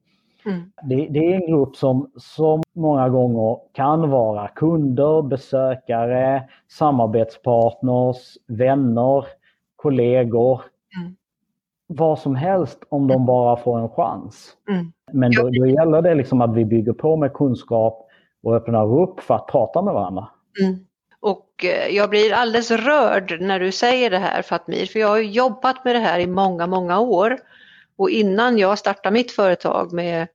Mm. 0.46 0.72
Det, 0.84 1.08
det, 1.10 1.20
är 1.20 1.36
en 1.36 1.52
grupp 1.52 1.76
som, 1.76 2.12
som 2.16 2.64
många 2.76 3.10
gånger 3.10 3.58
kan 3.74 4.10
vara 4.10 4.48
kunder, 4.48 5.22
besökare, 5.22 6.50
samarbetspartners, 6.68 8.38
vänner, 8.48 9.26
kollegor. 9.76 10.62
Mm. 11.02 11.16
Vad 11.88 12.20
som 12.20 12.36
helst 12.36 12.80
om 12.90 13.08
de 13.08 13.26
bara 13.26 13.58
får 13.58 13.80
en 13.80 13.90
chans. 13.90 14.54
Mm. 14.70 14.92
Men 15.12 15.32
då, 15.32 15.50
då, 15.50 15.66
gäller 15.68 16.02
det 16.02 16.16
liksom 16.16 16.42
att 16.42 16.56
vi 16.56 16.66
bygger 16.66 16.94
på 16.94 17.16
med 17.16 17.34
kunskap 17.34 18.08
och 18.44 18.56
öppnar 18.56 19.00
upp 19.02 19.20
för 19.20 19.36
att 19.36 19.48
prata 19.48 19.82
med 19.82 19.94
varandra. 19.94 20.28
Mm. 20.64 20.80
Och 21.20 21.66
eh, 21.66 21.96
jag 21.96 22.10
blir 22.10 22.34
alldeles 22.34 22.72
rörd 22.72 23.38
när 23.42 23.60
du 23.60 23.72
säger 23.72 24.10
det 24.10 24.18
här 24.18 24.42
Fatmir, 24.42 24.86
för 24.86 25.00
jag 25.00 25.08
har 25.08 25.20
jobbat 25.20 25.86
med 25.86 25.96
det 25.96 26.00
här 26.00 26.20
i 26.20 26.28
många, 26.28 26.68
många 26.68 27.00
år. 27.00 27.38
Och 28.00 28.10
innan 28.10 28.58
jag 28.58 28.80
startade 28.80 29.14
mitt 29.14 29.32
företag 29.32 29.94
med 29.94 30.28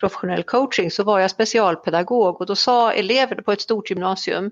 professionell 0.00 0.42
coaching 0.42 0.90
så 0.90 1.04
var 1.04 1.18
jag 1.18 1.30
specialpedagog 1.30 2.40
och 2.40 2.46
då 2.46 2.56
sa 2.56 2.92
elever 2.92 3.36
på 3.36 3.52
ett 3.52 3.60
stort 3.60 3.90
gymnasium 3.90 4.50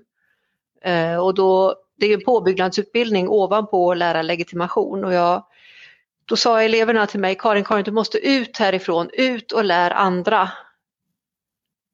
eh, 0.81 1.15
och 1.15 1.33
då, 1.33 1.75
det 1.97 2.05
är 2.05 2.13
en 2.13 2.25
påbyggnadsutbildning 2.25 3.29
ovanpå 3.29 3.93
lärarlegitimation 3.93 5.05
och 5.05 5.13
jag, 5.13 5.45
då 6.25 6.35
sa 6.35 6.61
eleverna 6.61 7.07
till 7.07 7.19
mig, 7.19 7.35
Karin, 7.39 7.63
Karin 7.63 7.83
du 7.83 7.91
måste 7.91 8.17
ut 8.17 8.57
härifrån, 8.57 9.09
ut 9.13 9.51
och 9.51 9.65
lär 9.65 9.91
andra. 9.91 10.51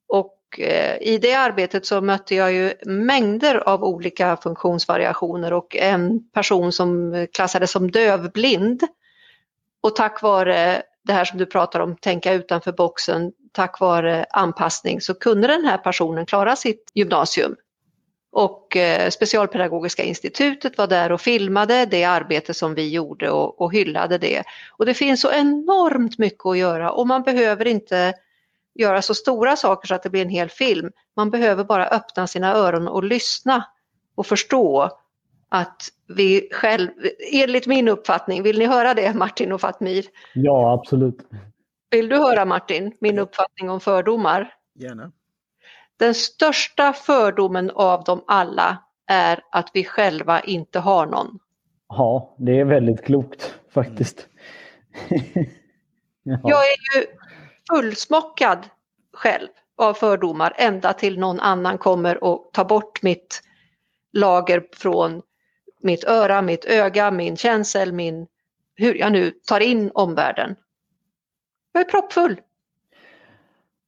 Och 0.07 0.59
eh, 0.59 0.97
i 1.01 1.17
det 1.17 1.33
arbetet 1.33 1.85
så 1.85 2.01
mötte 2.01 2.35
jag 2.35 2.53
ju 2.53 2.73
mängder 2.85 3.69
av 3.69 3.83
olika 3.83 4.37
funktionsvariationer 4.37 5.53
och 5.53 5.75
en 5.75 6.29
person 6.29 6.71
som 6.71 7.27
klassades 7.33 7.71
som 7.71 7.91
dövblind. 7.91 8.83
Och 9.85 9.95
tack 9.95 10.21
vare 10.21 10.83
det 11.03 11.13
här 11.13 11.25
som 11.25 11.37
du 11.37 11.45
pratar 11.45 11.79
om, 11.79 11.95
tänka 11.95 12.33
utanför 12.33 12.71
boxen, 12.71 13.31
tack 13.51 13.79
vare 13.79 14.25
anpassning 14.29 15.01
så 15.01 15.13
kunde 15.13 15.47
den 15.47 15.65
här 15.65 15.77
personen 15.77 16.25
klara 16.25 16.55
sitt 16.55 16.91
gymnasium. 16.93 17.55
Och 18.31 18.75
eh, 18.75 19.09
Specialpedagogiska 19.09 20.03
institutet 20.03 20.77
var 20.77 20.87
där 20.87 21.11
och 21.11 21.21
filmade 21.21 21.85
det 21.85 22.03
arbete 22.03 22.53
som 22.53 22.75
vi 22.75 22.89
gjorde 22.89 23.29
och, 23.29 23.61
och 23.61 23.73
hyllade 23.73 24.17
det. 24.17 24.43
Och 24.71 24.85
det 24.85 24.93
finns 24.93 25.21
så 25.21 25.31
enormt 25.31 26.17
mycket 26.17 26.45
att 26.45 26.57
göra 26.57 26.91
och 26.91 27.07
man 27.07 27.23
behöver 27.23 27.67
inte 27.67 28.13
göra 28.75 29.01
så 29.01 29.13
stora 29.13 29.55
saker 29.55 29.87
så 29.87 29.95
att 29.95 30.03
det 30.03 30.09
blir 30.09 30.21
en 30.21 30.29
hel 30.29 30.49
film. 30.49 30.91
Man 31.15 31.31
behöver 31.31 31.63
bara 31.63 31.87
öppna 31.87 32.27
sina 32.27 32.53
öron 32.53 32.87
och 32.87 33.03
lyssna 33.03 33.65
och 34.15 34.27
förstå 34.27 34.97
att 35.49 35.81
vi 36.07 36.49
själv, 36.51 36.89
enligt 37.33 37.67
min 37.67 37.87
uppfattning, 37.87 38.43
vill 38.43 38.59
ni 38.59 38.65
höra 38.65 38.93
det 38.93 39.13
Martin 39.13 39.51
och 39.51 39.61
Fatmir? 39.61 40.05
Ja, 40.33 40.73
absolut. 40.73 41.17
Vill 41.89 42.09
du 42.09 42.15
höra 42.15 42.45
Martin, 42.45 42.97
min 42.99 43.19
uppfattning 43.19 43.69
om 43.69 43.79
fördomar? 43.79 44.53
Gärna. 44.75 45.11
Den 45.99 46.13
största 46.13 46.93
fördomen 46.93 47.71
av 47.71 48.03
dem 48.03 48.23
alla 48.27 48.77
är 49.07 49.39
att 49.51 49.69
vi 49.73 49.83
själva 49.83 50.39
inte 50.39 50.79
har 50.79 51.05
någon. 51.05 51.39
Ja, 51.87 52.35
det 52.37 52.59
är 52.59 52.65
väldigt 52.65 53.05
klokt 53.05 53.55
faktiskt. 53.73 54.27
Jag 56.23 56.63
är 56.65 56.97
ju 56.97 57.05
fullsmockad 57.69 58.59
själv 59.13 59.47
av 59.77 59.93
fördomar 59.93 60.53
ända 60.57 60.93
till 60.93 61.19
någon 61.19 61.39
annan 61.39 61.77
kommer 61.77 62.23
och 62.23 62.49
tar 62.53 62.65
bort 62.65 63.01
mitt 63.01 63.41
lager 64.13 64.63
från 64.73 65.21
mitt 65.85 66.03
öra, 66.03 66.41
mitt 66.41 66.65
öga, 66.65 67.11
min 67.11 67.37
känsel, 67.37 67.93
min, 67.93 68.27
hur 68.75 68.95
jag 68.95 69.11
nu 69.11 69.31
tar 69.31 69.59
in 69.59 69.91
omvärlden. 69.93 70.55
Jag 71.73 71.81
är 71.81 71.89
proppfull. 71.89 72.41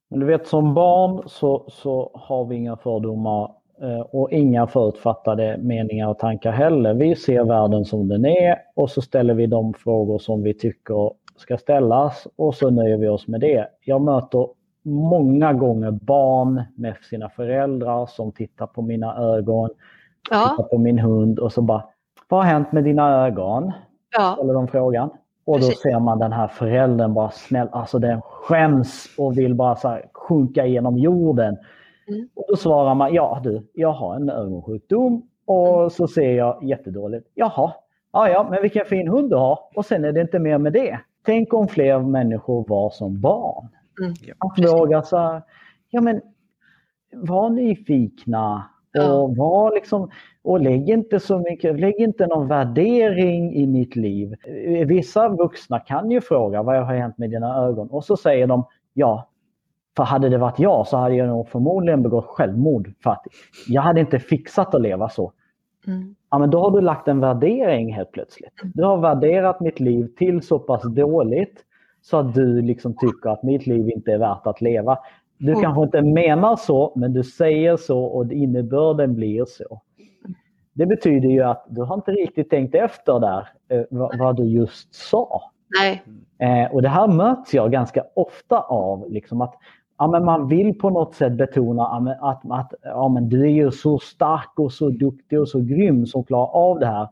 Men 0.09 0.19
du 0.19 0.25
vet 0.25 0.47
som 0.47 0.73
barn 0.73 1.29
så, 1.29 1.65
så 1.67 2.11
har 2.13 2.45
vi 2.45 2.55
inga 2.55 2.77
fördomar 2.77 3.51
eh, 3.81 3.99
och 3.99 4.31
inga 4.31 4.67
förutfattade 4.67 5.57
meningar 5.57 6.07
och 6.07 6.19
tankar 6.19 6.51
heller. 6.51 6.93
Vi 6.93 7.15
ser 7.15 7.43
världen 7.43 7.85
som 7.85 8.07
den 8.07 8.25
är 8.25 8.57
och 8.75 8.91
så 8.91 9.01
ställer 9.01 9.33
vi 9.33 9.47
de 9.47 9.73
frågor 9.73 10.19
som 10.19 10.43
vi 10.43 10.53
tycker 10.53 11.11
ska 11.37 11.57
ställas 11.57 12.27
och 12.35 12.55
så 12.55 12.69
nöjer 12.69 12.97
vi 12.97 13.07
oss 13.07 13.27
med 13.27 13.41
det. 13.41 13.67
Jag 13.81 14.01
möter 14.01 14.47
många 14.83 15.53
gånger 15.53 15.91
barn 15.91 16.63
med 16.75 16.95
sina 17.09 17.29
föräldrar 17.29 18.05
som 18.05 18.31
tittar 18.31 18.67
på 18.67 18.81
mina 18.81 19.17
ögon, 19.17 19.69
ja. 20.29 20.49
tittar 20.49 20.69
på 20.69 20.77
min 20.77 20.99
hund 20.99 21.39
och 21.39 21.53
så 21.53 21.61
bara 21.61 21.83
Vad 22.27 22.39
har 22.39 22.51
hänt 22.51 22.71
med 22.71 22.83
dina 22.83 23.25
ögon? 23.25 23.71
Ja. 24.17 24.33
Ställer 24.33 24.53
de 24.53 24.67
frågan. 24.67 25.09
Och 25.45 25.59
då 25.59 25.65
ser 25.65 25.99
man 25.99 26.19
den 26.19 26.31
här 26.31 26.47
föräldern 26.47 27.13
bara 27.13 27.29
snäll, 27.29 27.67
alltså 27.71 27.99
den 27.99 28.21
skäms 28.21 29.15
och 29.17 29.37
vill 29.37 29.55
bara 29.55 29.75
så 29.75 29.87
här 29.87 30.05
sjunka 30.13 30.65
genom 30.65 30.97
jorden. 30.97 31.57
Mm. 32.07 32.29
Och 32.35 32.45
då 32.47 32.55
svarar 32.55 32.95
man, 32.95 33.13
ja 33.13 33.39
du, 33.43 33.67
jag 33.73 33.91
har 33.91 34.15
en 34.15 34.29
ögonsjukdom 34.29 35.21
och 35.45 35.77
mm. 35.77 35.89
så 35.89 36.07
ser 36.07 36.31
jag 36.31 36.63
jättedåligt. 36.63 37.27
Jaha, 37.33 37.71
ja 38.13 38.29
ja, 38.29 38.47
men 38.49 38.61
vilken 38.61 38.85
fin 38.85 39.07
hund 39.07 39.29
du 39.29 39.35
har. 39.35 39.59
Och 39.75 39.85
sen 39.85 40.05
är 40.05 40.11
det 40.11 40.21
inte 40.21 40.39
mer 40.39 40.57
med 40.57 40.73
det. 40.73 40.99
Tänk 41.25 41.53
om 41.53 41.67
fler 41.67 41.99
människor 41.99 42.65
var 42.67 42.89
som 42.89 43.21
barn. 43.21 43.67
Mm. 44.01 44.13
Att 44.37 44.73
våga 44.73 45.01
så 45.01 45.17
här, 45.17 45.41
ja 45.89 46.01
men 46.01 46.21
var 47.11 47.49
nyfikna 47.49 48.69
och 48.99 49.37
var 49.37 49.73
liksom 49.73 50.09
och 50.43 50.59
lägg 50.59 50.89
inte 50.89 51.19
så 51.19 51.39
mycket, 51.39 51.79
lägg 51.79 51.95
inte 51.99 52.27
någon 52.27 52.47
värdering 52.47 53.53
i 53.53 53.67
mitt 53.67 53.95
liv. 53.95 54.35
Vissa 54.87 55.29
vuxna 55.29 55.79
kan 55.79 56.11
ju 56.11 56.21
fråga 56.21 56.63
vad 56.63 56.85
har 56.85 56.95
hänt 56.95 57.17
med 57.17 57.29
dina 57.29 57.55
ögon? 57.55 57.89
Och 57.89 58.03
så 58.03 58.17
säger 58.17 58.47
de 58.47 58.65
ja, 58.93 59.29
för 59.97 60.03
hade 60.03 60.29
det 60.29 60.37
varit 60.37 60.59
jag 60.59 60.87
så 60.87 60.97
hade 60.97 61.15
jag 61.15 61.27
nog 61.27 61.49
förmodligen 61.49 62.03
begått 62.03 62.25
självmord. 62.25 62.93
För 63.03 63.09
att 63.09 63.25
jag 63.67 63.81
hade 63.81 63.99
inte 63.99 64.19
fixat 64.19 64.75
att 64.75 64.81
leva 64.81 65.09
så. 65.09 65.31
Mm. 65.87 66.15
Ja, 66.31 66.39
men 66.39 66.49
då 66.49 66.59
har 66.59 66.71
du 66.71 66.81
lagt 66.81 67.07
en 67.07 67.19
värdering 67.19 67.93
helt 67.93 68.11
plötsligt. 68.11 68.61
Du 68.73 68.83
har 68.83 68.97
värderat 68.97 69.59
mitt 69.59 69.79
liv 69.79 70.07
till 70.17 70.41
så 70.41 70.59
pass 70.59 70.83
dåligt 70.83 71.63
så 72.01 72.17
att 72.17 72.33
du 72.33 72.61
liksom 72.61 72.95
tycker 72.97 73.29
att 73.29 73.43
mitt 73.43 73.67
liv 73.67 73.89
inte 73.89 74.11
är 74.11 74.17
värt 74.17 74.47
att 74.47 74.61
leva. 74.61 74.97
Du 75.37 75.51
mm. 75.51 75.63
kanske 75.63 75.83
inte 75.83 76.01
menar 76.01 76.55
så, 76.55 76.93
men 76.95 77.13
du 77.13 77.23
säger 77.23 77.77
så 77.77 78.03
och 78.03 78.31
innebörden 78.31 79.15
blir 79.15 79.45
så. 79.45 79.81
Det 80.73 80.85
betyder 80.85 81.29
ju 81.29 81.41
att 81.41 81.65
du 81.69 81.81
har 81.81 81.95
inte 81.95 82.11
riktigt 82.11 82.49
tänkt 82.49 82.75
efter 82.75 83.19
där 83.19 83.47
eh, 83.69 83.85
vad, 83.89 84.17
vad, 84.17 84.35
du 84.35 84.43
just 84.43 84.95
sa. 84.95 85.41
Nej. 85.79 86.03
Eh, 86.39 86.71
och 86.73 86.81
det 86.81 86.89
här 86.89 87.07
möts 87.07 87.53
jag 87.53 87.71
ganska 87.71 88.03
ofta 88.15 88.59
av. 88.59 89.11
Liksom 89.11 89.41
att 89.41 89.55
ja, 89.97 90.07
men 90.07 90.25
Man 90.25 90.47
vill 90.47 90.79
på 90.79 90.89
något 90.89 91.15
sätt 91.15 91.33
betona 91.33 91.87
att, 92.21 92.41
att 92.51 92.73
ja, 92.83 93.07
men 93.07 93.29
du 93.29 93.41
är 93.41 93.51
ju 93.51 93.71
så 93.71 93.99
stark 93.99 94.59
och 94.59 94.71
så 94.71 94.89
duktig 94.89 95.39
och 95.39 95.49
så 95.49 95.59
grym 95.59 96.05
som 96.05 96.23
klarar 96.23 96.47
av 96.47 96.79
det 96.79 96.87
här 96.87 97.07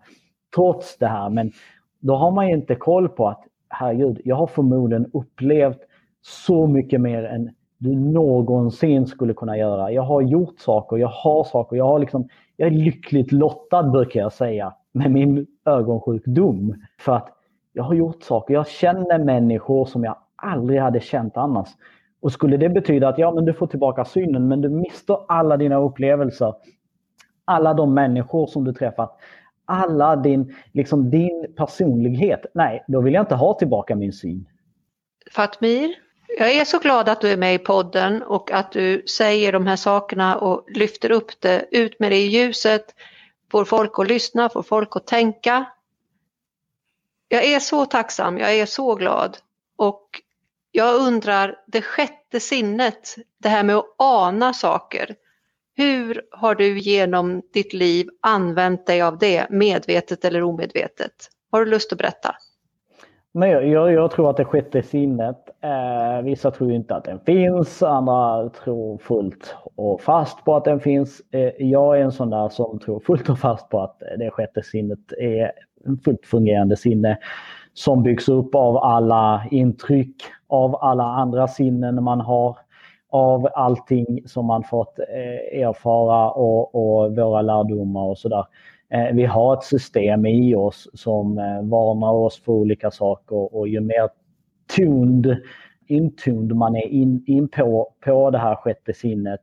trots 0.55 0.97
det 0.97 1.07
här. 1.07 1.29
Men 1.29 1.51
då 1.99 2.15
har 2.15 2.31
man 2.31 2.47
ju 2.47 2.53
inte 2.53 2.75
koll 2.75 3.09
på 3.09 3.27
att 3.27 3.43
herregud, 3.69 4.21
jag 4.23 4.35
har 4.35 4.47
förmodligen 4.47 5.11
upplevt 5.13 5.79
så 6.21 6.67
mycket 6.67 7.01
mer 7.01 7.23
än 7.23 7.49
du 7.77 7.95
någonsin 7.95 9.07
skulle 9.07 9.33
kunna 9.33 9.57
göra. 9.57 9.91
Jag 9.91 10.01
har 10.01 10.21
gjort 10.21 10.59
saker, 10.59 10.97
jag 10.97 11.07
har 11.07 11.43
saker, 11.43 11.75
jag, 11.75 11.85
har 11.85 11.99
liksom, 11.99 12.27
jag 12.57 12.67
är 12.67 12.71
lyckligt 12.71 13.31
lottad 13.31 13.83
brukar 13.83 14.19
jag 14.19 14.33
säga 14.33 14.73
med 14.91 15.11
min 15.11 15.47
ögonsjukdom. 15.65 16.75
För 16.99 17.15
att 17.15 17.29
jag 17.73 17.83
har 17.83 17.93
gjort 17.93 18.23
saker, 18.23 18.53
jag 18.53 18.67
känner 18.67 19.19
människor 19.19 19.85
som 19.85 20.03
jag 20.03 20.15
aldrig 20.35 20.79
hade 20.79 20.99
känt 20.99 21.37
annars. 21.37 21.69
Och 22.21 22.31
skulle 22.31 22.57
det 22.57 22.69
betyda 22.69 23.07
att 23.07 23.17
ja, 23.17 23.31
men 23.31 23.45
du 23.45 23.53
får 23.53 23.67
tillbaka 23.67 24.05
synen 24.05 24.47
men 24.47 24.61
du 24.61 24.69
mister 24.69 25.17
alla 25.27 25.57
dina 25.57 25.75
upplevelser, 25.75 26.53
alla 27.45 27.73
de 27.73 27.93
människor 27.93 28.47
som 28.47 28.63
du 28.63 28.73
träffat, 28.73 29.17
alla 29.65 30.15
din, 30.15 30.55
liksom 30.71 31.09
din 31.09 31.53
personlighet. 31.57 32.45
Nej, 32.53 32.83
då 32.87 33.01
vill 33.01 33.13
jag 33.13 33.21
inte 33.21 33.35
ha 33.35 33.53
tillbaka 33.53 33.95
min 33.95 34.13
syn. 34.13 34.45
Fatmir, 35.31 35.89
jag 36.37 36.51
är 36.51 36.65
så 36.65 36.79
glad 36.79 37.09
att 37.09 37.21
du 37.21 37.29
är 37.29 37.37
med 37.37 37.55
i 37.55 37.59
podden 37.59 38.23
och 38.23 38.51
att 38.51 38.71
du 38.71 39.03
säger 39.07 39.51
de 39.51 39.67
här 39.67 39.75
sakerna 39.75 40.35
och 40.37 40.65
lyfter 40.67 41.11
upp 41.11 41.41
det, 41.41 41.65
ut 41.71 41.99
med 41.99 42.11
det 42.11 42.17
i 42.17 42.27
ljuset, 42.27 42.85
får 43.51 43.65
folk 43.65 43.99
att 43.99 44.07
lyssna, 44.07 44.49
får 44.49 44.63
folk 44.63 44.95
att 44.95 45.07
tänka. 45.07 45.65
Jag 47.27 47.45
är 47.45 47.59
så 47.59 47.85
tacksam, 47.85 48.37
jag 48.37 48.55
är 48.55 48.65
så 48.65 48.95
glad 48.95 49.37
och 49.75 50.21
jag 50.71 50.95
undrar 50.95 51.55
det 51.67 51.81
sjätte 51.81 52.39
sinnet, 52.39 53.15
det 53.37 53.49
här 53.49 53.63
med 53.63 53.75
att 53.75 53.95
ana 53.97 54.53
saker. 54.53 55.15
Hur 55.75 56.21
har 56.31 56.55
du 56.55 56.79
genom 56.79 57.41
ditt 57.53 57.73
liv 57.73 58.09
använt 58.21 58.85
dig 58.85 59.01
av 59.01 59.17
det, 59.17 59.47
medvetet 59.49 60.25
eller 60.25 60.43
omedvetet? 60.43 61.29
Har 61.51 61.65
du 61.65 61.71
lust 61.71 61.91
att 61.91 61.97
berätta? 61.97 62.35
Men 63.37 63.49
jag, 63.49 63.67
jag, 63.67 63.93
jag 63.93 64.11
tror 64.11 64.29
att 64.29 64.37
det 64.37 64.45
sjätte 64.45 64.83
sinnet, 64.83 65.49
eh, 65.61 66.23
vissa 66.23 66.51
tror 66.51 66.71
inte 66.71 66.95
att 66.95 67.03
den 67.03 67.19
finns, 67.19 67.83
andra 67.83 68.49
tror 68.49 68.97
fullt 68.97 69.55
och 69.75 70.01
fast 70.01 70.45
på 70.45 70.55
att 70.55 70.65
den 70.65 70.79
finns. 70.79 71.21
Eh, 71.31 71.51
jag 71.57 71.99
är 71.99 72.03
en 72.03 72.11
sån 72.11 72.29
där 72.29 72.49
som 72.49 72.79
tror 72.79 72.99
fullt 72.99 73.29
och 73.29 73.39
fast 73.39 73.69
på 73.69 73.81
att 73.81 73.99
det 74.19 74.31
sjätte 74.31 74.63
sinnet 74.63 74.99
är 75.19 75.51
en 75.85 75.97
fullt 75.97 76.25
fungerande 76.25 76.77
sinne 76.77 77.17
som 77.73 78.03
byggs 78.03 78.29
upp 78.29 78.55
av 78.55 78.77
alla 78.77 79.43
intryck, 79.51 80.15
av 80.47 80.75
alla 80.75 81.03
andra 81.03 81.47
sinnen 81.47 82.03
man 82.03 82.21
har, 82.21 82.57
av 83.09 83.49
allting 83.53 84.21
som 84.25 84.45
man 84.45 84.63
fått 84.63 84.99
eh, 84.99 85.61
erfara 85.61 86.31
och, 86.31 86.75
och 86.75 87.15
våra 87.15 87.41
lärdomar 87.41 88.03
och 88.03 88.17
sådär. 88.17 88.45
Eh, 88.95 89.13
vi 89.13 89.25
har 89.25 89.53
ett 89.53 89.63
system 89.63 90.25
i 90.25 90.55
oss 90.55 90.89
som 90.93 91.37
eh, 91.37 91.61
varnar 91.61 92.11
oss 92.11 92.41
för 92.41 92.51
olika 92.51 92.91
saker 92.91 93.55
och 93.55 93.67
ju 93.67 93.79
mer 93.79 94.09
tuned, 94.75 95.37
intuned 95.87 96.55
man 96.55 96.75
är 96.75 96.87
in, 96.87 97.23
in 97.27 97.47
på, 97.47 97.93
på 98.05 98.29
det 98.29 98.37
här 98.37 98.55
sjätte 98.55 98.93
sinnet, 98.93 99.39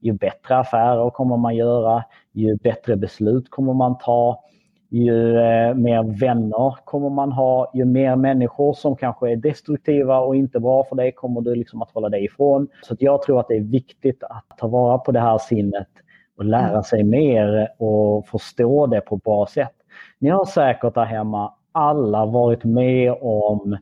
ju 0.00 0.12
bättre 0.12 0.56
affärer 0.56 1.10
kommer 1.10 1.36
man 1.36 1.56
göra, 1.56 2.04
ju 2.32 2.56
bättre 2.56 2.96
beslut 2.96 3.50
kommer 3.50 3.74
man 3.74 3.98
ta, 3.98 4.44
ju 4.88 5.36
eh, 5.36 5.74
mer 5.74 6.18
vänner 6.20 6.84
kommer 6.84 7.10
man 7.10 7.32
ha, 7.32 7.70
ju 7.74 7.84
mer 7.84 8.16
människor 8.16 8.72
som 8.74 8.96
kanske 8.96 9.32
är 9.32 9.36
destruktiva 9.36 10.18
och 10.18 10.36
inte 10.36 10.60
bra 10.60 10.84
för 10.84 10.96
dig 10.96 11.12
kommer 11.12 11.40
du 11.40 11.54
liksom 11.54 11.82
att 11.82 11.90
hålla 11.90 12.08
dig 12.08 12.24
ifrån. 12.24 12.68
Så 12.82 12.96
jag 12.98 13.22
tror 13.22 13.40
att 13.40 13.48
det 13.48 13.56
är 13.56 13.60
viktigt 13.60 14.22
att 14.22 14.58
ta 14.58 14.66
vara 14.66 14.98
på 14.98 15.12
det 15.12 15.20
här 15.20 15.38
sinnet 15.38 15.88
och 16.36 16.44
lära 16.44 16.68
mm. 16.68 16.82
sig 16.82 17.04
mer 17.04 17.68
och 17.78 18.26
förstå 18.26 18.86
det 18.86 19.00
på 19.00 19.16
ett 19.16 19.22
bra 19.22 19.46
sätt. 19.46 19.74
Ni 20.18 20.30
har 20.30 20.44
säkert 20.44 20.94
där 20.94 21.04
hemma 21.04 21.52
alla 21.72 22.26
varit 22.26 22.64
med 22.64 23.14
om 23.20 23.72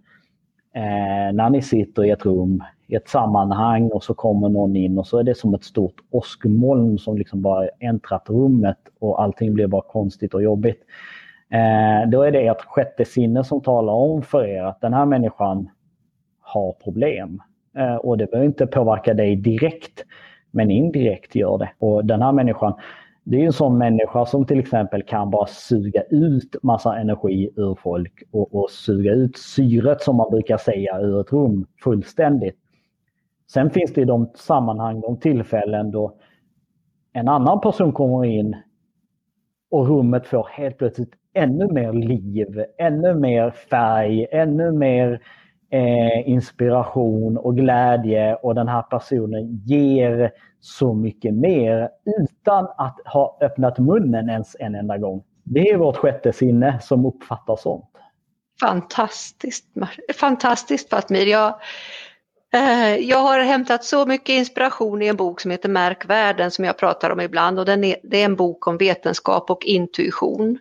eh, 0.75 1.33
när 1.33 1.51
ni 1.51 1.63
sitter 1.63 2.05
i 2.05 2.11
ett 2.11 2.27
rum, 2.27 2.63
i 2.87 2.95
ett 2.95 3.09
sammanhang 3.09 3.91
och 3.91 4.05
så 4.05 4.15
kommer 4.15 4.49
någon 4.49 4.77
in 4.77 4.99
och 4.99 5.07
så 5.07 5.19
är 5.19 5.23
det 5.23 5.35
som 5.35 5.55
ett 5.55 5.65
stort 5.65 5.97
åskmoln 6.11 6.99
som 6.99 7.19
liksom 7.19 7.43
bara 7.43 7.69
äntrat 7.81 8.31
rummet 8.31 8.79
och 8.99 9.23
allting 9.23 9.55
blir 9.55 9.67
bara 9.67 9.83
konstigt 9.83 10.35
och 10.35 10.43
jobbigt. 10.43 10.83
Eh, 11.51 12.11
då 12.11 12.23
är 12.23 12.33
det 12.33 12.47
ert 12.47 12.65
sjätte 12.65 13.05
sinne 13.05 13.45
som 13.45 13.61
talar 13.61 13.93
om 13.93 14.23
för 14.23 14.45
er 14.47 14.63
att 14.63 14.81
den 14.81 14.93
här 14.93 15.07
människan 15.07 15.69
har 16.41 16.73
problem. 16.73 17.43
Eh, 17.77 17.97
och 17.97 18.19
det 18.19 18.27
behöver 18.27 18.47
inte 18.47 18.67
påverka 18.67 19.15
dig 19.15 19.37
direkt 19.37 20.05
men 20.53 20.71
indirekt 20.71 21.35
gör 21.35 21.59
det. 21.59 21.71
Och 21.79 22.05
den 22.05 22.23
här 22.23 22.33
människan, 22.33 22.75
det 23.25 23.37
är 23.37 23.41
ju 23.41 23.47
en 23.47 23.53
sån 23.53 23.79
människa 23.79 24.27
som 24.27 24.47
till 24.47 24.59
exempel 24.59 25.03
kan 25.03 25.31
bara 25.31 25.47
suga 25.47 26.03
ut 26.03 26.57
massa 26.63 26.99
energi 26.99 27.51
ur 27.57 27.75
folk 27.75 28.23
och, 28.31 28.55
och 28.55 28.71
suga 28.71 29.13
ut 29.13 29.39
syret 29.39 30.03
som 30.03 30.17
man 30.17 30.31
brukar 30.31 30.57
säga 30.57 31.01
ur 31.01 31.21
ett 31.21 31.33
rum 31.33 31.67
fullständigt. 31.85 32.57
Sen 33.53 33.71
finns 33.71 33.93
det 33.93 34.01
i 34.01 34.05
de 34.05 34.31
sammanhang, 34.35 35.01
de 35.01 35.17
tillfällen 35.17 35.91
då 35.91 36.17
en 37.13 37.29
annan 37.29 37.61
person 37.61 37.93
kommer 37.93 38.25
in 38.25 38.57
och 39.71 39.89
rummet 39.89 40.27
får 40.27 40.49
helt 40.53 40.79
plötsligt 40.79 41.13
ännu 41.35 41.69
mer 41.69 41.93
liv, 41.93 42.65
ännu 42.79 43.15
mer 43.15 43.51
färg, 43.51 44.27
ännu 44.31 44.73
mer 44.73 45.21
eh, 45.73 46.29
inspiration 46.29 47.37
och 47.37 47.57
glädje 47.57 48.35
och 48.35 48.55
den 48.55 48.69
här 48.69 48.83
personen 48.83 49.63
ger 49.65 50.33
så 50.61 50.95
mycket 50.95 51.35
mer 51.35 51.89
utan 52.21 52.69
att 52.79 53.01
ha 53.05 53.39
öppnat 53.41 53.79
munnen 53.79 54.29
ens 54.29 54.57
en 54.59 54.75
enda 54.75 54.99
gång. 54.99 55.25
Det 55.45 55.69
är 55.69 55.77
vårt 55.77 55.97
sjätte 55.97 56.33
sinne 56.33 56.79
som 56.81 57.07
uppfattar 57.07 57.57
sånt. 57.57 57.91
Fantastiskt, 58.61 59.65
fantastiskt 60.21 60.91
Fatmir. 60.91 61.27
Jag, 61.27 61.55
eh, 62.55 62.97
jag 62.97 63.19
har 63.19 63.41
hämtat 63.41 63.85
så 63.85 64.07
mycket 64.07 64.29
inspiration 64.29 65.03
i 65.03 65.07
en 65.07 65.17
bok 65.17 65.41
som 65.41 65.51
heter 65.51 65.69
Märk 65.69 66.11
världen 66.11 66.51
som 66.51 66.65
jag 66.65 66.79
pratar 66.79 67.11
om 67.11 67.21
ibland 67.21 67.59
och 67.59 67.65
den 67.65 67.85
är, 67.85 67.97
det 68.03 68.21
är 68.21 68.25
en 68.25 68.37
bok 68.37 68.67
om 68.67 68.77
vetenskap 68.77 69.51
och 69.51 69.65
intuition. 69.65 70.59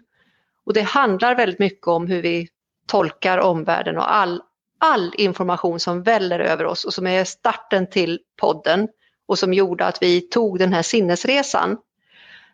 Och 0.66 0.74
det 0.74 0.82
handlar 0.82 1.36
väldigt 1.36 1.60
mycket 1.60 1.88
om 1.88 2.08
hur 2.08 2.22
vi 2.22 2.48
tolkar 2.88 3.38
omvärlden 3.38 3.98
och 3.98 4.16
all, 4.16 4.42
all 4.82 5.14
information 5.18 5.80
som 5.80 6.04
väller 6.04 6.40
över 6.40 6.66
oss 6.66 6.86
och 6.86 6.94
som 6.94 7.08
är 7.08 7.24
starten 7.24 7.90
till 7.90 8.20
podden 8.42 8.88
och 9.28 9.40
som 9.40 9.54
gjorde 9.54 9.86
att 9.86 10.04
vi 10.04 10.22
tog 10.22 10.60
den 10.60 10.74
här 10.74 10.82
sinnesresan. 10.82 11.78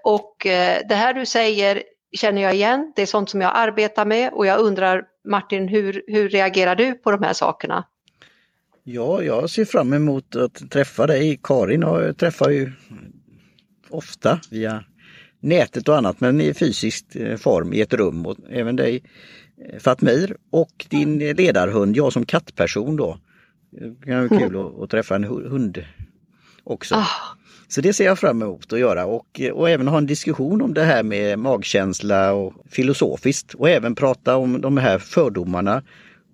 Och 0.03 0.45
eh, 0.45 0.82
det 0.89 0.95
här 0.95 1.13
du 1.13 1.25
säger 1.25 1.84
känner 2.11 2.41
jag 2.41 2.55
igen, 2.55 2.93
det 2.95 3.01
är 3.01 3.05
sånt 3.05 3.30
som 3.30 3.41
jag 3.41 3.51
arbetar 3.55 4.05
med 4.05 4.34
och 4.34 4.45
jag 4.45 4.59
undrar 4.59 5.03
Martin, 5.28 5.67
hur, 5.67 6.03
hur 6.07 6.30
reagerar 6.30 6.75
du 6.75 6.93
på 6.93 7.11
de 7.11 7.23
här 7.23 7.34
sakerna? 7.34 7.84
Ja, 8.84 9.23
jag 9.23 9.49
ser 9.49 9.65
fram 9.65 9.93
emot 9.93 10.36
att 10.36 10.71
träffa 10.71 11.07
dig. 11.07 11.39
Karin 11.43 11.84
och 11.84 12.01
jag 12.01 12.17
träffar 12.17 12.49
ju 12.49 12.71
ofta 13.89 14.39
via 14.51 14.84
nätet 15.39 15.88
och 15.88 15.97
annat 15.97 16.19
men 16.19 16.41
i 16.41 16.53
fysisk 16.53 17.15
eh, 17.15 17.38
form 17.38 17.73
i 17.73 17.82
ett 17.82 17.93
rum 17.93 18.25
och 18.25 18.38
även 18.49 18.75
dig 18.75 19.03
Fatmir 19.80 20.38
och 20.49 20.86
din 20.89 21.20
ledarhund, 21.20 21.97
jag 21.97 22.14
som 22.14 22.26
kattperson 22.26 22.95
då. 22.95 23.18
Det 23.72 24.05
kan 24.05 24.28
vara 24.28 24.39
kul 24.39 24.55
mm. 24.55 24.66
att, 24.66 24.82
att, 24.82 24.89
träffa 24.89 25.16
en 25.16 25.24
hund 25.24 25.86
också. 26.64 26.95
Ah. 26.95 27.08
Så 27.68 27.82
det 27.82 27.93
ser 27.93 28.05
jag 28.05 28.20
fram 28.20 28.41
emot 28.41 28.74
att 28.74 28.80
göra 28.80 29.05
och, 29.05 29.41
och 29.53 29.70
även 29.70 29.88
ha 29.88 29.97
en 29.97 30.05
diskussion 30.05 30.62
om 30.62 30.74
det 30.74 30.84
här 30.84 31.03
med 31.03 31.39
magkänsla 31.39 32.34
och 32.34 32.53
filosofiskt 32.70 33.53
och 33.53 33.70
även 33.70 33.95
prata 33.95 34.38
om 34.38 34.62
de 34.62 34.78
här 34.78 34.99
fördomarna. 34.99 35.84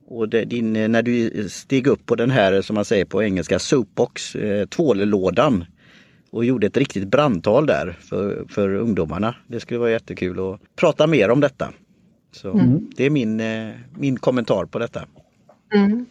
Och 0.07 0.30
det, 0.30 0.45
din, 0.45 0.74
när 0.74 1.01
du 1.01 1.49
steg 1.49 1.88
upp 1.88 2.05
på 2.05 2.15
den 2.15 2.32
här, 2.32 2.61
som 2.61 2.74
man 2.74 2.86
säger 2.86 3.05
på 3.05 3.24
engelska, 3.24 3.59
soapbox, 3.59 4.36
eh, 4.36 4.65
tvållådan 4.65 5.65
och 6.32 6.45
gjorde 6.45 6.67
ett 6.67 6.78
riktigt 6.78 7.07
brandtal 7.07 7.65
där 7.65 7.97
för, 8.01 8.45
för 8.49 8.76
ungdomarna. 8.76 9.36
Det 9.47 9.59
skulle 9.59 9.80
vara 9.80 9.91
jättekul 9.91 10.39
att 10.39 10.59
prata 10.76 11.07
mer 11.07 11.30
om 11.30 11.39
detta. 11.39 11.74
Så 12.34 12.51
mm. 12.51 12.89
Det 12.95 13.03
är 13.03 13.09
min, 13.09 13.39
eh, 13.39 13.75
min 13.97 14.19
kommentar 14.19 14.65
på 14.65 14.79
detta. 14.79 15.05
Mm. 15.73 16.05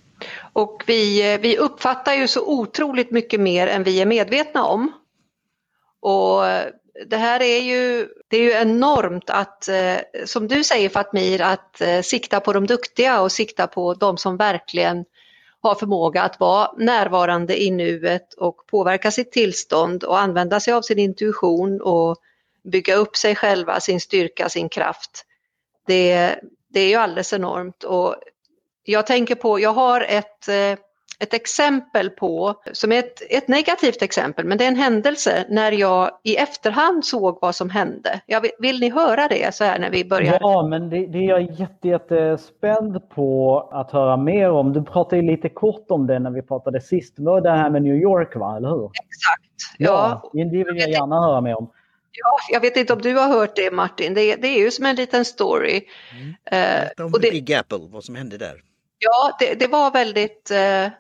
Och 0.52 0.84
vi, 0.86 1.32
eh, 1.32 1.40
vi 1.40 1.58
uppfattar 1.58 2.14
ju 2.14 2.28
så 2.28 2.46
otroligt 2.46 3.10
mycket 3.10 3.40
mer 3.40 3.66
än 3.66 3.82
vi 3.82 4.00
är 4.00 4.06
medvetna 4.06 4.64
om. 4.64 4.92
Och 6.00 6.46
eh, 6.46 6.66
det 7.06 7.16
här 7.16 7.42
är 7.42 7.58
ju, 7.58 8.08
det 8.28 8.36
är 8.36 8.42
ju 8.42 8.52
enormt 8.52 9.30
att, 9.30 9.68
som 10.24 10.48
du 10.48 10.64
säger 10.64 10.88
Fatmir, 10.88 11.42
att 11.42 11.82
sikta 12.02 12.40
på 12.40 12.52
de 12.52 12.66
duktiga 12.66 13.20
och 13.20 13.32
sikta 13.32 13.66
på 13.66 13.94
de 13.94 14.16
som 14.16 14.36
verkligen 14.36 15.04
har 15.60 15.74
förmåga 15.74 16.22
att 16.22 16.40
vara 16.40 16.72
närvarande 16.78 17.62
i 17.62 17.70
nuet 17.70 18.34
och 18.34 18.66
påverka 18.66 19.10
sitt 19.10 19.32
tillstånd 19.32 20.04
och 20.04 20.20
använda 20.20 20.60
sig 20.60 20.74
av 20.74 20.82
sin 20.82 20.98
intuition 20.98 21.80
och 21.80 22.16
bygga 22.62 22.94
upp 22.94 23.16
sig 23.16 23.36
själva, 23.36 23.80
sin 23.80 24.00
styrka, 24.00 24.48
sin 24.48 24.68
kraft 24.68 25.26
det, 25.86 26.34
det 26.68 26.80
är 26.80 26.88
ju 26.88 26.96
alldeles 26.96 27.32
enormt. 27.32 27.84
Och 27.84 28.16
jag 28.84 29.06
tänker 29.06 29.34
på, 29.34 29.60
jag 29.60 29.72
har 29.72 30.00
ett, 30.00 30.48
eh, 30.48 30.78
ett 31.20 31.34
exempel 31.34 32.10
på, 32.10 32.54
som 32.72 32.92
är 32.92 32.98
ett, 32.98 33.22
ett 33.30 33.48
negativt 33.48 34.02
exempel, 34.02 34.44
men 34.44 34.58
det 34.58 34.64
är 34.64 34.68
en 34.68 34.76
händelse 34.76 35.46
när 35.48 35.72
jag 35.72 36.10
i 36.22 36.36
efterhand 36.36 37.04
såg 37.04 37.38
vad 37.40 37.54
som 37.54 37.70
hände. 37.70 38.20
Jag 38.26 38.40
vill, 38.40 38.50
vill 38.58 38.80
ni 38.80 38.90
höra 38.90 39.28
det 39.28 39.54
så 39.54 39.64
här 39.64 39.78
när 39.78 39.90
vi 39.90 40.04
börjar? 40.04 40.38
Ja, 40.40 40.66
men 40.66 40.90
det, 40.90 41.06
det 41.06 41.18
är 41.18 41.28
jag 41.28 41.50
jätte, 41.50 41.88
jättespänd 41.88 43.10
på 43.10 43.60
att 43.72 43.90
höra 43.90 44.16
mer 44.16 44.50
om. 44.50 44.72
Du 44.72 44.82
pratade 44.82 45.22
lite 45.22 45.48
kort 45.48 45.86
om 45.88 46.06
det 46.06 46.18
när 46.18 46.30
vi 46.30 46.42
pratade 46.42 46.80
sist. 46.80 47.16
Det 47.16 47.22
var 47.22 47.40
det 47.40 47.50
här 47.50 47.70
med 47.70 47.82
New 47.82 47.96
York, 47.96 48.36
va? 48.36 48.56
eller 48.56 48.68
hur? 48.68 48.84
Exakt. 48.84 49.78
Ja, 49.78 50.30
ja. 50.32 50.44
det 50.44 50.64
vill 50.64 50.78
jag 50.78 50.90
gärna 50.90 51.20
höra 51.20 51.40
mer 51.40 51.56
om. 51.56 51.70
Ja, 52.12 52.38
jag 52.48 52.60
vet 52.60 52.76
inte 52.76 52.92
om 52.92 53.02
du 53.02 53.14
har 53.14 53.28
hört 53.28 53.56
det 53.56 53.70
Martin, 53.70 54.14
det, 54.14 54.36
det 54.36 54.48
är 54.48 54.58
ju 54.58 54.70
som 54.70 54.86
en 54.86 54.96
liten 54.96 55.24
story. 55.24 55.84
Mm. 56.12 56.82
Uh, 56.82 57.06
om 57.06 57.12
och 57.12 57.20
det, 57.20 57.30
Big 57.30 57.52
Apple, 57.52 57.78
vad 57.80 58.04
som 58.04 58.14
hände 58.14 58.38
där. 58.38 58.62
Ja, 58.98 59.36
det, 59.40 59.54
det 59.54 59.66
var 59.66 59.90
väldigt 59.90 60.50
uh, 60.50 60.92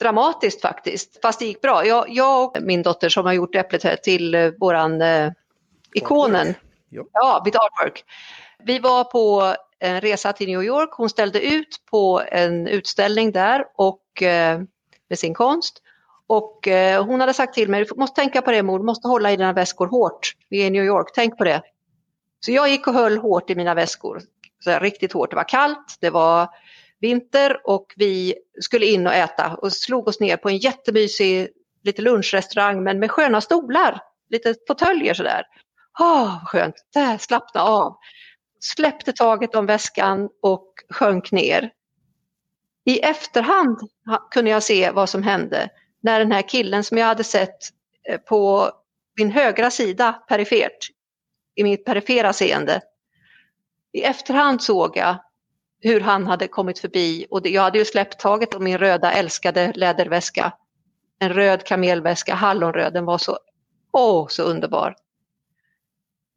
dramatiskt 0.00 0.60
faktiskt, 0.60 1.20
fast 1.22 1.38
det 1.38 1.46
gick 1.46 1.60
bra. 1.60 1.86
Jag, 1.86 2.06
jag 2.08 2.44
och 2.44 2.62
min 2.62 2.82
dotter 2.82 3.08
som 3.08 3.26
har 3.26 3.32
gjort 3.32 3.54
Äpplet 3.54 4.02
till 4.02 4.34
uh, 4.34 4.52
våran 4.60 5.02
uh, 5.02 5.32
ikonen, 5.94 6.54
ja. 6.88 7.04
ja, 7.12 7.42
mitt 7.44 7.56
artwork. 7.56 8.04
Vi 8.64 8.78
var 8.78 9.04
på 9.04 9.54
en 9.78 10.00
resa 10.00 10.32
till 10.32 10.48
New 10.48 10.62
York, 10.62 10.90
hon 10.92 11.10
ställde 11.10 11.40
ut 11.46 11.80
på 11.90 12.22
en 12.28 12.68
utställning 12.68 13.32
där 13.32 13.64
och 13.76 14.00
med 15.08 15.18
sin 15.18 15.34
konst. 15.34 15.83
Och 16.26 16.68
eh, 16.68 17.04
hon 17.04 17.20
hade 17.20 17.34
sagt 17.34 17.54
till 17.54 17.68
mig, 17.68 17.84
du 17.84 17.94
måste 17.96 18.20
tänka 18.20 18.42
på 18.42 18.50
det 18.50 18.62
mor, 18.62 18.78
du 18.78 18.84
måste 18.84 19.08
hålla 19.08 19.32
i 19.32 19.36
dina 19.36 19.52
väskor 19.52 19.86
hårt. 19.86 20.32
Vi 20.48 20.62
är 20.62 20.66
i 20.66 20.70
New 20.70 20.84
York, 20.84 21.08
tänk 21.14 21.38
på 21.38 21.44
det. 21.44 21.62
Så 22.40 22.52
jag 22.52 22.68
gick 22.68 22.86
och 22.86 22.94
höll 22.94 23.18
hårt 23.18 23.50
i 23.50 23.54
mina 23.54 23.74
väskor. 23.74 24.22
Så 24.60 24.78
riktigt 24.78 25.12
hårt, 25.12 25.30
det 25.30 25.36
var 25.36 25.48
kallt, 25.48 25.96
det 26.00 26.10
var 26.10 26.48
vinter 27.00 27.60
och 27.64 27.86
vi 27.96 28.34
skulle 28.60 28.86
in 28.86 29.06
och 29.06 29.14
äta 29.14 29.54
och 29.54 29.72
slog 29.72 30.08
oss 30.08 30.20
ner 30.20 30.36
på 30.36 30.48
en 30.48 30.56
jättemysig 30.56 31.48
lite 31.82 32.02
lunchrestaurang 32.02 32.82
men 32.82 32.98
med 32.98 33.10
sköna 33.10 33.40
stolar, 33.40 34.00
lite 34.30 34.54
fåtöljer 34.66 35.14
sådär. 35.14 35.42
Åh, 36.00 36.24
oh, 36.24 36.44
skönt, 36.46 36.74
där, 36.94 37.18
slappna 37.18 37.62
av. 37.62 37.96
Släppte 38.60 39.12
taget 39.12 39.54
om 39.54 39.66
väskan 39.66 40.28
och 40.42 40.72
sjönk 40.90 41.32
ner. 41.32 41.70
I 42.84 43.00
efterhand 43.00 43.78
kunde 44.30 44.50
jag 44.50 44.62
se 44.62 44.90
vad 44.90 45.08
som 45.08 45.22
hände 45.22 45.70
när 46.04 46.18
den 46.18 46.32
här 46.32 46.48
killen 46.48 46.84
som 46.84 46.98
jag 46.98 47.06
hade 47.06 47.24
sett 47.24 47.58
eh, 48.08 48.18
på 48.18 48.70
min 49.18 49.30
högra 49.30 49.70
sida 49.70 50.12
perifert, 50.12 50.78
i 51.54 51.64
mitt 51.64 51.84
perifera 51.84 52.32
seende. 52.32 52.80
I 53.92 54.02
efterhand 54.02 54.62
såg 54.62 54.96
jag 54.96 55.16
hur 55.80 56.00
han 56.00 56.26
hade 56.26 56.48
kommit 56.48 56.78
förbi 56.78 57.26
och 57.30 57.46
jag 57.46 57.62
hade 57.62 57.78
ju 57.78 57.84
släppt 57.84 58.20
taget 58.20 58.54
om 58.54 58.64
min 58.64 58.78
röda 58.78 59.12
älskade 59.12 59.72
läderväska. 59.74 60.52
En 61.18 61.32
röd 61.32 61.64
kamelväska, 61.64 62.34
hallonröd, 62.34 62.92
den 62.92 63.04
var 63.04 63.18
så, 63.18 63.38
åh 63.92 64.28
så 64.28 64.42
underbar. 64.42 64.96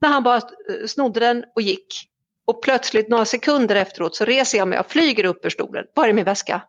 När 0.01 0.09
han 0.09 0.24
bara 0.24 0.38
eh, 0.38 0.88
snodde 0.88 1.20
den 1.20 1.45
och 1.55 1.61
gick 1.61 2.09
och 2.45 2.63
plötsligt 2.63 3.09
några 3.09 3.26
sekunder 3.26 3.76
efteråt 3.76 4.15
så 4.15 4.26
reser 4.26 4.57
jag 4.57 4.68
mig 4.68 4.80
och 4.80 4.91
flyger 4.91 5.26
upp 5.26 5.45
ur 5.45 5.49
stolen. 5.49 5.86
Var 5.93 6.07
är 6.07 6.13
min 6.13 6.26
väska? 6.26 6.61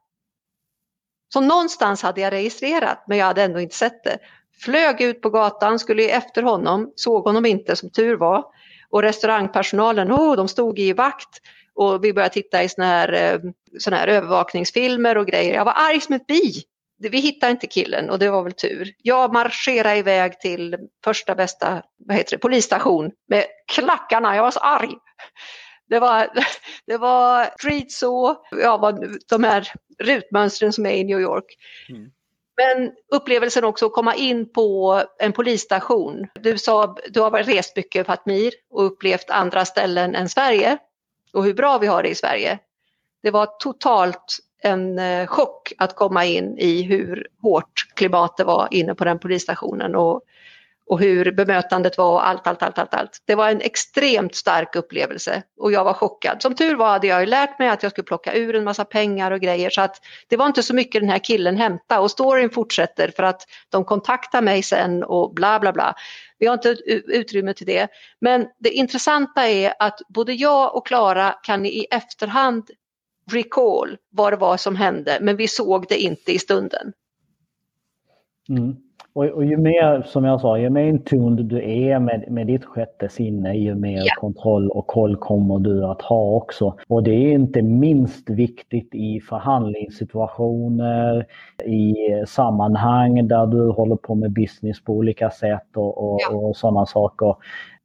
Så 1.33 1.41
någonstans 1.41 2.03
hade 2.03 2.21
jag 2.21 2.33
registrerat 2.33 3.05
men 3.07 3.19
jag 3.19 3.27
hade 3.27 3.43
ändå 3.43 3.61
inte 3.61 3.77
sett 3.77 4.05
det. 4.05 4.19
Flög 4.61 5.01
ut 5.01 5.23
på 5.23 5.31
gatan, 5.31 5.79
skulle 5.79 6.09
efter 6.09 6.43
honom, 6.43 6.93
såg 6.97 7.25
honom 7.25 7.47
inte 7.47 7.77
som 7.77 7.91
tur 7.91 8.17
var. 8.17 8.45
Och 8.91 9.03
restaurangpersonalen, 9.03 10.13
oh, 10.13 10.37
de 10.37 10.49
stod 10.49 10.79
i 10.79 10.93
vakt 10.93 11.41
och 11.75 12.05
vi 12.05 12.13
började 12.13 12.35
titta 12.35 12.63
i 12.63 12.69
såna 12.69 12.87
här, 12.87 13.13
eh, 13.13 13.41
såna 13.79 13.97
här 13.97 14.09
övervakningsfilmer 14.09 15.19
och 15.19 15.27
grejer. 15.27 15.55
Jag 15.55 15.65
var 15.65 15.75
arg 15.77 16.01
som 16.01 16.15
ett 16.15 16.27
bi. 16.27 16.63
Vi 16.99 17.19
hittade 17.19 17.51
inte 17.53 17.67
killen 17.67 18.11
och 18.11 18.19
det 18.19 18.31
var 18.31 18.43
väl 18.43 18.53
tur. 18.53 18.93
Jag 19.03 19.33
marscherade 19.33 19.97
iväg 19.97 20.41
till 20.41 20.77
första 21.05 21.35
bästa 21.35 21.83
vad 21.99 22.17
heter 22.17 22.31
det, 22.31 22.39
polisstation 22.39 23.11
med 23.29 23.45
klackarna, 23.73 24.37
jag 24.37 24.43
var 24.43 24.51
så 24.51 24.61
arg. 24.61 24.95
Det 25.89 25.99
var, 25.99 26.29
det 26.87 26.97
var 26.97 27.51
street 27.59 27.93
så, 27.93 28.37
ja, 28.51 28.99
de 29.29 29.45
här 29.45 29.73
rutmönstren 29.99 30.73
som 30.73 30.87
är 30.87 30.93
i 30.93 31.05
New 31.05 31.21
York. 31.21 31.45
Mm. 31.89 32.11
Men 32.57 32.93
upplevelsen 33.15 33.65
också 33.65 33.87
att 33.87 33.93
komma 33.93 34.15
in 34.15 34.53
på 34.53 35.03
en 35.19 35.33
polisstation. 35.33 36.27
Du 36.35 36.59
sa 36.59 36.97
du 37.09 37.21
har 37.21 37.31
rest 37.31 37.77
mycket 37.77 38.07
Fatmir 38.07 38.53
och 38.71 38.87
upplevt 38.87 39.31
andra 39.31 39.65
ställen 39.65 40.15
än 40.15 40.29
Sverige 40.29 40.79
och 41.33 41.45
hur 41.45 41.55
bra 41.55 41.79
vi 41.79 41.87
har 41.87 42.03
det 42.03 42.09
i 42.09 42.15
Sverige. 42.15 42.59
Det 43.23 43.31
var 43.31 43.47
totalt 43.47 44.39
en 44.63 44.99
eh, 44.99 45.27
chock 45.27 45.73
att 45.79 45.95
komma 45.95 46.25
in 46.25 46.59
i 46.59 46.83
hur 46.83 47.27
hårt 47.43 47.73
klimatet 47.95 48.47
var 48.47 48.69
inne 48.71 48.95
på 48.95 49.05
den 49.05 49.19
polisstationen 49.19 49.95
och 49.95 50.23
och 50.89 51.01
hur 51.01 51.33
bemötandet 51.33 51.99
var 51.99 52.13
och 52.13 52.29
allt, 52.29 52.47
allt, 52.47 52.63
allt, 52.63 52.79
allt, 52.79 52.95
allt. 52.95 53.23
Det 53.25 53.35
var 53.35 53.51
en 53.51 53.61
extremt 53.61 54.35
stark 54.35 54.77
upplevelse 54.77 55.43
och 55.59 55.73
jag 55.73 55.85
var 55.85 55.93
chockad. 55.93 56.43
Som 56.43 56.55
tur 56.55 56.75
var 56.75 56.89
hade 56.89 57.07
jag 57.07 57.21
ju 57.21 57.27
lärt 57.27 57.59
mig 57.59 57.69
att 57.69 57.83
jag 57.83 57.93
skulle 57.93 58.05
plocka 58.05 58.35
ur 58.35 58.55
en 58.55 58.65
massa 58.65 58.85
pengar 58.85 59.31
och 59.31 59.41
grejer 59.41 59.71
så 59.71 59.81
att 59.81 59.97
det 60.29 60.37
var 60.37 60.47
inte 60.47 60.63
så 60.63 60.75
mycket 60.75 61.01
den 61.01 61.11
här 61.11 61.19
killen 61.19 61.57
hämta 61.57 62.01
och 62.01 62.11
storyn 62.11 62.51
fortsätter 62.51 63.13
för 63.17 63.23
att 63.23 63.43
de 63.69 63.85
kontaktar 63.85 64.43
mig 64.43 64.63
sen 64.63 65.05
och 65.05 65.35
bla 65.35 65.61
bla 65.61 65.73
bla. 65.73 65.95
Vi 66.39 66.47
har 66.47 66.55
inte 66.55 66.77
utrymme 67.07 67.55
till 67.55 67.67
det. 67.67 67.89
Men 68.21 68.47
det 68.59 68.71
intressanta 68.71 69.49
är 69.49 69.75
att 69.79 70.01
både 70.09 70.33
jag 70.33 70.77
och 70.77 70.87
Klara 70.87 71.35
kan 71.43 71.67
i 71.67 71.87
efterhand 71.91 72.71
recall 73.31 73.97
vad 74.11 74.33
det 74.33 74.37
var 74.37 74.57
som 74.57 74.77
hände 74.77 75.19
men 75.21 75.37
vi 75.37 75.49
såg 75.49 75.87
det 75.89 75.99
inte 75.99 76.33
i 76.33 76.39
stunden. 76.39 76.93
Mm. 78.49 78.88
Och, 79.13 79.25
och 79.25 79.45
ju 79.45 79.57
mer, 79.57 80.03
som 80.03 80.25
jag 80.25 80.41
sa, 80.41 80.59
ju 80.59 80.71
mer 80.71 80.85
intuned 80.85 81.45
du 81.45 81.71
är 81.71 81.99
med, 81.99 82.25
med 82.31 82.47
ditt 82.47 82.65
sjätte 82.65 83.09
sinne, 83.09 83.55
ju 83.55 83.75
mer 83.75 83.99
ja. 83.99 84.13
kontroll 84.21 84.71
och 84.71 84.87
koll 84.87 85.17
kommer 85.17 85.59
du 85.59 85.85
att 85.85 86.03
ha 86.03 86.37
också. 86.37 86.75
Och 86.89 87.03
det 87.03 87.11
är 87.11 87.33
inte 87.33 87.63
minst 87.63 88.31
viktigt 88.31 88.95
i 88.95 89.21
förhandlingssituationer, 89.21 91.27
i 91.65 91.95
sammanhang 92.27 93.29
där 93.29 93.47
du 93.47 93.71
håller 93.71 93.97
på 93.97 94.15
med 94.15 94.33
business 94.33 94.85
på 94.85 94.93
olika 94.93 95.31
sätt 95.31 95.77
och, 95.77 96.13
och, 96.13 96.21
ja. 96.31 96.37
och 96.37 96.57
sådana 96.57 96.87
saker. 96.87 97.37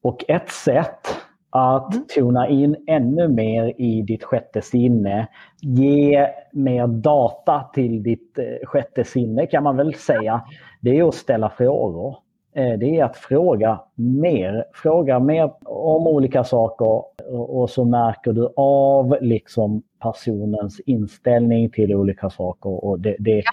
Och 0.02 0.26
ett 0.28 0.50
sätt 0.50 1.08
att 1.56 1.94
mm. 1.94 2.06
tona 2.16 2.48
in 2.48 2.76
ännu 2.88 3.28
mer 3.28 3.82
i 3.82 4.02
ditt 4.02 4.24
sjätte 4.24 4.62
sinne. 4.62 5.28
Ge 5.62 6.28
mer 6.52 6.88
data 6.88 7.70
till 7.74 8.04
ditt 8.04 8.40
eh, 8.40 8.68
sjätte 8.68 9.04
sinne 9.04 9.48
kan 9.48 9.64
man 9.64 9.78
väl 9.78 9.94
säga. 9.94 10.42
Det 10.82 11.00
är 11.00 11.08
att 11.08 11.16
ställa 11.16 11.50
frågor. 11.50 12.18
Eh, 12.56 12.80
det 12.80 13.00
är 13.00 13.04
att 13.04 13.18
fråga 13.18 13.80
mer. 13.96 14.66
Fråga 14.74 15.20
mer 15.20 15.52
om 15.66 16.08
olika 16.08 16.44
saker 16.44 17.04
och 17.32 17.70
så 17.70 17.86
märker 17.86 18.34
du 18.34 18.50
av 18.56 19.18
liksom 19.22 19.84
personens 20.02 20.80
inställning 20.80 21.70
till 21.70 21.96
olika 21.96 22.30
saker. 22.30 22.86
Och 22.86 23.00
det, 23.00 23.16
det, 23.20 23.44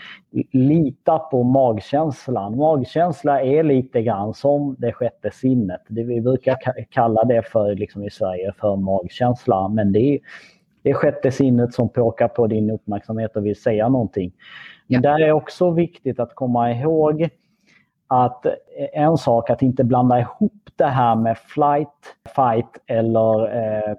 lita 0.53 1.19
på 1.19 1.43
magkänslan. 1.43 2.57
Magkänsla 2.57 3.43
är 3.43 3.63
lite 3.63 4.03
grann 4.03 4.35
som 4.35 4.77
det 4.79 4.93
sjätte 4.93 5.31
sinnet. 5.31 5.81
Det 5.89 6.03
vi 6.03 6.21
brukar 6.21 6.57
kalla 6.91 7.25
det 7.25 7.43
för 7.43 7.75
liksom 7.75 8.05
i 8.05 8.11
Sverige 8.11 8.53
för 8.61 8.77
magkänsla. 8.77 9.69
Men 9.69 9.93
det 9.93 10.01
är, 10.01 10.19
det 10.83 10.91
är 10.91 10.95
sjätte 10.95 11.31
sinnet 11.31 11.75
som 11.75 11.89
påkar 11.89 12.29
på 12.29 12.47
din 12.47 12.71
uppmärksamhet 12.71 13.37
och 13.37 13.47
vill 13.47 13.63
säga 13.63 13.89
någonting. 13.89 14.33
Men 14.87 15.03
där 15.03 15.21
är 15.21 15.33
också 15.33 15.71
viktigt 15.71 16.21
att 16.21 16.35
komma 16.35 16.73
ihåg 16.73 17.29
att 18.11 18.47
en 18.93 19.17
sak 19.17 19.51
att 19.51 19.63
inte 19.63 19.85
blanda 19.85 20.21
ihop 20.21 20.71
det 20.77 20.87
här 20.87 21.15
med 21.15 21.39
flight, 21.39 22.17
fight 22.37 22.79
eller 22.87 23.57
eh, 23.57 23.95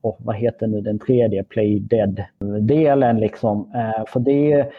och 0.00 0.18
vad 0.20 0.36
heter 0.36 0.66
nu 0.66 0.80
den 0.80 0.98
tredje, 0.98 1.44
play 1.44 1.78
dead-delen. 1.80 3.20
Liksom. 3.20 3.72
Eh, 3.74 4.04
för 4.06 4.20
det, 4.20 4.70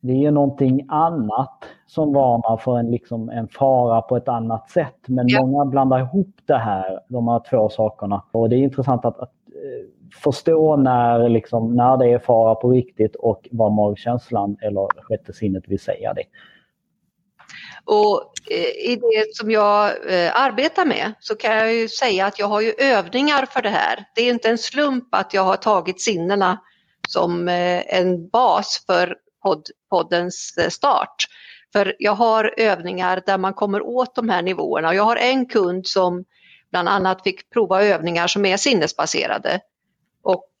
det 0.00 0.12
är 0.12 0.16
ju 0.16 0.30
någonting 0.30 0.86
annat 0.88 1.64
som 1.86 2.12
varnar 2.12 2.56
för 2.56 2.78
en, 2.78 2.90
liksom, 2.90 3.28
en 3.28 3.48
fara 3.48 4.02
på 4.02 4.16
ett 4.16 4.28
annat 4.28 4.70
sätt. 4.70 4.98
Men 5.06 5.26
ja. 5.28 5.46
många 5.46 5.64
blandar 5.64 6.00
ihop 6.00 6.36
det 6.46 6.58
här, 6.58 7.00
de 7.08 7.28
här 7.28 7.42
två 7.50 7.68
sakerna. 7.68 8.22
Och 8.32 8.48
det 8.48 8.56
är 8.56 8.62
intressant 8.62 9.04
att, 9.04 9.18
att 9.18 9.32
eh, 9.48 9.88
förstå 10.22 10.76
när, 10.76 11.28
liksom, 11.28 11.74
när 11.74 11.96
det 11.96 12.12
är 12.12 12.18
fara 12.18 12.54
på 12.54 12.70
riktigt 12.70 13.16
och 13.16 13.48
vad 13.52 13.72
magkänslan 13.72 14.56
eller 14.60 15.02
sjätte 15.02 15.32
sinnet 15.32 15.68
vill 15.68 15.80
säga 15.80 16.14
det. 16.14 16.24
Och 17.84 18.34
eh, 18.50 18.90
i 18.90 18.96
det 19.00 19.36
som 19.36 19.50
jag 19.50 20.12
eh, 20.12 20.40
arbetar 20.40 20.84
med 20.84 21.12
så 21.20 21.34
kan 21.34 21.56
jag 21.56 21.74
ju 21.74 21.88
säga 21.88 22.26
att 22.26 22.38
jag 22.38 22.46
har 22.46 22.60
ju 22.60 22.74
övningar 22.78 23.46
för 23.46 23.62
det 23.62 23.68
här. 23.68 24.04
Det 24.14 24.22
är 24.22 24.30
inte 24.30 24.48
en 24.48 24.58
slump 24.58 25.14
att 25.14 25.34
jag 25.34 25.42
har 25.42 25.56
tagit 25.56 26.00
sinnena 26.00 26.60
som 27.08 27.48
eh, 27.48 27.96
en 27.96 28.28
bas 28.28 28.84
för 28.86 29.16
podd, 29.42 29.66
poddens 29.90 30.54
start. 30.68 31.24
För 31.72 31.96
jag 31.98 32.12
har 32.12 32.54
övningar 32.56 33.22
där 33.26 33.38
man 33.38 33.54
kommer 33.54 33.82
åt 33.82 34.14
de 34.14 34.28
här 34.28 34.42
nivåerna. 34.42 34.94
Jag 34.94 35.04
har 35.04 35.16
en 35.16 35.46
kund 35.46 35.86
som 35.86 36.24
bland 36.70 36.88
annat 36.88 37.22
fick 37.22 37.50
prova 37.50 37.84
övningar 37.84 38.26
som 38.26 38.44
är 38.44 38.56
sinnesbaserade. 38.56 39.60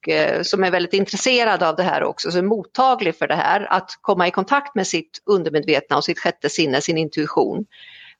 Och 0.02 0.08
eh, 0.08 0.42
som 0.42 0.64
är 0.64 0.70
väldigt 0.70 0.92
intresserad 0.92 1.62
av 1.62 1.76
det 1.76 1.82
här 1.82 2.02
också, 2.04 2.30
som 2.30 2.38
är 2.38 2.48
mottaglig 2.48 3.16
för 3.16 3.28
det 3.28 3.34
här, 3.34 3.66
att 3.72 3.90
komma 4.00 4.28
i 4.28 4.30
kontakt 4.30 4.74
med 4.74 4.86
sitt 4.86 5.22
undermedvetna 5.26 5.96
och 5.96 6.04
sitt 6.04 6.18
sjätte 6.18 6.48
sinne, 6.48 6.80
sin 6.80 6.98
intuition. 6.98 7.64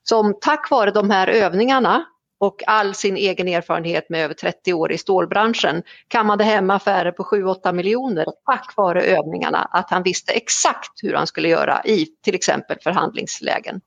Som 0.03 0.37
tack 0.41 0.69
vare 0.71 0.91
de 0.91 1.09
här 1.09 1.27
övningarna 1.27 2.05
och 2.39 2.63
all 2.67 2.95
sin 2.95 3.17
egen 3.17 3.47
erfarenhet 3.47 4.09
med 4.09 4.23
över 4.25 4.33
30 4.33 4.73
år 4.73 4.91
i 4.91 4.97
stålbranschen 4.97 5.83
kammade 6.07 6.43
hem 6.43 6.69
affärer 6.69 7.11
på 7.11 7.23
7-8 7.23 7.73
miljoner 7.73 8.25
tack 8.45 8.73
vare 8.77 9.01
övningarna, 9.01 9.59
att 9.71 9.89
han 9.89 10.03
visste 10.03 10.33
exakt 10.33 11.03
hur 11.03 11.13
han 11.13 11.27
skulle 11.27 11.47
göra 11.47 11.81
i 11.85 12.05
till 12.23 12.35
exempel 12.35 12.77
förhandlingslägen 12.83 13.81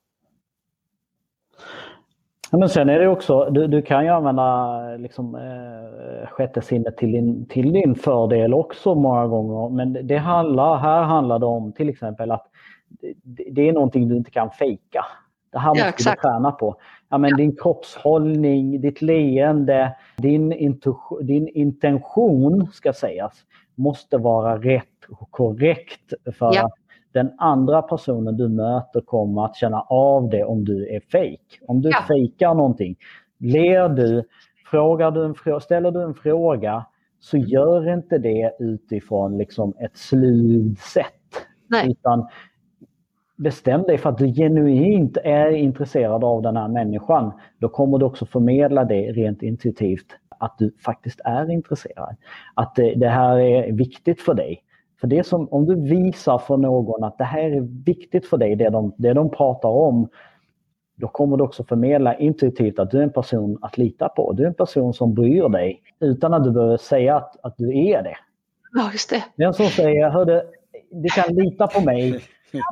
men 2.59 2.69
sen 2.69 2.89
är 2.89 2.99
det 2.99 3.09
också, 3.09 3.51
du, 3.51 3.67
du 3.67 3.83
kan 3.83 4.05
ju 4.05 4.11
använda 4.11 4.81
liksom, 4.97 5.35
eh, 5.35 6.29
sjätte 6.29 6.63
sinnet 6.63 6.97
till 6.97 7.13
din, 7.13 7.47
till 7.47 7.73
din 7.73 7.95
fördel 7.95 8.55
också 8.55 8.95
många 8.95 9.27
gånger. 9.27 9.69
Men 9.69 10.07
det 10.07 10.17
handlar, 10.17 10.77
här 10.77 11.03
handlar 11.03 11.39
det 11.39 11.47
om 11.47 11.73
till 11.73 11.89
exempel 11.89 12.31
att 12.31 12.47
det, 13.23 13.45
det 13.51 13.69
är 13.69 13.73
någonting 13.73 14.09
du 14.09 14.17
inte 14.17 14.31
kan 14.31 14.51
fejka. 14.51 15.05
Det 15.53 15.59
här 15.59 15.69
måste 15.69 16.11
ja, 16.11 16.15
du 16.15 16.21
träna 16.21 16.53
på. 16.53 16.77
Ja, 17.09 17.19
men 17.19 17.31
ja. 17.31 17.37
Din 17.37 17.57
kroppshållning, 17.57 18.81
ditt 18.81 19.03
leende, 19.03 19.97
din, 20.17 20.49
din 21.21 21.49
intention 21.49 22.67
ska 22.73 22.93
sägas 22.93 23.33
måste 23.75 24.19
vara 24.19 24.59
rätt 24.59 25.05
och 25.09 25.31
korrekt 25.31 26.13
för 26.39 26.55
ja. 26.55 26.67
att 26.67 26.73
den 27.17 27.33
andra 27.39 27.83
personen 27.83 28.37
du 28.37 28.49
möter 28.49 29.01
kommer 29.01 29.45
att 29.45 29.57
känna 29.57 29.81
av 29.81 30.29
det 30.29 30.45
om 30.45 30.65
du 30.65 30.89
är 30.89 31.01
fejk. 31.01 31.61
Om 31.67 31.83
du 31.83 31.89
ja. 31.89 32.05
fejkar 32.09 32.55
någonting. 32.55 32.97
Ler 33.39 33.89
du, 33.89 34.25
frågar 34.71 35.11
du 35.11 35.25
en, 35.25 35.61
ställer 35.61 35.91
du 35.91 36.03
en 36.03 36.15
fråga 36.15 36.87
så 37.21 37.37
mm. 37.37 37.49
gör 37.49 37.95
inte 37.95 38.19
det 38.19 38.53
utifrån 38.59 39.39
liksom 39.39 39.75
ett 39.79 39.97
sluvt 39.97 40.79
sätt. 40.79 41.47
Nej. 41.69 41.91
Utan 41.91 42.29
bestäm 43.37 43.83
dig 43.83 43.99
för 43.99 44.11
att 44.11 44.19
du 44.19 44.27
genuint 44.27 45.17
är 45.25 45.51
intresserad 45.51 46.25
av 46.25 46.43
den 46.43 46.57
här 46.57 46.69
människan. 46.69 47.33
Då 47.59 47.69
kommer 47.69 47.99
du 47.99 48.05
också 48.05 48.27
förmedla 48.27 48.85
det 48.85 49.13
rent 49.13 49.43
intuitivt 49.43 50.07
att 50.39 50.59
du 50.59 50.75
faktiskt 50.85 51.21
är 51.25 51.51
intresserad. 51.51 52.17
Att 52.55 52.75
det, 52.75 52.95
det 52.95 53.09
här 53.09 53.39
är 53.39 53.73
viktigt 53.73 54.21
för 54.21 54.35
dig. 54.35 54.63
För 55.01 55.07
det 55.07 55.27
som, 55.27 55.49
om 55.49 55.67
du 55.67 55.75
visar 55.75 56.39
för 56.39 56.57
någon 56.57 57.05
att 57.05 57.19
det 57.19 57.25
här 57.25 57.51
är 57.51 57.85
viktigt 57.85 58.27
för 58.27 58.37
dig, 58.37 58.57
det 58.57 58.71
de, 58.71 58.95
det 58.99 59.13
de 59.13 59.31
pratar 59.31 59.69
om, 59.69 60.09
då 60.97 61.09
kommer 61.09 61.37
du 61.37 61.45
också 61.45 61.65
förmedla 61.65 62.15
intuitivt 62.15 62.79
att 62.79 62.91
du 62.91 62.99
är 62.99 63.03
en 63.03 63.13
person 63.13 63.59
att 63.63 63.79
lita 63.79 64.09
på. 64.09 64.33
Du 64.33 64.43
är 64.43 64.47
en 64.47 64.55
person 64.55 64.95
som 64.95 65.15
bryr 65.15 65.49
dig 65.49 65.83
utan 66.01 66.35
att 66.35 66.45
du 66.45 66.51
behöver 66.51 66.77
säga 66.77 67.17
att, 67.17 67.37
att 67.43 67.55
du 67.59 67.79
är 67.79 68.03
det. 68.03 68.17
Ja, 68.73 68.91
just 68.93 69.11
det. 69.11 69.25
Den 69.37 69.55
som 69.55 69.67
säger, 69.67 70.11
hörde, 70.11 70.45
du 70.91 71.09
kan 71.09 71.35
lita 71.35 71.67
på 71.67 71.81
mig, 71.81 72.21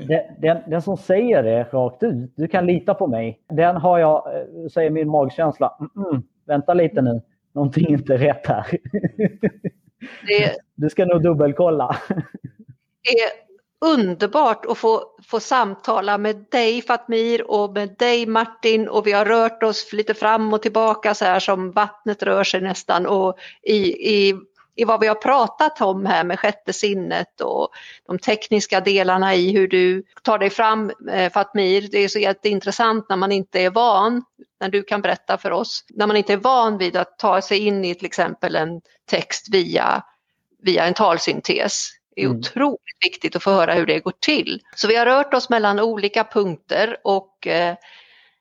den, 0.09 0.21
den, 0.39 0.59
den, 0.67 0.83
som 0.83 0.97
säger 0.97 1.43
det 1.43 1.63
rakt 1.73 2.03
ut, 2.03 2.33
du 2.37 2.49
kan 2.49 2.67
lita 2.67 2.95
på 2.95 3.07
mig, 3.07 3.41
den 3.49 3.77
har 3.77 3.99
jag, 3.99 4.37
eh, 4.37 4.69
säger 4.73 4.91
min 4.91 5.09
magkänsla, 5.09 5.73
mm, 5.81 6.09
mm, 6.09 6.23
vänta 6.47 6.75
lite 6.75 7.03
nu, 7.03 7.23
någonting 7.53 7.87
är 7.87 7.91
inte 7.91 8.17
rätt 8.17 8.47
här. 8.47 8.67
Det, 10.27 10.57
du 10.75 10.91
ska 10.91 11.05
nog 11.05 11.23
dubbelkolla. 11.23 11.97
Det 13.03 13.11
är 13.23 13.31
underbart 13.85 14.67
att 14.67 14.79
få, 14.79 15.03
få 15.27 15.41
samtala 15.41 16.19
med 16.19 16.45
dig 16.51 16.83
Fatmir 16.83 17.51
och 17.51 17.73
med 17.73 17.95
dig 17.99 18.27
Martin 18.27 18.89
och 18.89 19.07
vi 19.07 19.13
har 19.13 19.25
rört 19.25 19.63
oss 19.63 19.93
lite 19.93 20.15
fram 20.15 20.53
och 20.53 20.63
tillbaka 20.63 21.15
så 21.15 21.25
här 21.25 21.41
som 21.41 21.73
vattnet 21.73 22.23
rör 22.23 22.45
sig 22.45 22.61
nästan 22.61 23.07
och 23.07 23.39
i, 23.63 23.77
i 24.15 24.35
i 24.77 24.85
vad 24.85 25.01
vi 25.01 25.07
har 25.07 25.15
pratat 25.15 25.81
om 25.81 26.07
här 26.07 26.25
med 26.25 26.41
sjätte 26.41 26.73
sinnet 26.73 27.41
och 27.41 27.69
de 28.07 28.19
tekniska 28.19 28.81
delarna 28.81 29.35
i 29.35 29.53
hur 29.53 29.69
du 29.69 30.03
tar 30.23 30.39
dig 30.39 30.51
fram 30.51 30.93
eh, 31.11 31.33
Fatmir. 31.33 31.89
Det 31.91 31.99
är 31.99 32.09
så 32.09 32.19
jätteintressant 32.19 33.09
när 33.09 33.17
man 33.17 33.33
inte 33.33 33.61
är 33.61 33.71
van, 33.71 34.25
när 34.61 34.69
du 34.69 34.83
kan 34.83 35.03
berätta 35.03 35.39
för 35.39 35.51
oss, 35.51 35.85
när 35.89 36.07
man 36.07 36.17
inte 36.17 36.33
är 36.33 36.37
van 36.37 36.79
vid 36.79 36.97
att 36.97 37.19
ta 37.19 37.43
sig 37.43 37.59
in 37.59 37.85
i 37.85 37.95
till 37.95 38.07
exempel 38.07 38.57
en 38.57 38.81
text 39.11 39.49
via, 39.53 40.03
via 40.63 40.85
en 40.85 40.95
talsyntes. 40.95 41.91
Det 42.17 42.23
är 42.23 42.27
mm. 42.27 42.39
otroligt 42.39 43.05
viktigt 43.05 43.37
att 43.37 43.43
få 43.43 43.51
höra 43.51 43.75
hur 43.75 43.87
det 43.87 44.01
går 44.01 44.13
till. 44.21 44.61
Så 44.77 44.89
vi 44.89 44.97
har 44.97 45.07
rört 45.07 45.35
oss 45.35 45.51
mellan 45.51 45.81
olika 45.81 46.25
punkter 46.25 46.97
och 47.05 47.47
eh, 47.47 47.75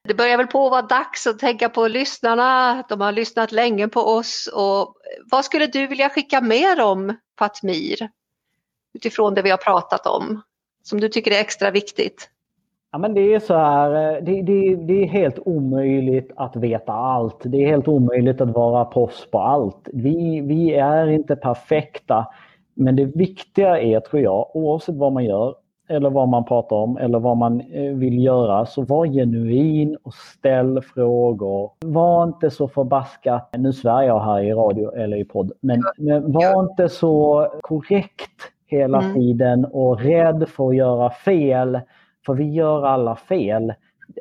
det 0.07 0.13
börjar 0.13 0.37
väl 0.37 0.47
på 0.47 0.65
att 0.65 0.71
vara 0.71 0.81
dags 0.81 1.27
att 1.27 1.39
tänka 1.39 1.69
på 1.69 1.87
lyssnarna. 1.87 2.83
De 2.89 3.01
har 3.01 3.11
lyssnat 3.11 3.51
länge 3.51 3.87
på 3.87 3.99
oss. 3.99 4.49
Och 4.53 4.95
vad 5.31 5.45
skulle 5.45 5.67
du 5.67 5.87
vilja 5.87 6.09
skicka 6.09 6.41
med 6.41 6.77
dem, 6.77 7.17
Fatmir? 7.39 8.09
Utifrån 8.93 9.33
det 9.33 9.41
vi 9.41 9.49
har 9.49 9.57
pratat 9.57 10.07
om, 10.07 10.41
som 10.83 10.99
du 10.99 11.09
tycker 11.09 11.31
är 11.31 11.39
extra 11.39 11.71
viktigt? 11.71 12.29
Ja, 12.91 12.97
men 12.97 13.13
det 13.13 13.33
är 13.33 13.39
så 13.39 13.53
här, 13.53 14.15
eh, 14.15 14.23
det, 14.23 14.41
det, 14.41 14.75
det, 14.75 15.03
är 15.03 15.07
helt 15.07 15.39
omöjligt 15.39 16.31
att 16.35 16.55
veta 16.55 16.93
allt. 16.93 17.41
Det 17.43 17.63
är 17.63 17.67
helt 17.67 17.87
omöjligt 17.87 18.41
att 18.41 18.53
vara 18.53 18.85
proffs 18.85 19.25
på 19.31 19.39
allt. 19.39 19.89
Vi, 19.93 20.41
vi 20.41 20.73
är 20.73 21.07
inte 21.07 21.35
perfekta. 21.35 22.27
Men 22.73 22.95
det 22.95 23.05
viktiga 23.05 23.81
är, 23.81 23.99
tror 23.99 24.21
jag, 24.21 24.55
oavsett 24.55 24.95
vad 24.95 25.13
man 25.13 25.25
gör, 25.25 25.55
eller 25.87 26.09
vad 26.09 26.29
man 26.29 26.45
pratar 26.45 26.75
om 26.75 26.97
eller 26.97 27.19
vad 27.19 27.37
man 27.37 27.61
eh, 27.61 27.93
vill 27.93 28.23
göra. 28.23 28.65
Så 28.65 28.81
var 28.81 29.05
genuin 29.05 29.97
och 30.03 30.13
ställ 30.13 30.81
frågor. 30.81 31.71
Var 31.85 32.23
inte 32.23 32.49
så 32.49 32.67
förbaskat, 32.67 33.49
nu 33.57 33.73
svär 33.73 34.01
jag 34.01 34.19
här 34.19 34.39
i 34.39 34.53
radio 34.53 34.95
eller 34.95 35.17
i 35.17 35.25
podd, 35.25 35.51
men, 35.61 35.81
men 35.97 36.31
var 36.31 36.69
inte 36.69 36.89
så 36.89 37.47
korrekt 37.61 38.53
hela 38.67 39.01
mm. 39.01 39.13
tiden 39.13 39.65
och 39.65 39.99
rädd 39.99 40.49
för 40.49 40.69
att 40.69 40.75
göra 40.75 41.09
fel. 41.09 41.79
För 42.25 42.33
vi 42.33 42.51
gör 42.51 42.85
alla 42.85 43.15
fel. 43.15 43.73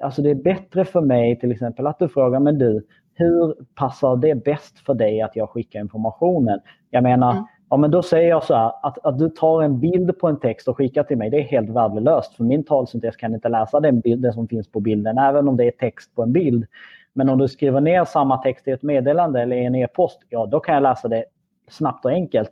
Alltså 0.03 0.23
det 0.23 0.31
är 0.31 0.35
bättre 0.35 0.85
för 0.85 1.01
mig 1.01 1.39
till 1.39 1.53
exempel 1.53 1.87
att 1.87 1.99
du 1.99 2.09
frågar, 2.09 2.41
men 2.41 2.59
du, 2.59 2.87
hur 3.15 3.55
passar 3.75 4.17
det 4.17 4.45
bäst 4.45 4.79
för 4.79 4.95
dig 4.95 5.23
att 5.23 5.37
jag 5.37 5.51
skickar 5.51 5.81
informationen? 5.81 6.61
Jag 6.91 7.03
menar, 7.03 7.33
mm. 7.33 7.45
Ja, 7.73 7.77
men 7.77 7.91
då 7.91 8.03
säger 8.03 8.29
jag 8.29 8.45
så 8.45 8.55
här, 8.55 8.73
att, 8.83 8.99
att 9.07 9.19
du 9.19 9.29
tar 9.29 9.63
en 9.63 9.81
bild 9.81 10.19
på 10.19 10.29
en 10.29 10.41
text 10.41 10.69
och 10.69 10.77
skickar 10.77 11.03
till 11.03 11.19
mig, 11.19 11.31
det 11.31 11.37
är 11.37 11.43
helt 11.43 11.71
värdelöst. 11.71 12.37
För 12.37 12.45
min 12.45 12.65
talsyntes 12.65 13.17
kan 13.17 13.35
inte 13.35 13.49
läsa 13.49 13.81
den 13.81 14.01
bild, 14.01 14.35
som 14.35 14.49
finns 14.49 14.73
på 14.73 14.81
bilden, 14.81 15.19
även 15.19 15.49
om 15.49 15.57
det 15.57 15.65
är 15.65 15.71
text 15.71 16.15
på 16.15 16.23
en 16.23 16.33
bild. 16.33 16.67
Men 17.13 17.29
om 17.29 17.39
du 17.39 17.49
skriver 17.49 17.81
ner 17.81 18.05
samma 18.05 18.39
text 18.39 18.69
i 18.69 18.71
ett 18.71 18.83
meddelande 18.83 19.43
eller 19.43 19.57
i 19.57 19.65
en 19.65 19.75
e-post, 19.75 20.21
ja 20.29 20.47
då 20.47 20.61
kan 20.61 20.75
jag 20.75 20.83
läsa 20.83 21.09
det 21.09 21.25
snabbt 21.71 22.05
och 22.05 22.11
enkelt. 22.11 22.51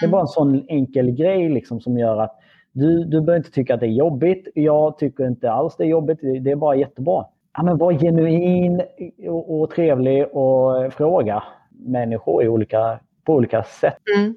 Det 0.00 0.06
är 0.06 0.10
bara 0.10 0.20
en 0.20 0.28
sån 0.28 0.64
enkel 0.68 1.10
grej 1.10 1.48
liksom 1.48 1.80
som 1.80 1.98
gör 1.98 2.20
att 2.20 2.36
du, 2.72 3.04
du 3.04 3.20
behöver 3.20 3.36
inte 3.36 3.50
tycka 3.50 3.74
att 3.74 3.80
det 3.80 3.86
är 3.86 3.90
jobbigt. 3.90 4.48
Jag 4.54 4.98
tycker 4.98 5.26
inte 5.26 5.52
alls 5.52 5.76
det 5.76 5.84
är 5.84 5.88
jobbigt. 5.88 6.18
Det 6.20 6.50
är 6.50 6.56
bara 6.56 6.76
jättebra. 6.76 7.24
Ja, 7.56 7.62
men 7.62 7.78
var 7.78 7.92
genuin 7.92 8.82
och, 9.28 9.60
och 9.60 9.70
trevlig 9.70 10.26
och 10.26 10.92
fråga 10.92 11.42
människor 11.70 12.44
i 12.44 12.48
olika, 12.48 12.98
på 13.24 13.34
olika 13.34 13.62
sätt. 13.62 13.98
Mm. 14.18 14.34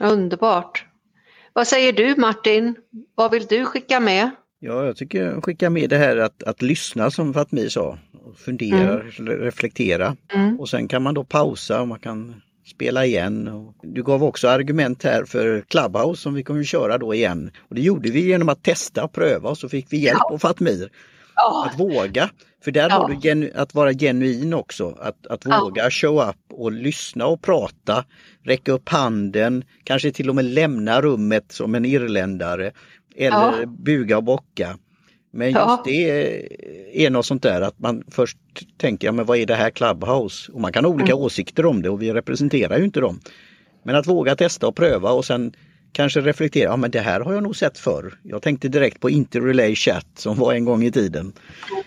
Underbart. 0.00 0.86
Vad 1.52 1.66
säger 1.66 1.92
du 1.92 2.14
Martin? 2.16 2.74
Vad 3.14 3.30
vill 3.30 3.46
du 3.46 3.64
skicka 3.64 4.00
med? 4.00 4.30
Ja, 4.60 4.84
jag 4.86 4.96
tycker 4.96 5.40
skicka 5.40 5.70
med 5.70 5.90
det 5.90 5.96
här 5.96 6.16
att, 6.16 6.42
att 6.42 6.62
lyssna 6.62 7.10
som 7.10 7.34
Fatmi 7.34 7.70
sa. 7.70 7.98
Fundera, 8.36 9.00
mm. 9.00 9.26
reflektera. 9.26 10.16
Mm. 10.34 10.60
Och 10.60 10.68
sen 10.68 10.88
kan 10.88 11.02
man 11.02 11.14
då 11.14 11.24
pausa 11.24 11.80
och 11.80 11.88
man 11.88 11.98
kan 11.98 12.42
spela 12.66 13.04
igen. 13.06 13.50
Du 13.82 14.02
gav 14.02 14.24
också 14.24 14.48
argument 14.48 15.02
här 15.02 15.24
för 15.24 15.64
Clubhouse 15.68 16.22
som 16.22 16.34
vi 16.34 16.42
kommer 16.42 16.60
att 16.60 16.66
köra 16.66 16.98
då 16.98 17.14
igen. 17.14 17.50
Och 17.68 17.74
Det 17.74 17.80
gjorde 17.80 18.10
vi 18.10 18.26
genom 18.26 18.48
att 18.48 18.62
testa 18.62 19.04
och 19.04 19.12
pröva 19.12 19.50
och 19.50 19.58
så 19.58 19.68
fick 19.68 19.86
vi 19.90 19.96
hjälp 19.98 20.18
ja. 20.20 20.34
av 20.34 20.38
Fatmir. 20.38 20.90
Ja. 21.36 21.68
Att 21.70 21.80
våga. 21.80 22.30
För 22.64 22.70
där 22.70 22.88
ja. 22.90 22.96
har 22.96 23.08
du 23.08 23.28
genu, 23.28 23.50
att 23.54 23.74
vara 23.74 23.92
genuin 23.92 24.54
också. 24.54 24.96
Att, 25.00 25.26
att 25.26 25.46
våga 25.46 25.82
ja. 25.84 25.90
show 25.90 26.28
up 26.28 26.36
och 26.50 26.72
lyssna 26.72 27.26
och 27.26 27.42
prata. 27.42 28.04
Räcka 28.44 28.72
upp 28.72 28.88
handen, 28.88 29.64
kanske 29.84 30.12
till 30.12 30.28
och 30.28 30.34
med 30.34 30.44
lämna 30.44 31.00
rummet 31.00 31.52
som 31.52 31.74
en 31.74 31.84
irländare. 31.84 32.72
Eller 33.16 33.60
ja. 33.60 33.66
buga 33.66 34.16
och 34.16 34.24
bocka. 34.24 34.78
Men 35.30 35.50
just 35.50 35.84
det 35.84 37.06
är 37.06 37.10
något 37.10 37.26
sånt 37.26 37.42
där 37.42 37.60
att 37.60 37.78
man 37.78 38.04
först 38.10 38.38
tänker, 38.76 39.08
ja, 39.08 39.12
men 39.12 39.26
vad 39.26 39.38
är 39.38 39.46
det 39.46 39.54
här 39.54 39.70
Clubhouse? 39.70 40.52
Och 40.52 40.60
man 40.60 40.72
kan 40.72 40.84
ha 40.84 40.92
olika 40.92 41.12
mm. 41.12 41.24
åsikter 41.24 41.66
om 41.66 41.82
det 41.82 41.90
och 41.90 42.02
vi 42.02 42.12
representerar 42.12 42.78
ju 42.78 42.84
inte 42.84 43.00
dem. 43.00 43.20
Men 43.82 43.96
att 43.96 44.06
våga 44.06 44.36
testa 44.36 44.66
och 44.66 44.76
pröva 44.76 45.10
och 45.10 45.24
sen 45.24 45.52
kanske 45.94 46.20
reflektera, 46.20 46.70
ja 46.70 46.76
men 46.76 46.90
det 46.90 47.00
här 47.00 47.20
har 47.20 47.32
jag 47.32 47.42
nog 47.42 47.56
sett 47.56 47.78
förr. 47.78 48.18
Jag 48.22 48.42
tänkte 48.42 48.68
direkt 48.68 49.00
på 49.00 49.10
Interrelay 49.10 49.74
Chat 49.74 50.06
som 50.14 50.36
var 50.36 50.54
en 50.54 50.64
gång 50.64 50.84
i 50.84 50.92
tiden 50.92 51.32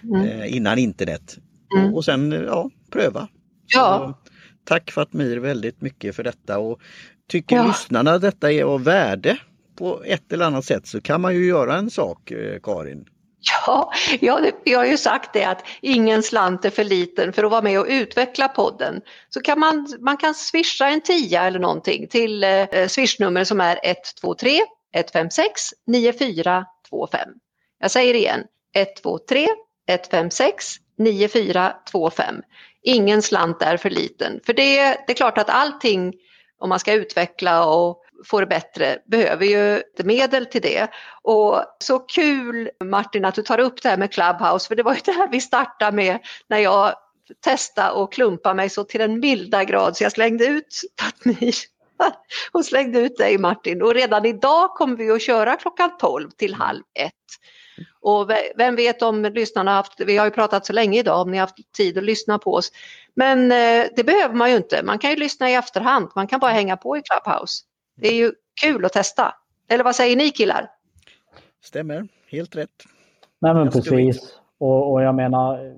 mm. 0.03 0.27
eh, 0.27 0.55
innan 0.55 0.77
internet. 0.77 1.37
Mm. 1.77 1.93
Och, 1.93 2.05
sen 2.05 2.31
ja, 2.31 2.69
pröva. 2.91 3.27
Ja. 3.67 4.17
Så, 4.23 4.31
tack 4.63 4.91
Fatmir 4.91 5.37
väldigt 5.37 5.81
mycket 5.81 6.15
för 6.15 6.23
detta 6.23 6.59
och 6.59 6.79
tycker 7.29 7.55
ja. 7.55 7.67
lyssnarna 7.67 8.17
detta 8.17 8.51
är 8.51 8.63
av 8.63 8.83
värde 8.83 9.37
på 9.75 10.03
ett 10.05 10.33
eller 10.33 10.45
annat 10.45 10.65
sätt 10.65 10.87
så 10.87 11.01
kan 11.01 11.21
man 11.21 11.35
ju 11.35 11.45
göra 11.45 11.77
en 11.77 11.89
sak, 11.89 12.31
eh, 12.31 12.59
Karin. 12.63 13.05
Ja, 13.67 13.91
jag, 14.19 14.51
jag 14.63 14.79
har 14.79 14.85
ju 14.85 14.97
sagt 14.97 15.33
det 15.33 15.43
att 15.43 15.65
ingen 15.81 16.23
slant 16.23 16.65
är 16.65 16.69
för 16.69 16.83
liten 16.83 17.33
för 17.33 17.43
att 17.43 17.51
vara 17.51 17.61
med 17.61 17.79
och 17.79 17.85
utveckla 17.89 18.47
podden. 18.47 19.01
Så 19.29 19.41
kan 19.41 19.59
man, 19.59 19.97
man 19.99 20.17
kan 20.17 20.33
swisha 20.33 20.87
en 20.87 21.01
tia 21.01 21.43
eller 21.43 21.59
någonting 21.59 22.07
till 22.07 22.43
eh, 22.43 22.87
swishnummer 22.87 23.43
som 23.43 23.61
är 23.61 23.79
123 23.83 24.59
156 24.95 25.61
9425. 25.87 27.29
Jag 27.79 27.91
säger 27.91 28.13
igen 28.13 28.43
123 28.75 29.47
156 29.87 30.75
9425. 30.97 32.41
Ingen 32.83 33.21
slant 33.21 33.61
är 33.61 33.77
för 33.77 33.89
liten. 33.89 34.39
För 34.45 34.53
det, 34.53 34.77
det 35.07 35.11
är 35.11 35.13
klart 35.13 35.37
att 35.37 35.49
allting 35.49 36.13
om 36.59 36.69
man 36.69 36.79
ska 36.79 36.93
utveckla 36.93 37.65
och 37.65 38.03
få 38.25 38.39
det 38.39 38.45
bättre 38.45 38.99
behöver 39.05 39.45
ju 39.45 39.83
medel 40.03 40.45
till 40.45 40.61
det. 40.61 40.87
Och 41.21 41.63
så 41.79 41.99
kul 41.99 42.69
Martin 42.83 43.25
att 43.25 43.35
du 43.35 43.41
tar 43.41 43.59
upp 43.59 43.81
det 43.81 43.89
här 43.89 43.97
med 43.97 44.13
Clubhouse 44.13 44.67
för 44.67 44.75
det 44.75 44.83
var 44.83 44.93
ju 44.93 44.99
det 45.05 45.11
här 45.11 45.27
vi 45.31 45.41
startade 45.41 45.95
med 45.95 46.19
när 46.47 46.57
jag 46.57 46.93
testade 47.43 47.91
och 47.91 48.13
klumpa 48.13 48.53
mig 48.53 48.69
så 48.69 48.83
till 48.83 48.99
den 48.99 49.19
milda 49.19 49.63
grad 49.63 49.97
så 49.97 50.03
jag 50.03 50.11
slängde 50.11 50.45
ut 50.45 50.81
Patmir 51.01 51.55
och 52.51 52.65
slängde 52.65 52.99
ut 52.99 53.17
dig 53.17 53.37
Martin. 53.37 53.81
Och 53.81 53.93
redan 53.93 54.25
idag 54.25 54.69
kommer 54.69 54.95
vi 54.95 55.11
att 55.11 55.21
köra 55.21 55.55
klockan 55.55 55.97
12 55.99 56.29
till 56.29 56.53
halv 56.53 56.83
ett. 56.99 57.13
Och 58.01 58.29
vem 58.55 58.75
vet 58.75 59.01
om 59.01 59.23
lyssnarna 59.23 59.71
haft, 59.71 59.93
vi 59.99 60.17
har 60.17 60.25
ju 60.25 60.31
pratat 60.31 60.65
så 60.65 60.73
länge 60.73 60.99
idag, 60.99 61.21
om 61.21 61.31
ni 61.31 61.37
haft 61.37 61.73
tid 61.77 61.97
att 61.97 62.03
lyssna 62.03 62.39
på 62.39 62.53
oss. 62.53 62.71
Men 63.15 63.51
eh, 63.51 63.85
det 63.95 64.03
behöver 64.03 64.35
man 64.35 64.51
ju 64.51 64.57
inte, 64.57 64.83
man 64.83 64.99
kan 64.99 65.09
ju 65.09 65.15
lyssna 65.15 65.49
i 65.49 65.53
efterhand, 65.53 66.09
man 66.15 66.27
kan 66.27 66.39
bara 66.39 66.51
hänga 66.51 66.77
på 66.77 66.97
i 66.97 67.01
Clubhouse. 67.01 67.63
Det 67.97 68.07
är 68.07 68.15
ju 68.15 68.31
kul 68.61 68.85
att 68.85 68.93
testa. 68.93 69.35
Eller 69.69 69.83
vad 69.83 69.95
säger 69.95 70.15
ni 70.15 70.29
killar? 70.29 70.69
Stämmer, 71.63 72.07
helt 72.31 72.55
rätt. 72.55 72.69
Nej 73.39 73.53
men 73.53 73.69
precis. 73.71 74.39
Och, 74.59 74.91
och, 74.91 75.01
jag 75.01 75.15
menar, 75.15 75.75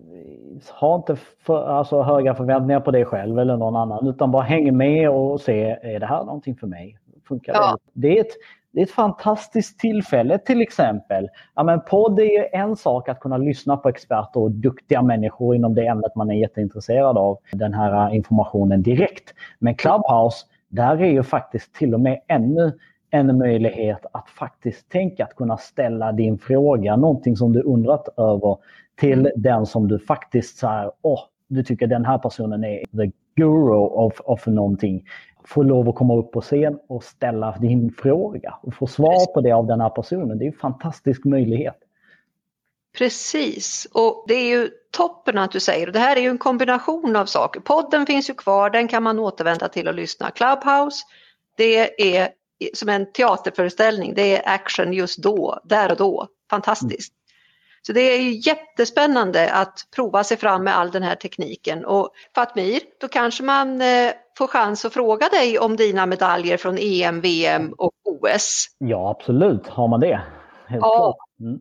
ha 0.79 0.95
inte 0.95 1.15
för, 1.45 1.67
alltså, 1.67 2.01
höga 2.01 2.35
förväntningar 2.35 2.79
på 2.79 2.91
dig 2.91 3.05
själv 3.05 3.39
eller 3.39 3.57
någon 3.57 3.75
annan 3.75 4.07
utan 4.07 4.31
bara 4.31 4.43
häng 4.43 4.77
med 4.77 5.09
och 5.09 5.41
se, 5.41 5.77
är 5.81 5.99
det 5.99 6.05
här 6.05 6.23
någonting 6.23 6.55
för 6.55 6.67
mig? 6.67 6.97
Funkar 7.27 7.53
ja. 7.53 7.77
det? 7.93 8.07
Det 8.07 8.17
är, 8.17 8.21
ett, 8.21 8.31
det 8.71 8.79
är 8.79 8.83
ett 8.83 8.91
fantastiskt 8.91 9.79
tillfälle 9.79 10.37
till 10.37 10.61
exempel. 10.61 11.29
Ja, 11.55 11.63
men 11.63 11.81
podd 11.81 12.19
är 12.19 12.23
ju 12.23 12.45
en 12.51 12.75
sak 12.75 13.09
att 13.09 13.19
kunna 13.19 13.37
lyssna 13.37 13.77
på 13.77 13.89
experter 13.89 14.39
och 14.39 14.51
duktiga 14.51 15.01
människor 15.01 15.55
inom 15.55 15.75
det 15.75 15.87
ämnet 15.87 16.15
man 16.15 16.29
är 16.29 16.35
jätteintresserad 16.35 17.17
av. 17.17 17.37
Den 17.51 17.73
här 17.73 18.13
informationen 18.13 18.81
direkt. 18.81 19.33
Men 19.59 19.75
Clubhouse, 19.75 20.45
där 20.69 21.01
är 21.01 21.11
ju 21.11 21.23
faktiskt 21.23 21.73
till 21.73 21.93
och 21.93 21.99
med 21.99 22.19
ännu 22.27 22.71
en 23.11 23.37
möjlighet 23.37 24.05
att 24.11 24.29
faktiskt 24.29 24.89
tänka 24.89 25.23
att 25.23 25.35
kunna 25.35 25.57
ställa 25.57 26.11
din 26.11 26.37
fråga, 26.37 26.95
någonting 26.95 27.37
som 27.37 27.53
du 27.53 27.61
undrat 27.61 28.07
över 28.17 28.57
till 28.99 29.19
mm. 29.19 29.31
den 29.35 29.65
som 29.65 29.87
du 29.87 29.99
faktiskt 29.99 30.57
säger, 30.57 30.91
åh, 31.01 31.19
du 31.47 31.63
tycker 31.63 31.87
den 31.87 32.05
här 32.05 32.17
personen 32.17 32.63
är 32.63 32.85
the 32.85 33.11
guru 33.35 33.75
of, 33.75 34.21
of 34.25 34.47
någonting. 34.47 35.03
Få 35.43 35.63
lov 35.63 35.89
att 35.89 35.95
komma 35.95 36.15
upp 36.15 36.31
på 36.31 36.41
scen 36.41 36.79
och 36.87 37.03
ställa 37.03 37.57
din 37.59 37.91
fråga 37.91 38.55
och 38.61 38.73
få 38.73 38.87
svar 38.87 39.33
på 39.33 39.41
det 39.41 39.51
av 39.51 39.67
den 39.67 39.81
här 39.81 39.89
personen. 39.89 40.37
Det 40.37 40.45
är 40.45 40.47
en 40.47 40.53
fantastisk 40.53 41.25
möjlighet. 41.25 41.75
Precis, 42.97 43.87
och 43.93 44.25
det 44.27 44.33
är 44.33 44.47
ju 44.47 44.69
toppen 44.91 45.37
att 45.37 45.51
du 45.51 45.59
säger, 45.59 45.87
och 45.87 45.93
det 45.93 45.99
här 45.99 46.15
är 46.15 46.21
ju 46.21 46.29
en 46.29 46.37
kombination 46.37 47.15
av 47.15 47.25
saker. 47.25 47.59
Podden 47.59 48.05
finns 48.05 48.29
ju 48.29 48.33
kvar, 48.33 48.69
den 48.69 48.87
kan 48.87 49.03
man 49.03 49.19
återvända 49.19 49.67
till 49.67 49.87
och 49.87 49.93
lyssna. 49.93 50.31
Clubhouse, 50.31 51.05
det 51.57 52.15
är 52.17 52.29
som 52.73 52.89
en 52.89 53.11
teaterföreställning, 53.11 54.13
det 54.13 54.37
är 54.37 54.53
action 54.53 54.93
just 54.93 55.23
då, 55.23 55.59
där 55.63 55.91
och 55.91 55.97
då. 55.97 56.27
Fantastiskt. 56.49 57.13
Mm. 57.13 57.19
Så 57.81 57.93
det 57.93 58.01
är 58.01 58.21
ju 58.21 58.41
jättespännande 58.49 59.53
att 59.53 59.79
prova 59.95 60.23
sig 60.23 60.37
fram 60.37 60.63
med 60.63 60.77
all 60.77 60.91
den 60.91 61.03
här 61.03 61.15
tekniken. 61.15 61.85
Och 61.85 62.09
Fatmir, 62.35 62.81
då 62.99 63.07
kanske 63.07 63.43
man 63.43 63.81
eh, 63.81 64.11
får 64.37 64.47
chans 64.47 64.85
att 64.85 64.93
fråga 64.93 65.29
dig 65.29 65.59
om 65.59 65.75
dina 65.75 66.05
medaljer 66.05 66.57
från 66.57 66.77
EM, 66.77 67.21
VM 67.21 67.73
och 67.77 67.93
OS. 68.05 68.67
Ja, 68.77 69.09
absolut 69.09 69.67
har 69.67 69.87
man 69.87 69.99
det. 69.99 70.21
Helt 70.67 70.81
ja. 70.81 70.97
klart. 70.97 71.49
Mm. 71.49 71.59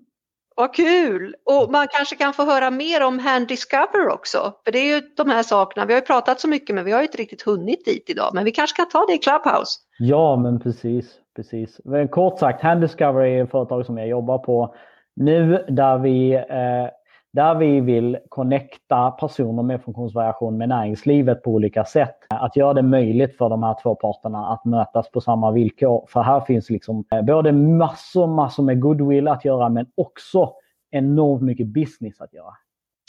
Vad 0.59 0.75
kul! 0.75 1.35
Och 1.45 1.71
man 1.71 1.87
kanske 1.91 2.17
kan 2.17 2.33
få 2.33 2.45
höra 2.45 2.71
mer 2.71 3.07
om 3.07 3.19
Hand 3.19 3.49
Discover 3.49 4.09
också. 4.09 4.53
För 4.65 4.73
det 4.73 4.79
är 4.79 4.95
ju 4.95 5.03
de 5.17 5.31
här 5.31 5.43
sakerna, 5.43 5.87
vi 5.87 5.93
har 5.93 6.01
ju 6.01 6.07
pratat 6.07 6.41
så 6.41 6.49
mycket 6.49 6.75
men 6.75 6.85
vi 6.85 6.93
har 6.93 6.99
ju 6.99 7.07
inte 7.07 7.19
riktigt 7.19 7.43
hunnit 7.43 7.85
dit 7.85 8.11
idag. 8.11 8.31
Men 8.35 8.45
vi 8.45 8.51
kanske 8.51 8.77
kan 8.77 8.89
ta 8.89 9.07
det 9.07 9.15
i 9.15 9.19
Clubhouse. 9.19 9.81
Ja, 9.99 10.37
men 10.37 10.61
precis. 10.61 11.15
precis. 11.37 11.81
Kort 12.11 12.39
sagt, 12.39 12.63
Hand 12.63 12.81
Discover 12.81 13.25
är 13.25 13.45
ett 13.45 13.51
företag 13.51 13.87
som 13.87 13.99
jag 13.99 14.09
jobbar 14.09 14.39
på 14.39 14.75
nu 15.17 15.65
där 15.69 15.99
vi 15.99 16.35
eh, 16.35 16.89
där 17.33 17.55
vi 17.55 17.81
vill 17.81 18.19
connecta 18.29 19.11
personer 19.11 19.63
med 19.63 19.83
funktionsvariation 19.83 20.59
med 20.59 20.69
näringslivet 20.69 21.43
på 21.43 21.51
olika 21.51 21.85
sätt. 21.85 22.17
Att 22.29 22.57
göra 22.57 22.75
det 22.75 22.83
möjligt 22.83 23.37
för 23.37 23.49
de 23.49 23.63
här 23.63 23.77
två 23.83 23.95
parterna 23.95 24.53
att 24.53 24.65
mötas 24.65 25.11
på 25.11 25.21
samma 25.21 25.51
villkor. 25.51 26.07
För 26.09 26.21
här 26.21 26.41
finns 26.41 26.71
liksom 26.71 27.05
eh, 27.13 27.23
både 27.23 27.53
massor, 27.53 28.27
massor 28.27 28.63
med 28.63 28.81
goodwill 28.81 29.29
att 29.29 29.45
göra 29.45 29.69
men 29.69 29.87
också 29.97 30.53
enormt 30.91 31.43
mycket 31.43 31.67
business 31.67 32.21
att 32.21 32.33
göra. 32.33 32.55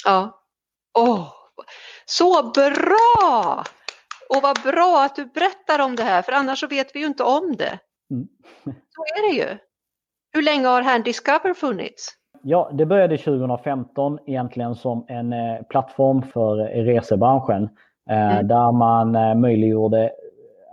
Ja. 0.05 0.41
Oh, 0.99 1.27
så 2.05 2.51
bra! 2.51 3.63
Och 4.29 4.41
vad 4.41 4.61
bra 4.61 5.03
att 5.05 5.15
du 5.15 5.25
berättar 5.25 5.79
om 5.85 5.95
det 5.95 6.03
här 6.03 6.21
för 6.21 6.31
annars 6.31 6.59
så 6.59 6.67
vet 6.67 6.95
vi 6.95 6.99
ju 6.99 7.05
inte 7.05 7.23
om 7.23 7.55
det. 7.55 7.79
Mm. 8.11 8.27
Så 8.63 9.01
är 9.17 9.29
det 9.29 9.37
ju. 9.37 9.57
Hur 10.31 10.41
länge 10.41 10.67
har 10.67 10.81
Hand 10.81 11.03
Discover 11.03 11.53
funnits? 11.53 12.18
Ja, 12.41 12.69
det 12.73 12.85
började 12.85 13.17
2015 13.17 14.19
egentligen 14.25 14.75
som 14.75 15.05
en 15.07 15.33
eh, 15.33 15.61
plattform 15.69 16.21
för 16.21 16.55
resebranschen 16.83 17.69
eh, 18.09 18.31
mm. 18.31 18.47
där 18.47 18.71
man 18.71 19.15
eh, 19.15 19.35
möjliggjorde 19.35 20.11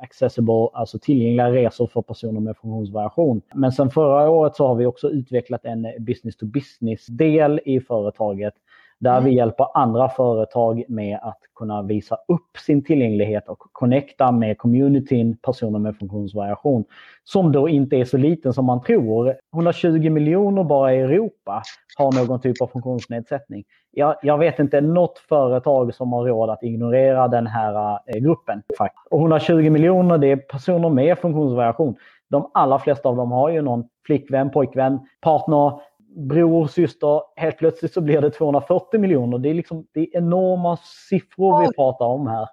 accessible, 0.03 0.69
alltså 0.73 0.99
tillgängliga 0.99 1.51
resor 1.51 1.87
för 1.87 2.03
personer 2.03 2.41
med 2.41 2.57
funktionsvariation. 2.57 3.43
Men 3.55 3.73
sen 3.73 3.91
förra 3.91 4.31
året 4.31 4.57
så 4.57 4.67
har 4.67 4.75
vi 4.75 4.87
också 4.87 5.11
utvecklat 5.11 5.65
en 5.65 5.87
business 5.99 6.37
to 6.37 6.47
business 6.47 7.07
del 7.07 7.61
i 7.65 7.81
företaget 7.81 8.55
där 9.01 9.13
mm. 9.13 9.25
vi 9.25 9.37
hjälper 9.37 9.67
andra 9.75 10.09
företag 10.09 10.85
med 10.89 11.19
att 11.23 11.39
kunna 11.55 11.83
visa 11.83 12.15
upp 12.29 12.57
sin 12.67 12.85
tillgänglighet 12.85 13.49
och 13.49 13.59
connecta 13.59 14.33
med 14.33 14.59
communityn, 14.59 15.37
personer 15.37 15.79
med 15.79 15.97
funktionsvariation. 15.97 16.85
Som 17.25 17.53
då 17.53 17.69
inte 17.69 17.97
är 17.97 18.05
så 18.05 18.17
liten 18.17 18.53
som 18.53 18.65
man 18.65 18.83
tror. 18.83 19.35
120 19.55 20.11
miljoner 20.11 20.65
bara 20.65 20.95
i 20.95 21.01
Europa 21.01 21.63
har 21.99 22.27
någon 22.27 22.41
typ 22.41 22.63
av 22.63 22.67
funktionsnedsättning. 22.67 23.65
Jag, 23.91 24.17
jag 24.23 24.39
vet 24.39 24.59
inte 24.59 24.81
något 24.81 25.19
företag 25.19 25.95
som 25.95 26.13
har 26.13 26.25
råd 26.25 26.51
att 26.51 26.63
ignorera 26.63 27.29
den 27.29 27.47
här 27.47 27.99
eh, 28.07 28.21
gruppen. 28.21 28.63
Och 29.11 29.21
120 29.21 29.71
miljoner 29.71 30.19
det 30.19 30.33
är 30.33 30.37
personer 30.37 30.89
med 30.89 31.19
funktionsvariation. 31.19 31.97
De 32.31 32.51
allra 32.55 32.79
flesta 32.79 33.09
av 33.09 33.17
dem 33.17 33.33
har 33.33 33.51
ju 33.51 33.63
någon 33.63 33.85
flickvän, 34.07 34.51
pojkvän, 34.51 35.01
partner, 35.21 35.81
bror, 36.17 36.67
syster, 36.67 37.23
helt 37.41 37.59
plötsligt 37.59 37.93
så 37.93 38.01
blir 38.01 38.21
det 38.21 38.31
240 38.31 39.01
miljoner. 39.01 39.39
Det 39.39 39.49
är, 39.49 39.55
liksom, 39.55 39.87
det 39.95 40.01
är 40.01 40.17
enorma 40.17 40.79
siffror 41.09 41.61
vi 41.61 41.75
pratar 41.75 42.05
om 42.05 42.27
här. 42.27 42.49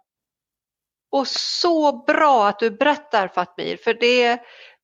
Och 1.12 1.28
så 1.28 1.92
bra 1.92 2.48
att 2.48 2.60
du 2.60 2.72
berättar 2.72 3.28
Fatmir, 3.28 3.78
för 3.78 3.94
det 3.94 4.42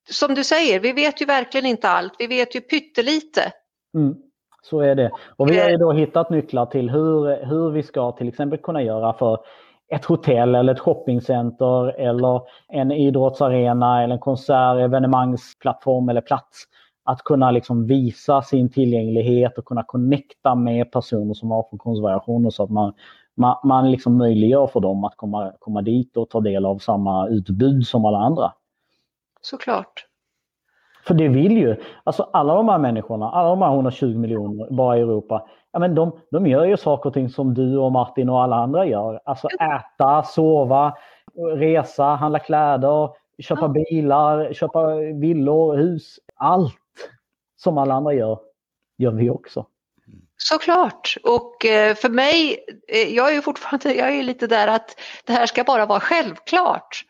som 0.09 0.36
du 0.36 0.43
säger, 0.43 0.80
vi 0.80 0.93
vet 0.93 1.21
ju 1.21 1.25
verkligen 1.25 1.65
inte 1.65 1.89
allt. 1.89 2.13
Vi 2.19 2.27
vet 2.27 2.55
ju 2.55 2.61
pyttelite. 2.61 3.41
Mm, 3.93 4.15
så 4.61 4.80
är 4.80 4.95
det. 4.95 5.11
Och 5.36 5.49
vi 5.49 5.59
har 5.59 5.69
ju 5.69 5.77
då 5.77 5.91
hittat 5.91 6.30
nycklar 6.30 6.65
till 6.65 6.89
hur, 6.89 7.45
hur 7.45 7.71
vi 7.71 7.84
ska 7.84 8.11
till 8.11 8.27
exempel 8.27 8.59
kunna 8.59 8.84
göra 8.84 9.13
för 9.13 9.39
ett 9.93 10.05
hotell 10.05 10.55
eller 10.55 10.73
ett 10.73 10.80
shoppingcenter 10.80 11.99
eller 11.99 12.41
en 12.67 12.91
idrottsarena 12.91 14.03
eller 14.03 14.13
en 14.13 14.19
konsert, 14.19 14.77
evenemangsplattform 14.77 16.09
eller 16.09 16.21
plats 16.21 16.65
att 17.10 17.24
kunna 17.24 17.51
liksom 17.51 17.88
visa 17.88 18.41
sin 18.41 18.70
tillgänglighet 18.70 19.57
och 19.57 19.66
kunna 19.66 19.84
connecta 19.84 20.55
med 20.55 20.91
personer 20.91 21.34
som 21.34 21.51
har 21.51 21.66
funktionsvariationer 21.70 22.49
så 22.49 22.64
att 22.64 22.70
man, 22.70 22.93
man, 23.36 23.55
man 23.64 23.91
liksom 23.91 24.18
möjliggör 24.18 24.68
för 24.68 24.80
dem 24.80 25.03
att 25.03 25.14
komma, 25.16 25.53
komma 25.60 25.82
dit 25.82 26.18
och 26.18 26.30
ta 26.30 26.39
del 26.39 26.66
av 26.66 26.78
samma 26.78 27.28
utbud 27.28 27.88
som 27.88 28.05
alla 28.05 28.18
andra. 28.18 28.53
Såklart. 29.41 30.05
För 31.07 31.14
det 31.14 31.28
vill 31.28 31.57
ju, 31.57 31.76
alltså 32.03 32.30
alla 32.34 32.55
de 32.55 32.70
här 32.70 32.78
människorna, 32.78 33.32
alla 33.32 33.49
de 33.49 33.62
här 33.62 33.74
120 33.74 34.18
miljoner 34.18 34.68
bara 34.72 34.97
i 34.97 35.01
Europa, 35.01 35.47
ja 35.72 35.80
men 35.80 35.95
de, 35.95 36.12
de 36.32 36.47
gör 36.47 36.66
ju 36.66 36.78
saker 36.78 37.10
och 37.10 37.14
ting 37.14 37.30
som 37.30 37.53
du 37.53 37.78
och 37.78 37.91
Martin 37.91 38.30
och 38.30 38.43
alla 38.43 38.55
andra 38.55 38.86
gör. 38.86 39.20
Alltså 39.26 39.47
äta, 39.47 40.24
sova, 40.24 40.93
resa, 41.55 42.03
handla 42.03 42.39
kläder, 42.39 43.10
köpa 43.39 43.68
bilar, 43.68 44.53
köpa 44.53 44.95
villor, 44.95 45.78
hus, 45.78 46.20
allt 46.36 46.76
som 47.64 47.78
alla 47.78 47.93
andra 47.93 48.14
gör, 48.14 48.39
gör 48.97 49.12
vi 49.12 49.30
också. 49.30 49.66
Såklart 50.38 51.18
och 51.24 51.66
eh, 51.66 51.95
för 51.95 52.10
mig, 52.10 52.66
eh, 52.88 53.16
jag 53.16 53.30
är 53.30 53.34
ju 53.34 53.41
fortfarande, 53.41 53.93
jag 53.93 54.16
är 54.16 54.24
lite 54.24 54.47
där 54.47 54.68
att 54.68 54.99
det 55.24 55.34
här 55.34 55.45
ska 55.45 55.64
bara 55.64 55.86
vara 55.86 55.99
självklart. 55.99 57.05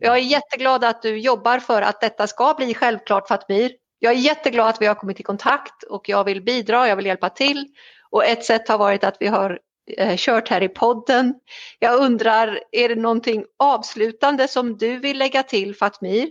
Jag 0.00 0.14
är 0.14 0.20
jätteglad 0.20 0.84
att 0.84 1.02
du 1.02 1.18
jobbar 1.18 1.58
för 1.58 1.82
att 1.82 2.00
detta 2.00 2.26
ska 2.26 2.54
bli 2.54 2.74
självklart 2.74 3.28
Fatmir. 3.28 3.72
jag 3.98 4.12
är 4.12 4.16
jätteglad 4.16 4.68
att 4.68 4.82
vi 4.82 4.86
har 4.86 4.94
kommit 4.94 5.20
i 5.20 5.22
kontakt 5.22 5.82
och 5.82 6.08
jag 6.08 6.24
vill 6.24 6.42
bidra, 6.42 6.88
jag 6.88 6.96
vill 6.96 7.06
hjälpa 7.06 7.30
till. 7.30 7.66
Och 8.10 8.24
ett 8.24 8.44
sätt 8.44 8.68
har 8.68 8.78
varit 8.78 9.04
att 9.04 9.16
vi 9.20 9.26
har 9.26 9.58
eh, 9.96 10.16
kört 10.16 10.48
här 10.48 10.62
i 10.62 10.68
podden. 10.68 11.34
Jag 11.78 12.00
undrar, 12.00 12.60
är 12.72 12.88
det 12.88 12.94
någonting 12.94 13.44
avslutande 13.58 14.48
som 14.48 14.76
du 14.76 14.96
vill 14.96 15.18
lägga 15.18 15.42
till 15.42 15.76
Fatmir? 15.76 16.28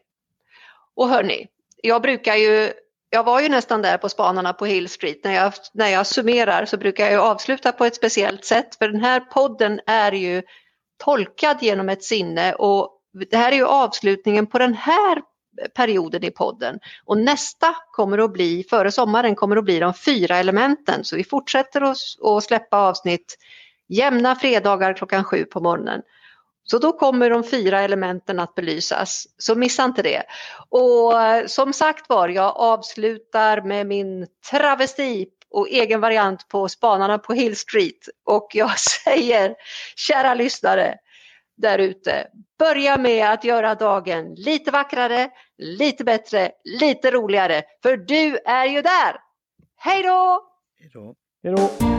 Och 0.97 1.09
hörni, 1.09 1.47
jag 1.83 2.03
brukar 2.03 2.35
ju 2.35 2.73
jag 3.15 3.25
var 3.25 3.41
ju 3.41 3.49
nästan 3.49 3.83
där 3.83 3.99
på 3.99 4.09
spanarna 4.09 4.53
på 4.53 4.67
Hill 4.67 4.89
Street. 4.89 5.25
När 5.25 5.35
jag, 5.35 5.53
när 5.73 5.89
jag 5.89 6.07
summerar 6.07 6.65
så 6.65 6.77
brukar 6.77 7.11
jag 7.11 7.25
avsluta 7.25 7.73
på 7.73 7.85
ett 7.85 7.95
speciellt 7.95 8.45
sätt. 8.45 8.75
För 8.75 8.89
den 8.89 9.01
här 9.01 9.21
podden 9.21 9.81
är 9.87 10.13
ju 10.13 10.43
tolkad 11.05 11.57
genom 11.61 11.89
ett 11.89 12.05
sinne 12.05 12.55
och 12.55 12.91
det 13.31 13.37
här 13.37 13.53
är 13.53 13.57
ju 13.57 13.67
avslutningen 13.67 14.47
på 14.47 14.59
den 14.59 14.75
här 14.75 15.23
perioden 15.75 16.25
i 16.25 16.31
podden. 16.31 16.79
Och 17.05 17.19
nästa 17.19 17.75
kommer 17.93 18.19
att 18.19 18.33
bli, 18.33 18.65
före 18.71 18.93
sommaren, 18.93 19.35
kommer 19.35 19.57
att 19.57 19.65
bli 19.65 19.79
de 19.79 19.95
fyra 19.95 20.37
elementen. 20.37 21.05
Så 21.05 21.17
vi 21.17 21.25
fortsätter 21.25 21.81
att 21.81 22.45
släppa 22.45 22.77
avsnitt 22.77 23.39
jämna 23.89 24.37
fredagar 24.37 24.93
klockan 24.93 25.25
sju 25.25 25.45
på 25.45 25.61
morgonen. 25.61 26.03
Så 26.67 26.79
då 26.79 26.93
kommer 26.93 27.31
de 27.31 27.45
fyra 27.45 27.81
elementen 27.81 28.41
att 28.41 28.55
belysas, 28.55 29.27
så 29.39 29.55
missa 29.55 29.85
inte 29.85 30.03
det. 30.03 30.23
Och 30.69 31.23
eh, 31.23 31.47
som 31.47 31.73
sagt 31.73 32.09
var, 32.09 32.29
jag 32.29 32.57
avslutar 32.57 33.61
med 33.61 33.87
min 33.87 34.27
travesti 34.51 35.27
och 35.51 35.69
egen 35.69 36.01
variant 36.01 36.49
på 36.49 36.69
Spanarna 36.69 37.19
på 37.19 37.33
Hill 37.33 37.57
Street. 37.57 38.09
Och 38.25 38.49
jag 38.55 38.79
säger, 39.05 39.55
kära 39.97 40.35
lyssnare 40.35 40.99
där 41.57 41.79
ute, 41.79 42.27
börja 42.59 42.99
med 42.99 43.31
att 43.31 43.45
göra 43.45 43.75
dagen 43.75 44.35
lite 44.35 44.71
vackrare, 44.71 45.31
lite 45.59 46.05
bättre, 46.05 46.51
lite 46.81 47.11
roligare. 47.11 47.63
För 47.83 47.97
du 47.97 48.39
är 48.45 48.67
ju 48.67 48.83
där! 48.83 49.17
Hej 49.77 50.03
då! 50.03 50.43
Hej 50.81 50.91
då! 51.55 51.94